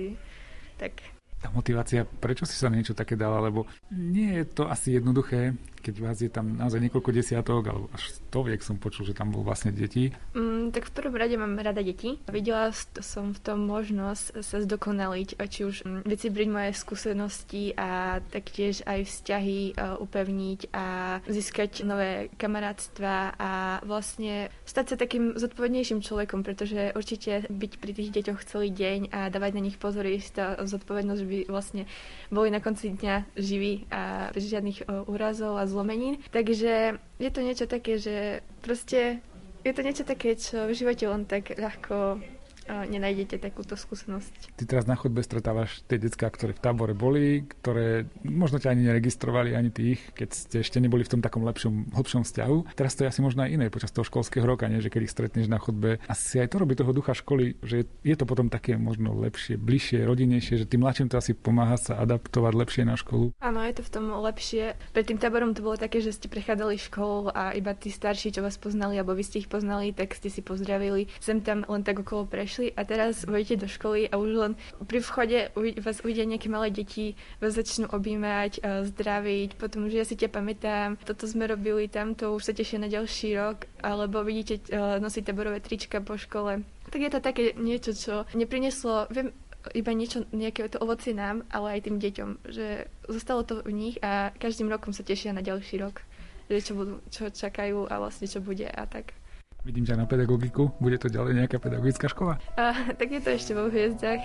tak 0.81 1.12
tá 1.43 1.51
motivácia, 1.51 2.07
prečo 2.07 2.47
si 2.47 2.55
sa 2.55 2.71
niečo 2.71 2.95
také 2.95 3.19
dala, 3.19 3.43
lebo 3.43 3.67
nie 3.91 4.39
je 4.39 4.45
to 4.47 4.63
asi 4.71 4.95
jednoduché, 4.95 5.51
keď 5.83 5.95
vás 5.99 6.17
je 6.23 6.31
tam 6.31 6.55
naozaj 6.55 6.79
niekoľko 6.79 7.11
desiatok, 7.11 7.61
alebo 7.67 7.85
až 7.91 8.15
stoviek 8.15 8.63
som 8.63 8.79
počul, 8.79 9.03
že 9.03 9.11
tam 9.11 9.35
bol 9.35 9.43
vlastne 9.43 9.75
deti. 9.75 10.15
Mm, 10.31 10.71
tak 10.71 10.87
v 10.87 10.95
prvom 10.95 11.19
rade 11.19 11.35
mám 11.35 11.59
rada 11.59 11.83
deti. 11.83 12.15
Videla 12.31 12.71
som 13.03 13.35
v 13.35 13.39
tom 13.43 13.67
možnosť 13.67 14.39
sa 14.39 14.63
zdokonaliť, 14.63 15.35
či 15.35 15.67
už 15.67 15.83
mm, 15.83 16.07
vycibriť 16.07 16.47
moje 16.47 16.71
skúsenosti 16.79 17.75
a 17.75 18.23
taktiež 18.31 18.87
aj 18.87 19.03
vzťahy 19.03 19.75
uh, 19.75 19.99
upevniť 19.99 20.71
a 20.71 21.19
získať 21.27 21.83
nové 21.83 22.31
kamarátstva 22.39 23.35
a 23.35 23.51
vlastne 23.83 24.47
stať 24.63 24.85
sa 24.87 24.95
takým 24.95 25.35
zodpovednejším 25.35 25.99
človekom, 25.99 26.47
pretože 26.47 26.95
určite 26.95 27.43
byť 27.51 27.71
pri 27.83 27.91
tých 27.91 28.09
deťoch 28.15 28.39
celý 28.47 28.71
deň 28.71 29.11
a 29.11 29.27
dávať 29.27 29.51
na 29.59 29.65
nich 29.67 29.75
pozor, 29.75 30.07
tá 30.35 30.59
zodpovednosť 30.59 31.23
by 31.33 31.39
vlastne 31.49 31.89
boli 32.29 32.53
na 32.53 32.61
konci 32.61 32.93
dňa 32.93 33.33
živí 33.33 33.89
a 33.89 34.29
bez 34.29 34.45
žiadnych 34.45 34.85
úrazov 35.09 35.57
a 35.57 35.65
zlomenín. 35.65 36.21
Takže 36.29 37.01
je 37.17 37.29
to 37.33 37.41
niečo 37.41 37.65
také, 37.65 37.97
že 37.97 38.45
proste 38.61 39.25
je 39.63 39.73
to 39.73 39.81
niečo 39.81 40.05
také, 40.05 40.37
čo 40.37 40.69
v 40.69 40.77
živote 40.77 41.07
len 41.09 41.23
tak 41.25 41.55
ľahko 41.57 42.21
nenájdete 42.67 43.39
takúto 43.39 43.75
skúsenosť. 43.75 44.55
Ty 44.57 44.63
teraz 44.63 44.85
na 44.87 44.95
chodbe 44.95 45.23
stretávaš 45.25 45.83
tie 45.87 45.99
detská, 45.99 46.29
ktoré 46.29 46.55
v 46.55 46.63
tábore 46.63 46.93
boli, 46.95 47.43
ktoré 47.61 48.07
možno 48.23 48.61
ťa 48.61 48.73
ani 48.73 48.87
neregistrovali, 48.87 49.55
ani 49.57 49.69
tých, 49.73 49.99
keď 50.15 50.29
ste 50.31 50.55
ešte 50.63 50.77
neboli 50.79 51.03
v 51.03 51.17
tom 51.17 51.21
takom 51.21 51.43
lepšom, 51.43 51.95
hlbšom 51.95 52.23
vzťahu. 52.23 52.75
Teraz 52.77 52.93
to 52.93 53.03
je 53.03 53.11
asi 53.11 53.21
možno 53.25 53.43
aj 53.43 53.51
iné 53.51 53.65
počas 53.73 53.89
toho 53.89 54.05
školského 54.05 54.45
roka, 54.45 54.69
nie? 54.69 54.83
že 54.83 54.93
keď 54.93 55.01
ich 55.09 55.13
stretneš 55.13 55.47
na 55.49 55.57
chodbe. 55.57 55.97
Asi 56.05 56.39
aj 56.39 56.53
to 56.53 56.61
robí 56.61 56.77
toho 56.77 56.93
ducha 56.93 57.17
školy, 57.17 57.57
že 57.65 57.89
je 58.05 58.15
to 58.15 58.29
potom 58.29 58.47
také 58.47 58.77
možno 58.77 59.17
lepšie, 59.17 59.57
bližšie, 59.57 60.05
rodinnejšie, 60.05 60.61
že 60.61 60.69
tým 60.69 60.85
mladším 60.85 61.09
to 61.09 61.17
asi 61.17 61.33
pomáha 61.33 61.75
sa 61.75 61.97
adaptovať 61.99 62.53
lepšie 62.53 62.83
na 62.85 62.93
školu. 62.93 63.33
Áno, 63.41 63.59
je 63.65 63.73
to 63.75 63.83
v 63.83 63.91
tom 63.91 64.05
lepšie. 64.13 64.77
Pred 64.93 65.05
tým 65.09 65.17
táborom 65.17 65.57
to 65.57 65.65
bolo 65.65 65.75
také, 65.81 65.99
že 65.99 66.13
ste 66.13 66.29
prechádzali 66.29 66.77
školu 66.77 67.33
a 67.33 67.57
iba 67.57 67.73
tí 67.73 67.89
starší, 67.89 68.29
čo 68.29 68.45
vás 68.45 68.61
poznali, 68.61 69.01
alebo 69.01 69.17
vy 69.17 69.25
ste 69.25 69.41
ich 69.41 69.49
poznali, 69.49 69.89
tak 69.91 70.13
ste 70.13 70.29
si 70.29 70.45
pozdravili. 70.45 71.09
Sem 71.17 71.41
tam 71.41 71.65
len 71.65 71.81
tak 71.81 71.97
okolo 72.05 72.29
prešli 72.29 72.52
prišli 72.53 72.77
a 72.77 72.85
teraz 72.85 73.25
vojete 73.25 73.57
do 73.57 73.65
školy 73.65 74.05
a 74.13 74.21
už 74.21 74.29
len 74.37 74.53
pri 74.85 75.01
vchode 75.01 75.49
vás 75.57 76.05
uvidia 76.05 76.21
nejaké 76.21 76.53
malé 76.53 76.69
deti, 76.69 77.17
vás 77.41 77.57
začnú 77.57 77.89
objímať, 77.89 78.61
zdraviť, 78.61 79.57
potom, 79.57 79.89
že 79.89 79.97
ja 79.97 80.05
si 80.05 80.13
ťa 80.13 80.29
pamätám, 80.29 81.01
toto 81.01 81.25
sme 81.25 81.49
robili 81.49 81.89
tamto, 81.89 82.29
už 82.37 82.45
sa 82.45 82.53
tešia 82.53 82.77
na 82.77 82.93
ďalší 82.93 83.33
rok, 83.33 83.65
alebo 83.81 84.21
vidíte 84.21 84.69
nosiť 85.01 85.23
taborové 85.25 85.65
trička 85.65 85.97
po 86.05 86.13
škole. 86.13 86.61
Tak 86.93 87.01
je 87.01 87.09
to 87.09 87.25
také 87.25 87.57
niečo, 87.57 87.97
čo 87.97 88.29
neprineslo, 88.37 89.09
viem, 89.09 89.33
iba 89.73 89.89
niečo, 89.89 90.29
nejaké 90.29 90.69
to 90.69 90.77
ovocie 90.77 91.17
nám, 91.17 91.41
ale 91.49 91.81
aj 91.81 91.89
tým 91.89 91.97
deťom, 91.97 92.29
že 92.53 92.85
zostalo 93.09 93.41
to 93.41 93.65
v 93.65 93.73
nich 93.73 93.97
a 94.05 94.29
každým 94.37 94.69
rokom 94.69 94.93
sa 94.93 95.01
tešia 95.01 95.33
na 95.33 95.41
ďalší 95.41 95.81
rok, 95.81 96.05
že 96.53 96.61
čo, 96.61 96.77
budú, 96.77 97.01
čo 97.09 97.33
čakajú 97.33 97.89
a 97.89 97.97
vlastne 97.97 98.29
čo 98.29 98.45
bude 98.45 98.69
a 98.69 98.85
tak. 98.85 99.17
Vidím 99.63 99.87
ťa 99.87 99.95
na 99.95 100.03
pedagogiku. 100.03 100.75
Bude 100.75 100.99
to 100.99 101.07
ďalej 101.07 101.39
nejaká 101.39 101.55
pedagogická 101.55 102.11
škola? 102.11 102.35
A, 102.59 102.75
tak 102.99 103.15
je 103.15 103.23
to 103.23 103.31
ešte 103.31 103.55
vo 103.55 103.71
hviezdach. 103.71 104.19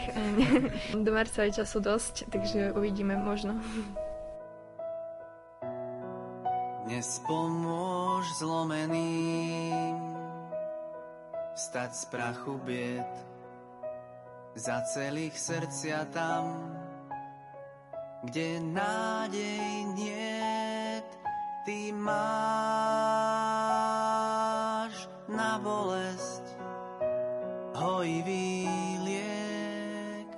Do 1.06 1.10
marca 1.14 1.46
je 1.46 1.62
času 1.62 1.78
dosť, 1.78 2.26
takže 2.26 2.74
uvidíme 2.74 3.14
možno. 3.14 3.54
Dnes 6.90 7.22
pomôž 7.22 8.26
zlomeným 8.42 9.94
stať 11.54 11.90
z 11.94 12.04
prachu 12.10 12.58
bied 12.66 13.12
za 14.58 14.82
celých 14.90 15.38
srdcia 15.38 16.10
tam, 16.10 16.74
kde 18.26 18.58
nádej 18.58 19.86
niet, 19.94 21.06
ty 21.62 21.92
máš 21.94 23.38
na 25.38 25.54
bolesť 25.62 26.42
hojivý 27.78 28.66
liek. 29.06 30.30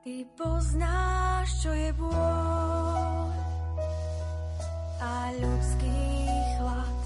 Ty 0.00 0.16
poznáš, 0.32 1.60
čo 1.60 1.76
je 1.76 1.92
bôľ 1.92 3.28
a 5.04 5.28
ľudský 5.36 6.00
chlad. 6.56 7.00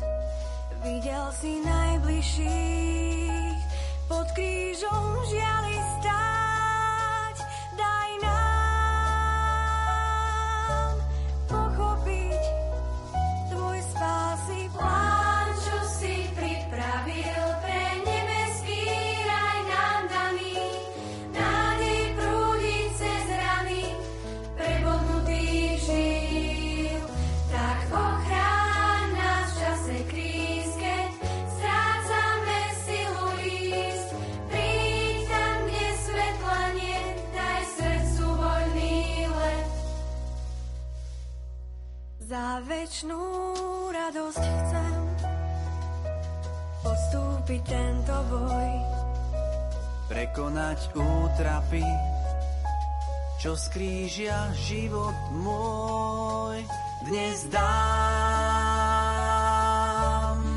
Videl 0.86 1.26
si 1.34 1.58
najbližších 1.58 3.58
pod 4.06 4.30
krížom 4.30 5.26
žiali 5.26 5.65
skrížia 53.56 54.52
život 54.68 55.16
môj. 55.32 56.60
Dnes 57.08 57.48
dám 57.48 57.64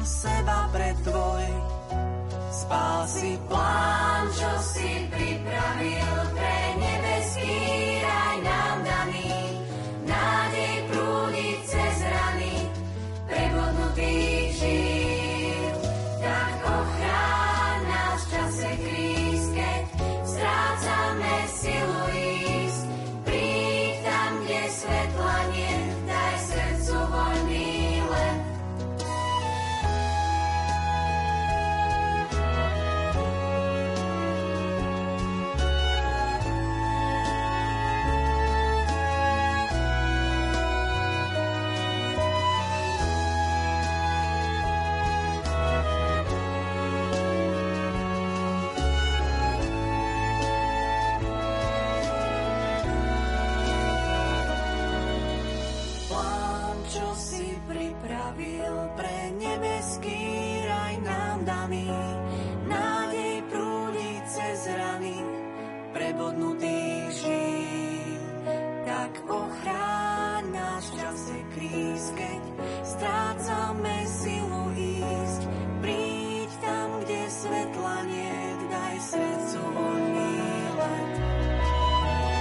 seba 0.03 0.67
pre 0.75 0.91
tvoj 1.07 1.47
spásy 2.51 3.39
plán, 3.47 4.27
čo 4.35 4.51
si 4.59 5.07
pripravil 5.07 6.28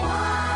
Plán, 0.08 0.47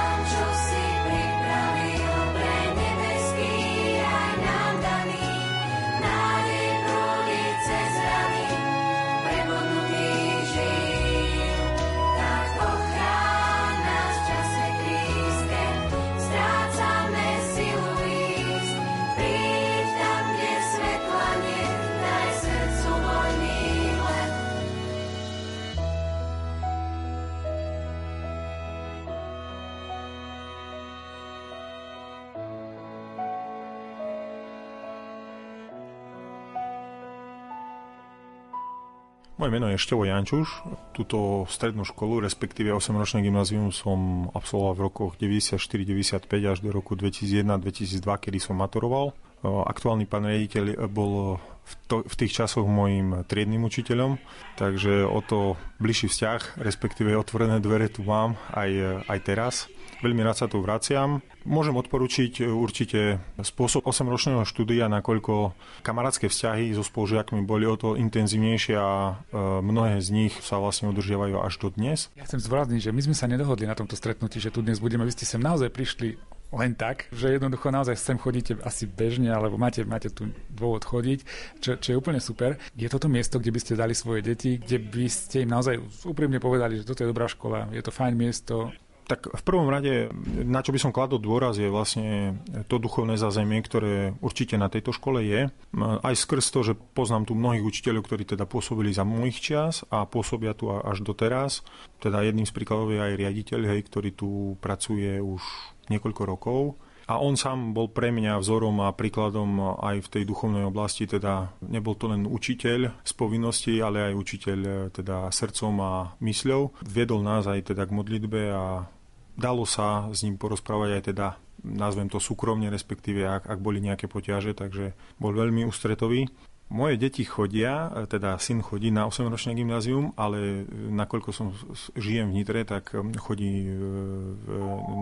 Moje 39.43 39.59
meno 39.59 39.67
je 39.67 39.75
Števo 39.75 40.07
Jančuš. 40.07 40.63
Túto 40.95 41.43
strednú 41.51 41.83
školu, 41.83 42.23
respektíve 42.23 42.71
8-ročné 42.79 43.27
gymnázium 43.27 43.75
som 43.75 44.31
absolvoval 44.39 44.79
v 44.79 44.83
rokoch 44.87 45.11
94-95 45.19 46.31
až 46.47 46.63
do 46.63 46.71
roku 46.71 46.95
2001-2002, 46.95 48.07
kedy 48.23 48.39
som 48.39 48.55
maturoval. 48.55 49.11
O, 49.43 49.67
Aktuálny 49.67 50.07
pán 50.07 50.31
riaditeľ 50.31 50.87
bol 50.87 51.43
v, 51.43 51.73
to, 51.91 51.97
v 52.07 52.15
tých 52.23 52.39
časoch 52.39 52.63
môjim 52.71 53.27
triednym 53.27 53.67
učiteľom, 53.67 54.15
takže 54.63 55.11
o 55.11 55.19
to 55.27 55.59
bližší 55.83 56.07
vzťah, 56.07 56.63
respektíve 56.63 57.11
otvorené 57.19 57.59
dvere 57.59 57.91
tu 57.91 58.07
mám 58.07 58.39
aj, 58.55 59.03
aj 59.11 59.19
teraz. 59.27 59.67
Veľmi 60.03 60.27
rád 60.27 60.35
sa 60.35 60.51
tu 60.51 60.59
vraciam. 60.59 61.23
Môžem 61.47 61.79
odporučiť 61.79 62.43
určite 62.51 63.23
spôsob 63.39 63.87
8-ročného 63.87 64.43
štúdia, 64.43 64.91
nakoľko 64.91 65.55
kamarátske 65.87 66.27
vzťahy 66.27 66.75
so 66.75 66.83
spolužiakmi 66.83 67.47
boli 67.47 67.71
o 67.71 67.79
to 67.79 67.95
intenzívnejšie 67.95 68.75
a 68.75 68.91
e, 68.91 69.39
mnohé 69.63 70.03
z 70.03 70.11
nich 70.11 70.35
sa 70.43 70.59
vlastne 70.59 70.91
udržiavajú 70.91 71.39
až 71.39 71.55
do 71.63 71.71
dnes. 71.71 72.11
Ja 72.19 72.27
chcem 72.27 72.43
zvrazniť, 72.43 72.91
že 72.91 72.91
my 72.91 73.01
sme 73.07 73.15
sa 73.15 73.31
nedohodli 73.31 73.63
na 73.71 73.79
tomto 73.79 73.95
stretnutí, 73.95 74.43
že 74.43 74.51
tu 74.51 74.59
dnes 74.59 74.83
budeme. 74.83 75.07
Vy 75.07 75.15
ste 75.15 75.23
sem 75.23 75.39
naozaj 75.39 75.71
prišli 75.71 76.19
len 76.53 76.77
tak, 76.77 77.09
že 77.09 77.33
jednoducho 77.33 77.73
naozaj 77.73 77.97
sem 77.97 78.21
chodíte 78.21 78.61
asi 78.61 78.85
bežne, 78.85 79.33
alebo 79.33 79.57
máte, 79.57 79.87
máte 79.89 80.13
tu 80.13 80.29
dôvod 80.53 80.85
chodiť, 80.85 81.25
čo, 81.65 81.81
čo 81.81 81.89
je 81.95 81.97
úplne 81.97 82.21
super. 82.21 82.61
Je 82.77 82.93
toto 82.93 83.09
miesto, 83.09 83.41
kde 83.41 83.55
by 83.57 83.61
ste 83.63 83.81
dali 83.81 83.97
svoje 83.97 84.21
deti, 84.21 84.61
kde 84.61 84.77
by 84.83 85.07
ste 85.09 85.49
im 85.49 85.51
naozaj 85.55 85.81
úprimne 86.05 86.43
povedali, 86.43 86.77
že 86.77 86.85
toto 86.85 87.07
je 87.07 87.11
dobrá 87.15 87.25
škola, 87.25 87.73
je 87.73 87.81
to 87.81 87.89
fajn 87.89 88.15
miesto, 88.19 88.69
Tak 89.03 89.35
v 89.35 89.43
prvom 89.43 89.67
rade, 89.67 90.09
na 90.47 90.63
čo 90.63 90.71
by 90.71 90.79
som 90.79 90.95
kladol 90.95 91.19
dôraz, 91.19 91.59
je 91.59 91.67
vlastne 91.67 92.39
to 92.71 92.79
duchovné 92.79 93.19
zázemie, 93.19 93.59
ktoré 93.61 94.15
určite 94.23 94.55
na 94.55 94.71
tejto 94.71 94.95
škole 94.95 95.21
je. 95.27 95.51
Aj 95.83 96.15
skrz 96.15 96.55
to, 96.55 96.63
že 96.63 96.79
poznám 96.79 97.27
tu 97.27 97.35
mnohých 97.35 97.67
učiteľov, 97.67 98.07
ktorí 98.07 98.23
teda 98.25 98.47
pôsobili 98.47 98.95
za 98.95 99.03
môjich 99.03 99.43
čas 99.43 99.83
a 99.91 100.07
pôsobia 100.07 100.55
tu 100.55 100.71
až 100.71 101.03
doteraz. 101.03 101.67
Teda 101.99 102.23
jedným 102.23 102.47
z 102.47 102.55
príkladov 102.55 102.95
je 102.95 103.03
aj 103.03 103.19
riaditeľ, 103.19 103.61
hej, 103.75 103.81
ktorý 103.91 104.11
tu 104.15 104.55
pracuje 104.63 105.19
už 105.19 105.43
niekoľko 105.91 106.23
rokov. 106.23 106.79
A 107.11 107.19
on 107.19 107.35
sám 107.35 107.75
bol 107.75 107.91
pre 107.91 108.15
mňa 108.15 108.39
vzorom 108.39 108.79
a 108.85 108.95
príkladom 108.95 109.79
aj 109.83 110.07
v 110.07 110.09
tej 110.09 110.25
duchovnej 110.27 110.67
oblasti, 110.67 111.07
teda 111.07 111.51
nebol 111.65 111.99
to 111.99 112.11
len 112.11 112.27
učiteľ 112.29 113.03
z 113.03 113.13
povinnosti, 113.17 113.75
ale 113.83 114.13
aj 114.13 114.15
učiteľ 114.15 114.59
teda 114.95 115.31
srdcom 115.31 115.75
a 115.83 115.93
mysľou. 116.23 116.85
Viedol 116.87 117.21
nás 117.27 117.49
aj 117.51 117.75
teda 117.75 117.87
k 117.87 117.97
modlitbe 117.97 118.41
a 118.55 118.87
dalo 119.35 119.65
sa 119.65 120.07
s 120.13 120.23
ním 120.23 120.37
porozprávať 120.37 120.91
aj 121.01 121.03
teda 121.11 121.27
nazvem 121.63 122.11
to 122.11 122.19
súkromne, 122.19 122.67
respektíve 122.69 123.23
ak, 123.23 123.47
ak 123.47 123.59
boli 123.63 123.79
nejaké 123.79 124.11
poťaže, 124.11 124.53
takže 124.53 124.99
bol 125.23 125.31
veľmi 125.31 125.63
ústretový. 125.63 126.27
Moje 126.73 126.97
deti 126.97 127.23
chodia, 127.29 127.93
teda 128.09 128.41
syn 128.41 128.65
chodí 128.65 128.89
na 128.89 129.05
8-ročné 129.05 129.53
gymnázium, 129.53 130.17
ale 130.17 130.65
nakoľko 130.73 131.31
som 131.31 131.53
žijem 132.01 132.33
v 132.33 132.41
Nitre, 132.41 132.65
tak 132.65 132.97
chodí 133.21 133.69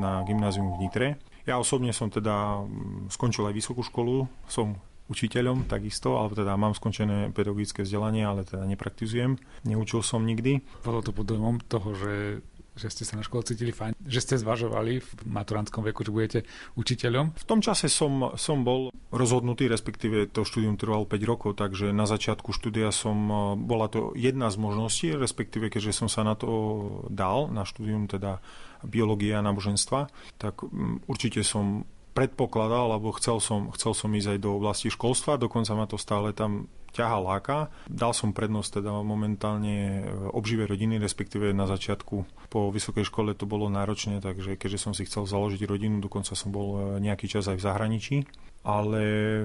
na 0.03 0.27
gymnázium 0.27 0.75
v 0.75 0.81
Nitre. 0.83 1.09
Ja 1.49 1.57
osobne 1.61 1.93
som 1.95 2.13
teda 2.13 2.65
skončil 3.09 3.49
aj 3.49 3.55
vysokú 3.57 3.81
školu, 3.85 4.29
som 4.51 4.77
učiteľom 5.11 5.67
takisto, 5.67 6.23
alebo 6.23 6.39
teda 6.39 6.55
mám 6.55 6.73
skončené 6.73 7.35
pedagogické 7.35 7.83
vzdelanie, 7.83 8.23
ale 8.23 8.47
teda 8.47 8.63
nepraktizujem. 8.63 9.43
Neučil 9.67 10.07
som 10.07 10.23
nikdy. 10.23 10.63
Bolo 10.87 11.03
to 11.03 11.11
pod 11.11 11.27
dojmom 11.27 11.59
toho, 11.67 11.99
že 11.99 12.15
že 12.81 12.89
ste 12.89 13.05
sa 13.05 13.21
na 13.21 13.27
škole 13.27 13.45
cítili 13.45 13.77
fajn, 13.77 13.93
že 14.01 14.25
ste 14.25 14.41
zvažovali 14.41 15.05
v 15.05 15.11
maturantskom 15.29 15.85
veku, 15.85 16.01
že 16.07 16.15
budete 16.15 16.41
učiteľom? 16.81 17.37
V 17.37 17.45
tom 17.45 17.61
čase 17.61 17.93
som, 17.93 18.33
som 18.41 18.65
bol 18.65 18.89
rozhodnutý, 19.13 19.69
respektíve 19.69 20.31
to 20.33 20.49
štúdium 20.49 20.81
trvalo 20.81 21.05
5 21.05 21.21
rokov, 21.29 21.61
takže 21.61 21.93
na 21.93 22.09
začiatku 22.09 22.57
štúdia 22.57 22.89
som, 22.89 23.19
bola 23.69 23.93
to 23.93 24.17
jedna 24.17 24.49
z 24.49 24.57
možností, 24.57 25.13
respektíve 25.13 25.69
keďže 25.69 25.93
som 25.93 26.09
sa 26.09 26.25
na 26.25 26.33
to 26.33 26.49
dal, 27.13 27.53
na 27.53 27.69
štúdium 27.69 28.09
teda 28.09 28.41
biológia 28.87 29.41
a 29.41 29.47
náboženstva, 29.47 30.09
tak 30.37 30.65
mm, 30.65 31.09
určite 31.09 31.41
som 31.45 31.89
predpokladal, 32.11 32.91
alebo 32.91 33.15
chcel 33.17 33.39
som, 33.39 33.71
chcel 33.73 33.95
som 33.95 34.11
ísť 34.11 34.37
aj 34.37 34.39
do 34.43 34.51
oblasti 34.59 34.91
školstva, 34.91 35.39
dokonca 35.39 35.73
ma 35.79 35.87
to 35.87 35.95
stále 35.97 36.35
tam 36.35 36.67
ťaha 36.91 37.19
láka. 37.23 37.59
Dal 37.87 38.11
som 38.11 38.35
prednosť 38.35 38.83
teda 38.83 38.91
momentálne 39.07 40.03
e, 40.03 40.05
obžive 40.35 40.67
rodiny, 40.67 40.99
respektíve 40.99 41.55
na 41.55 41.71
začiatku 41.71 42.27
po 42.51 42.61
vysokej 42.75 43.07
škole 43.07 43.31
to 43.39 43.47
bolo 43.47 43.71
náročné, 43.71 44.19
takže 44.19 44.59
keďže 44.59 44.79
som 44.83 44.93
si 44.93 45.07
chcel 45.07 45.23
založiť 45.23 45.63
rodinu, 45.71 46.03
dokonca 46.03 46.35
som 46.35 46.51
bol 46.51 46.99
e, 46.99 46.99
nejaký 46.99 47.31
čas 47.31 47.47
aj 47.47 47.63
v 47.63 47.67
zahraničí. 47.67 48.17
Ale 48.67 49.03
e, 49.07 49.45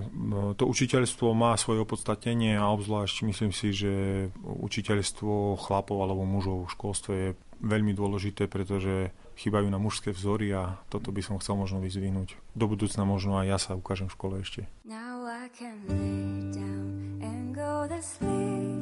to 0.58 0.66
učiteľstvo 0.66 1.38
má 1.38 1.54
svoje 1.56 1.86
opodstatnenie 1.86 2.58
a 2.58 2.74
obzvlášť 2.74 3.30
myslím 3.30 3.54
si, 3.54 3.72
že 3.72 3.94
učiteľstvo 4.42 5.62
chlapov 5.62 6.02
alebo 6.02 6.26
mužov 6.26 6.66
v 6.66 6.74
školstve 6.74 7.14
je 7.14 7.30
veľmi 7.62 7.94
dôležité, 7.94 8.50
pretože 8.50 9.14
chýbajú 9.36 9.68
na 9.68 9.80
mužské 9.80 10.16
vzory 10.16 10.56
a 10.56 10.80
toto 10.88 11.12
by 11.12 11.22
som 11.22 11.40
chcel 11.40 11.60
možno 11.60 11.84
vyzvinúť. 11.84 12.40
Do 12.56 12.72
budúcna 12.72 13.04
možno 13.04 13.36
aj 13.36 13.46
ja 13.48 13.58
sa 13.60 13.72
ukážem 13.76 14.08
v 14.08 14.16
škole 14.16 14.36
ešte. 14.42 14.68
Now 14.88 15.28
I 15.28 15.52
can 15.52 15.78
lay 15.88 16.52
down 16.56 17.20
and 17.20 17.52
go 17.52 17.88
to 17.88 18.00
sleep 18.00 18.80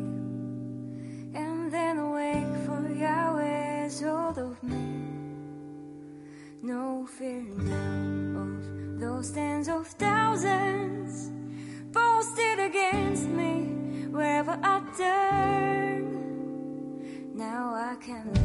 and 1.33 1.73
then 1.73 2.13
wake 2.13 2.53
for 2.65 2.85
Yahweh's 2.93 4.01
hold 4.01 4.37
of 4.37 4.55
me. 4.61 4.93
No 6.63 7.03
fear 7.09 7.43
now 7.57 8.45
of 8.45 8.63
those 9.01 9.33
tens 9.33 9.67
of 9.67 9.87
thousands 9.99 11.33
posted 11.91 12.59
against 12.59 13.27
me 13.27 13.67
wherever 14.13 14.57
I 14.61 14.79
turn. 14.95 16.05
Now 17.35 17.73
I 17.73 17.97
can 17.99 18.42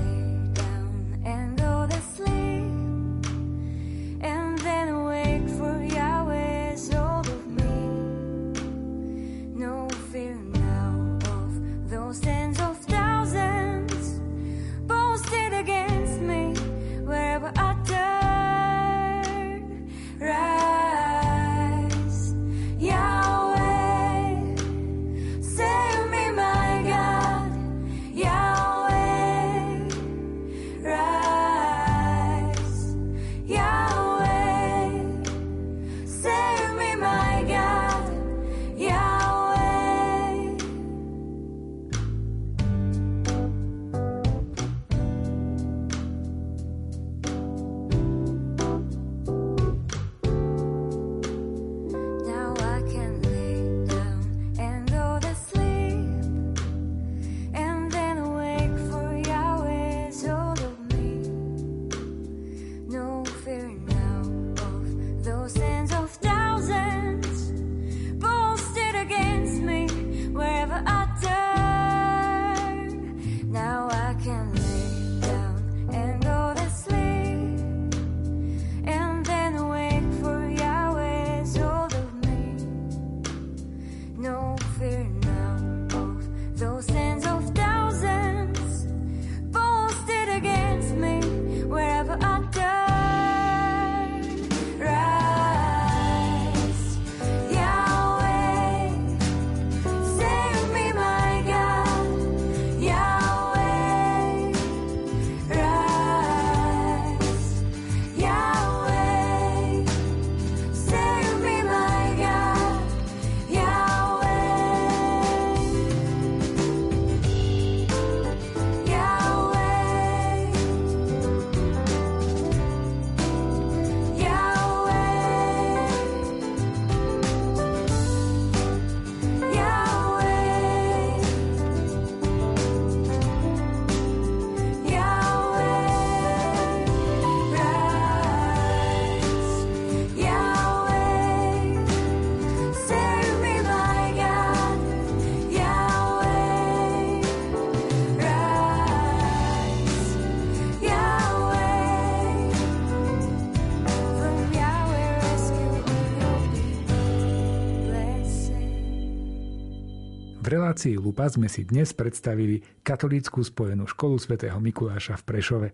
relácii 160.49 160.97
Lupa 160.97 161.29
sme 161.29 161.47
si 161.47 161.69
dnes 161.69 161.93
predstavili 161.93 162.65
katolícku 162.81 163.45
spojenú 163.45 163.85
školu 163.85 164.17
svätého 164.17 164.57
Mikuláša 164.57 165.21
v 165.21 165.27
Prešove. 165.29 165.69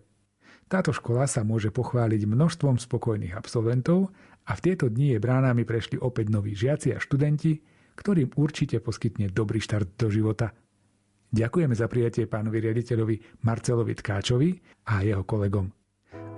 Táto 0.67 0.91
škola 0.91 1.29
sa 1.29 1.45
môže 1.45 1.69
pochváliť 1.69 2.25
množstvom 2.25 2.81
spokojných 2.81 3.37
absolventov 3.37 4.11
a 4.45 4.51
v 4.57 4.63
tieto 4.65 4.89
dni 4.91 5.15
je 5.15 5.23
bránami 5.23 5.63
prešli 5.63 6.01
opäť 6.01 6.33
noví 6.33 6.57
žiaci 6.57 6.91
a 6.91 6.99
študenti, 6.99 7.61
ktorým 7.95 8.33
určite 8.35 8.81
poskytne 8.81 9.31
dobrý 9.31 9.61
štart 9.61 9.95
do 9.95 10.09
života. 10.11 10.51
Ďakujeme 11.31 11.75
za 11.77 11.87
prijatie 11.87 12.25
pánovi 12.25 12.65
riaditeľovi 12.65 13.45
Marcelovi 13.45 13.93
Tkáčovi 13.95 14.49
a 14.91 15.05
jeho 15.05 15.23
kolegom. 15.23 15.69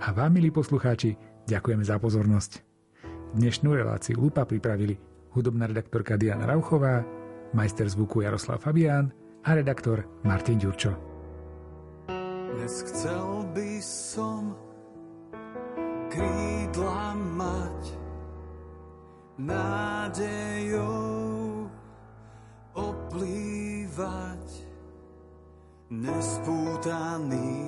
A 0.04 0.08
vám, 0.14 0.38
milí 0.38 0.54
poslucháči, 0.54 1.18
ďakujeme 1.50 1.82
za 1.82 1.98
pozornosť. 1.98 2.62
Dnešnú 3.34 3.74
reláciu 3.74 4.20
Lupa 4.20 4.46
pripravili 4.46 4.98
hudobná 5.34 5.70
redaktorka 5.70 6.18
Diana 6.18 6.50
Rauchová, 6.50 7.17
majster 7.54 7.90
zvuku 7.90 8.22
Jaroslav 8.22 8.60
Fabián 8.64 9.12
a 9.44 9.56
redaktor 9.56 10.04
Martin 10.24 10.60
Ďurčo. 10.60 10.92
Dnes 12.58 12.84
chcel 12.90 13.48
by 13.54 13.80
som 13.84 14.56
krídla 16.10 17.14
mať 17.38 17.82
nádejou 19.38 20.88
oplývať 22.74 24.48
nespútaný 25.94 27.64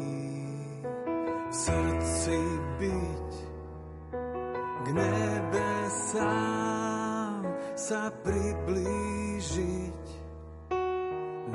v 1.49 1.53
srdci 1.53 2.37
byť 2.81 3.31
k 4.83 4.87
nebesám 4.93 6.29
sa 7.79 8.11
priblížiť 8.11 9.19
žiť 9.39 10.03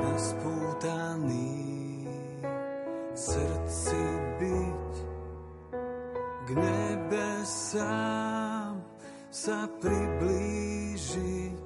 nespútaný 0.00 1.52
srdci 3.12 4.02
byť 4.40 4.92
k 6.44 6.48
nebesám 6.56 7.84
sa 9.28 9.68
priblížiť. 9.84 11.63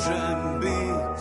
Môžem 0.00 0.64
byť 0.64 1.18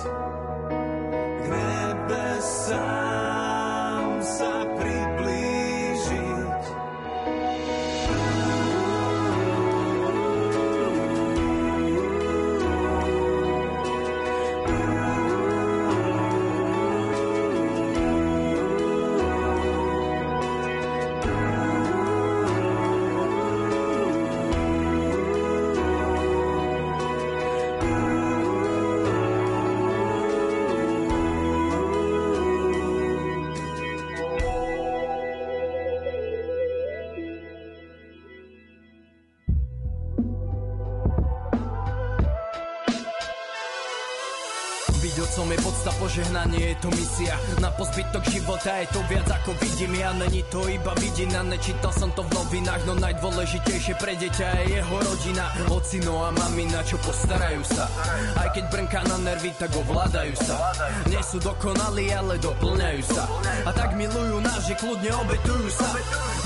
požehnanie, 46.10 46.74
je 46.74 46.78
to 46.82 46.90
misia. 46.98 47.38
Na 47.62 47.70
pozbytok 47.70 48.26
života 48.34 48.82
je 48.82 48.90
to 48.90 49.00
viac 49.14 49.30
ako 49.30 49.54
vidím 49.62 49.94
Ja. 49.94 50.10
Není 50.10 50.42
to 50.50 50.66
iba 50.66 50.90
vidina, 50.98 51.46
nečítal 51.46 51.94
som 51.94 52.10
to 52.18 52.26
v 52.26 52.34
novinách 52.34 52.82
No 52.90 52.98
najdôležitejšie 52.98 53.94
pre 54.02 54.18
deťa 54.18 54.46
je 54.58 54.82
jeho 54.82 54.96
rodina. 55.06 55.54
Ocino 55.70 56.26
a 56.26 56.34
mamina, 56.34 56.82
čo 56.82 56.98
postarajú 57.06 57.62
sa? 57.62 57.86
Aj 58.42 58.50
keď 58.50 58.66
brnká 58.74 59.06
na 59.06 59.22
nervy, 59.22 59.54
tak 59.54 59.70
ovládajú 59.70 60.34
sa. 60.34 60.74
Nie 61.06 61.22
sú 61.22 61.38
dokonalí, 61.46 62.10
ale 62.10 62.42
doplňajú 62.42 63.02
sa. 63.06 63.30
A 63.62 63.70
tak 63.70 63.94
milujú 63.94 64.42
nás, 64.42 64.66
že 64.66 64.74
kľudne 64.82 65.14
obetujú 65.14 65.70
sa 65.70 65.94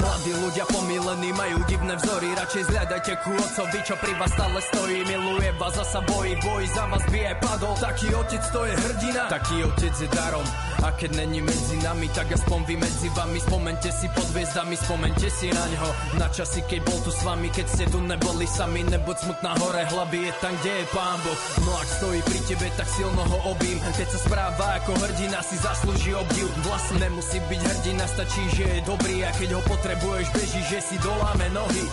Mladí 0.04 0.36
ľudia 0.36 0.68
pomilení 0.68 1.32
majú 1.32 1.64
divné 1.64 1.96
vzory 1.96 2.36
Radšej 2.36 2.76
zľadajte 2.76 3.14
ku 3.24 3.32
otcovi, 3.40 3.80
čo 3.88 3.96
pri 3.96 4.12
vás 4.20 4.36
stále 4.36 4.60
stojí. 4.60 5.00
Miluje 5.08 5.56
vás 5.56 5.80
a 5.80 5.86
sa 5.88 6.04
bojí, 6.04 6.36
bojí 6.44 6.68
za 6.76 6.92
vás 6.92 7.08
by 7.08 7.20
aj 7.32 7.36
padol. 7.40 7.72
Taký 7.80 8.12
otec 8.12 8.44
to 8.52 8.68
je 8.68 8.74
hrdina, 8.76 9.32
taký 9.32 9.64
otec 9.64 9.96
je 9.96 10.08
darom 10.12 10.44
A 10.84 10.92
keď 10.92 11.16
není 11.16 11.40
medzi 11.40 11.80
nami, 11.80 12.12
tak 12.12 12.28
aspoň 12.36 12.60
vy 12.68 12.76
medzi 12.76 13.08
vami. 13.16 13.40
Spomente 13.40 13.88
si 13.88 14.12
pod 14.12 14.28
hviezdami, 14.36 14.76
spomente 14.76 15.28
si 15.32 15.48
na 15.48 15.64
ňo 15.72 15.90
Na 16.20 16.28
časy, 16.28 16.60
keď 16.68 16.84
bol 16.84 17.00
tu 17.08 17.12
s 17.16 17.24
vami, 17.24 17.48
keď 17.48 17.66
ste 17.72 17.86
tu 17.88 18.04
neboli 18.04 18.44
sami 18.44 18.84
Nebuď 18.84 19.18
smutná 19.24 19.56
hore 19.64 19.88
hlavy, 19.88 20.28
je 20.28 20.34
tam, 20.44 20.52
kde 20.60 20.84
je 20.84 20.86
pán 20.92 21.18
Boh. 21.24 21.40
No 21.64 21.72
ak 21.80 21.88
stojí 21.88 22.20
pri 22.28 22.40
tebe, 22.52 22.68
tak 22.76 22.88
silno 22.92 23.24
ho 23.24 23.38
obím. 23.56 23.80
Keď 23.96 24.08
sa 24.12 24.20
správa 24.28 24.68
ako 24.84 24.92
hrdina, 25.00 25.40
si 25.40 25.56
zaslúži 25.56 26.12
obdiv. 26.20 26.52
Vlastne 26.68 27.00
nemusí 27.00 27.40
byť 27.40 27.62
hrdina, 27.64 28.04
stačí, 28.04 28.44
že 28.52 28.64
je 28.68 28.80
dobrý. 28.84 29.24
A 29.24 29.32
keď 29.40 29.56
ho 29.56 29.62
potrebuješ, 29.64 30.28
beží, 30.36 30.62
že 30.68 30.80
si 30.84 30.96
doláme 31.00 31.48
nohy 31.56 31.88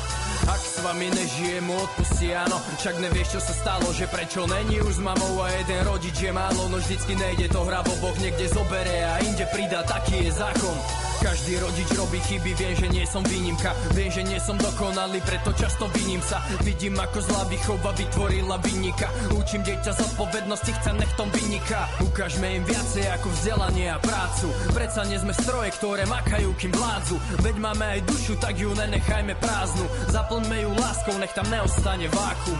ak 0.48 0.62
s 0.62 0.78
vami 0.80 1.12
mu 1.60 1.76
odpustí, 1.76 2.32
áno. 2.32 2.56
Však 2.80 2.96
nevieš, 3.02 3.36
čo 3.36 3.40
sa 3.40 3.52
stalo, 3.52 3.92
že 3.92 4.08
prečo 4.08 4.48
není 4.48 4.80
už 4.80 4.96
s 4.96 5.04
mamou 5.04 5.44
A 5.44 5.52
jeden 5.52 5.84
rodič 5.84 6.16
je 6.16 6.32
málo, 6.32 6.68
no 6.72 6.80
vždycky 6.80 7.12
nejde 7.18 7.52
to 7.52 7.60
hra 7.66 7.84
Boh 8.00 8.16
niekde 8.22 8.48
zobere 8.48 9.04
a 9.04 9.20
inde 9.20 9.44
pridá, 9.52 9.84
taký 9.84 10.24
je 10.24 10.32
zákon 10.32 11.09
každý 11.20 11.60
rodič 11.60 11.88
robí 11.94 12.18
chyby, 12.24 12.50
viem, 12.56 12.74
že 12.74 12.88
nie 12.88 13.04
som 13.04 13.22
výnimka. 13.22 13.76
Viem, 13.92 14.10
že 14.10 14.24
nie 14.24 14.40
som 14.40 14.56
dokonalý, 14.56 15.20
preto 15.22 15.52
často 15.52 15.86
viním 15.92 16.24
sa. 16.24 16.40
Vidím, 16.64 16.96
ako 16.96 17.18
zlá 17.20 17.42
výchova 17.46 17.92
vytvorila 17.92 18.56
vynika. 18.64 19.06
Učím 19.36 19.62
dieťa 19.62 19.92
zodpovednosti, 19.92 20.72
chce 20.72 20.90
nech 20.96 21.12
tom 21.14 21.28
vyniká. 21.30 21.86
Ukážme 22.00 22.56
im 22.56 22.64
viacej 22.64 23.04
ako 23.20 23.28
vzdelanie 23.36 23.92
a 23.92 24.00
prácu. 24.00 24.48
Predsa 24.72 25.04
nie 25.06 25.20
sme 25.20 25.36
stroje, 25.36 25.68
ktoré 25.76 26.08
makajú, 26.08 26.56
kým 26.56 26.72
vládzu. 26.72 27.16
Veď 27.44 27.56
máme 27.60 27.84
aj 27.84 28.00
dušu, 28.08 28.34
tak 28.40 28.56
ju 28.56 28.72
nenechajme 28.72 29.36
prázdnu. 29.36 29.86
Zaplňme 30.08 30.56
ju 30.64 30.70
láskou, 30.74 31.14
nech 31.20 31.32
tam 31.36 31.46
neostane 31.52 32.08
vákum. 32.08 32.58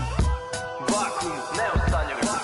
Vákum, 0.85 1.37
neostane 1.57 2.15
vákum 2.21 2.40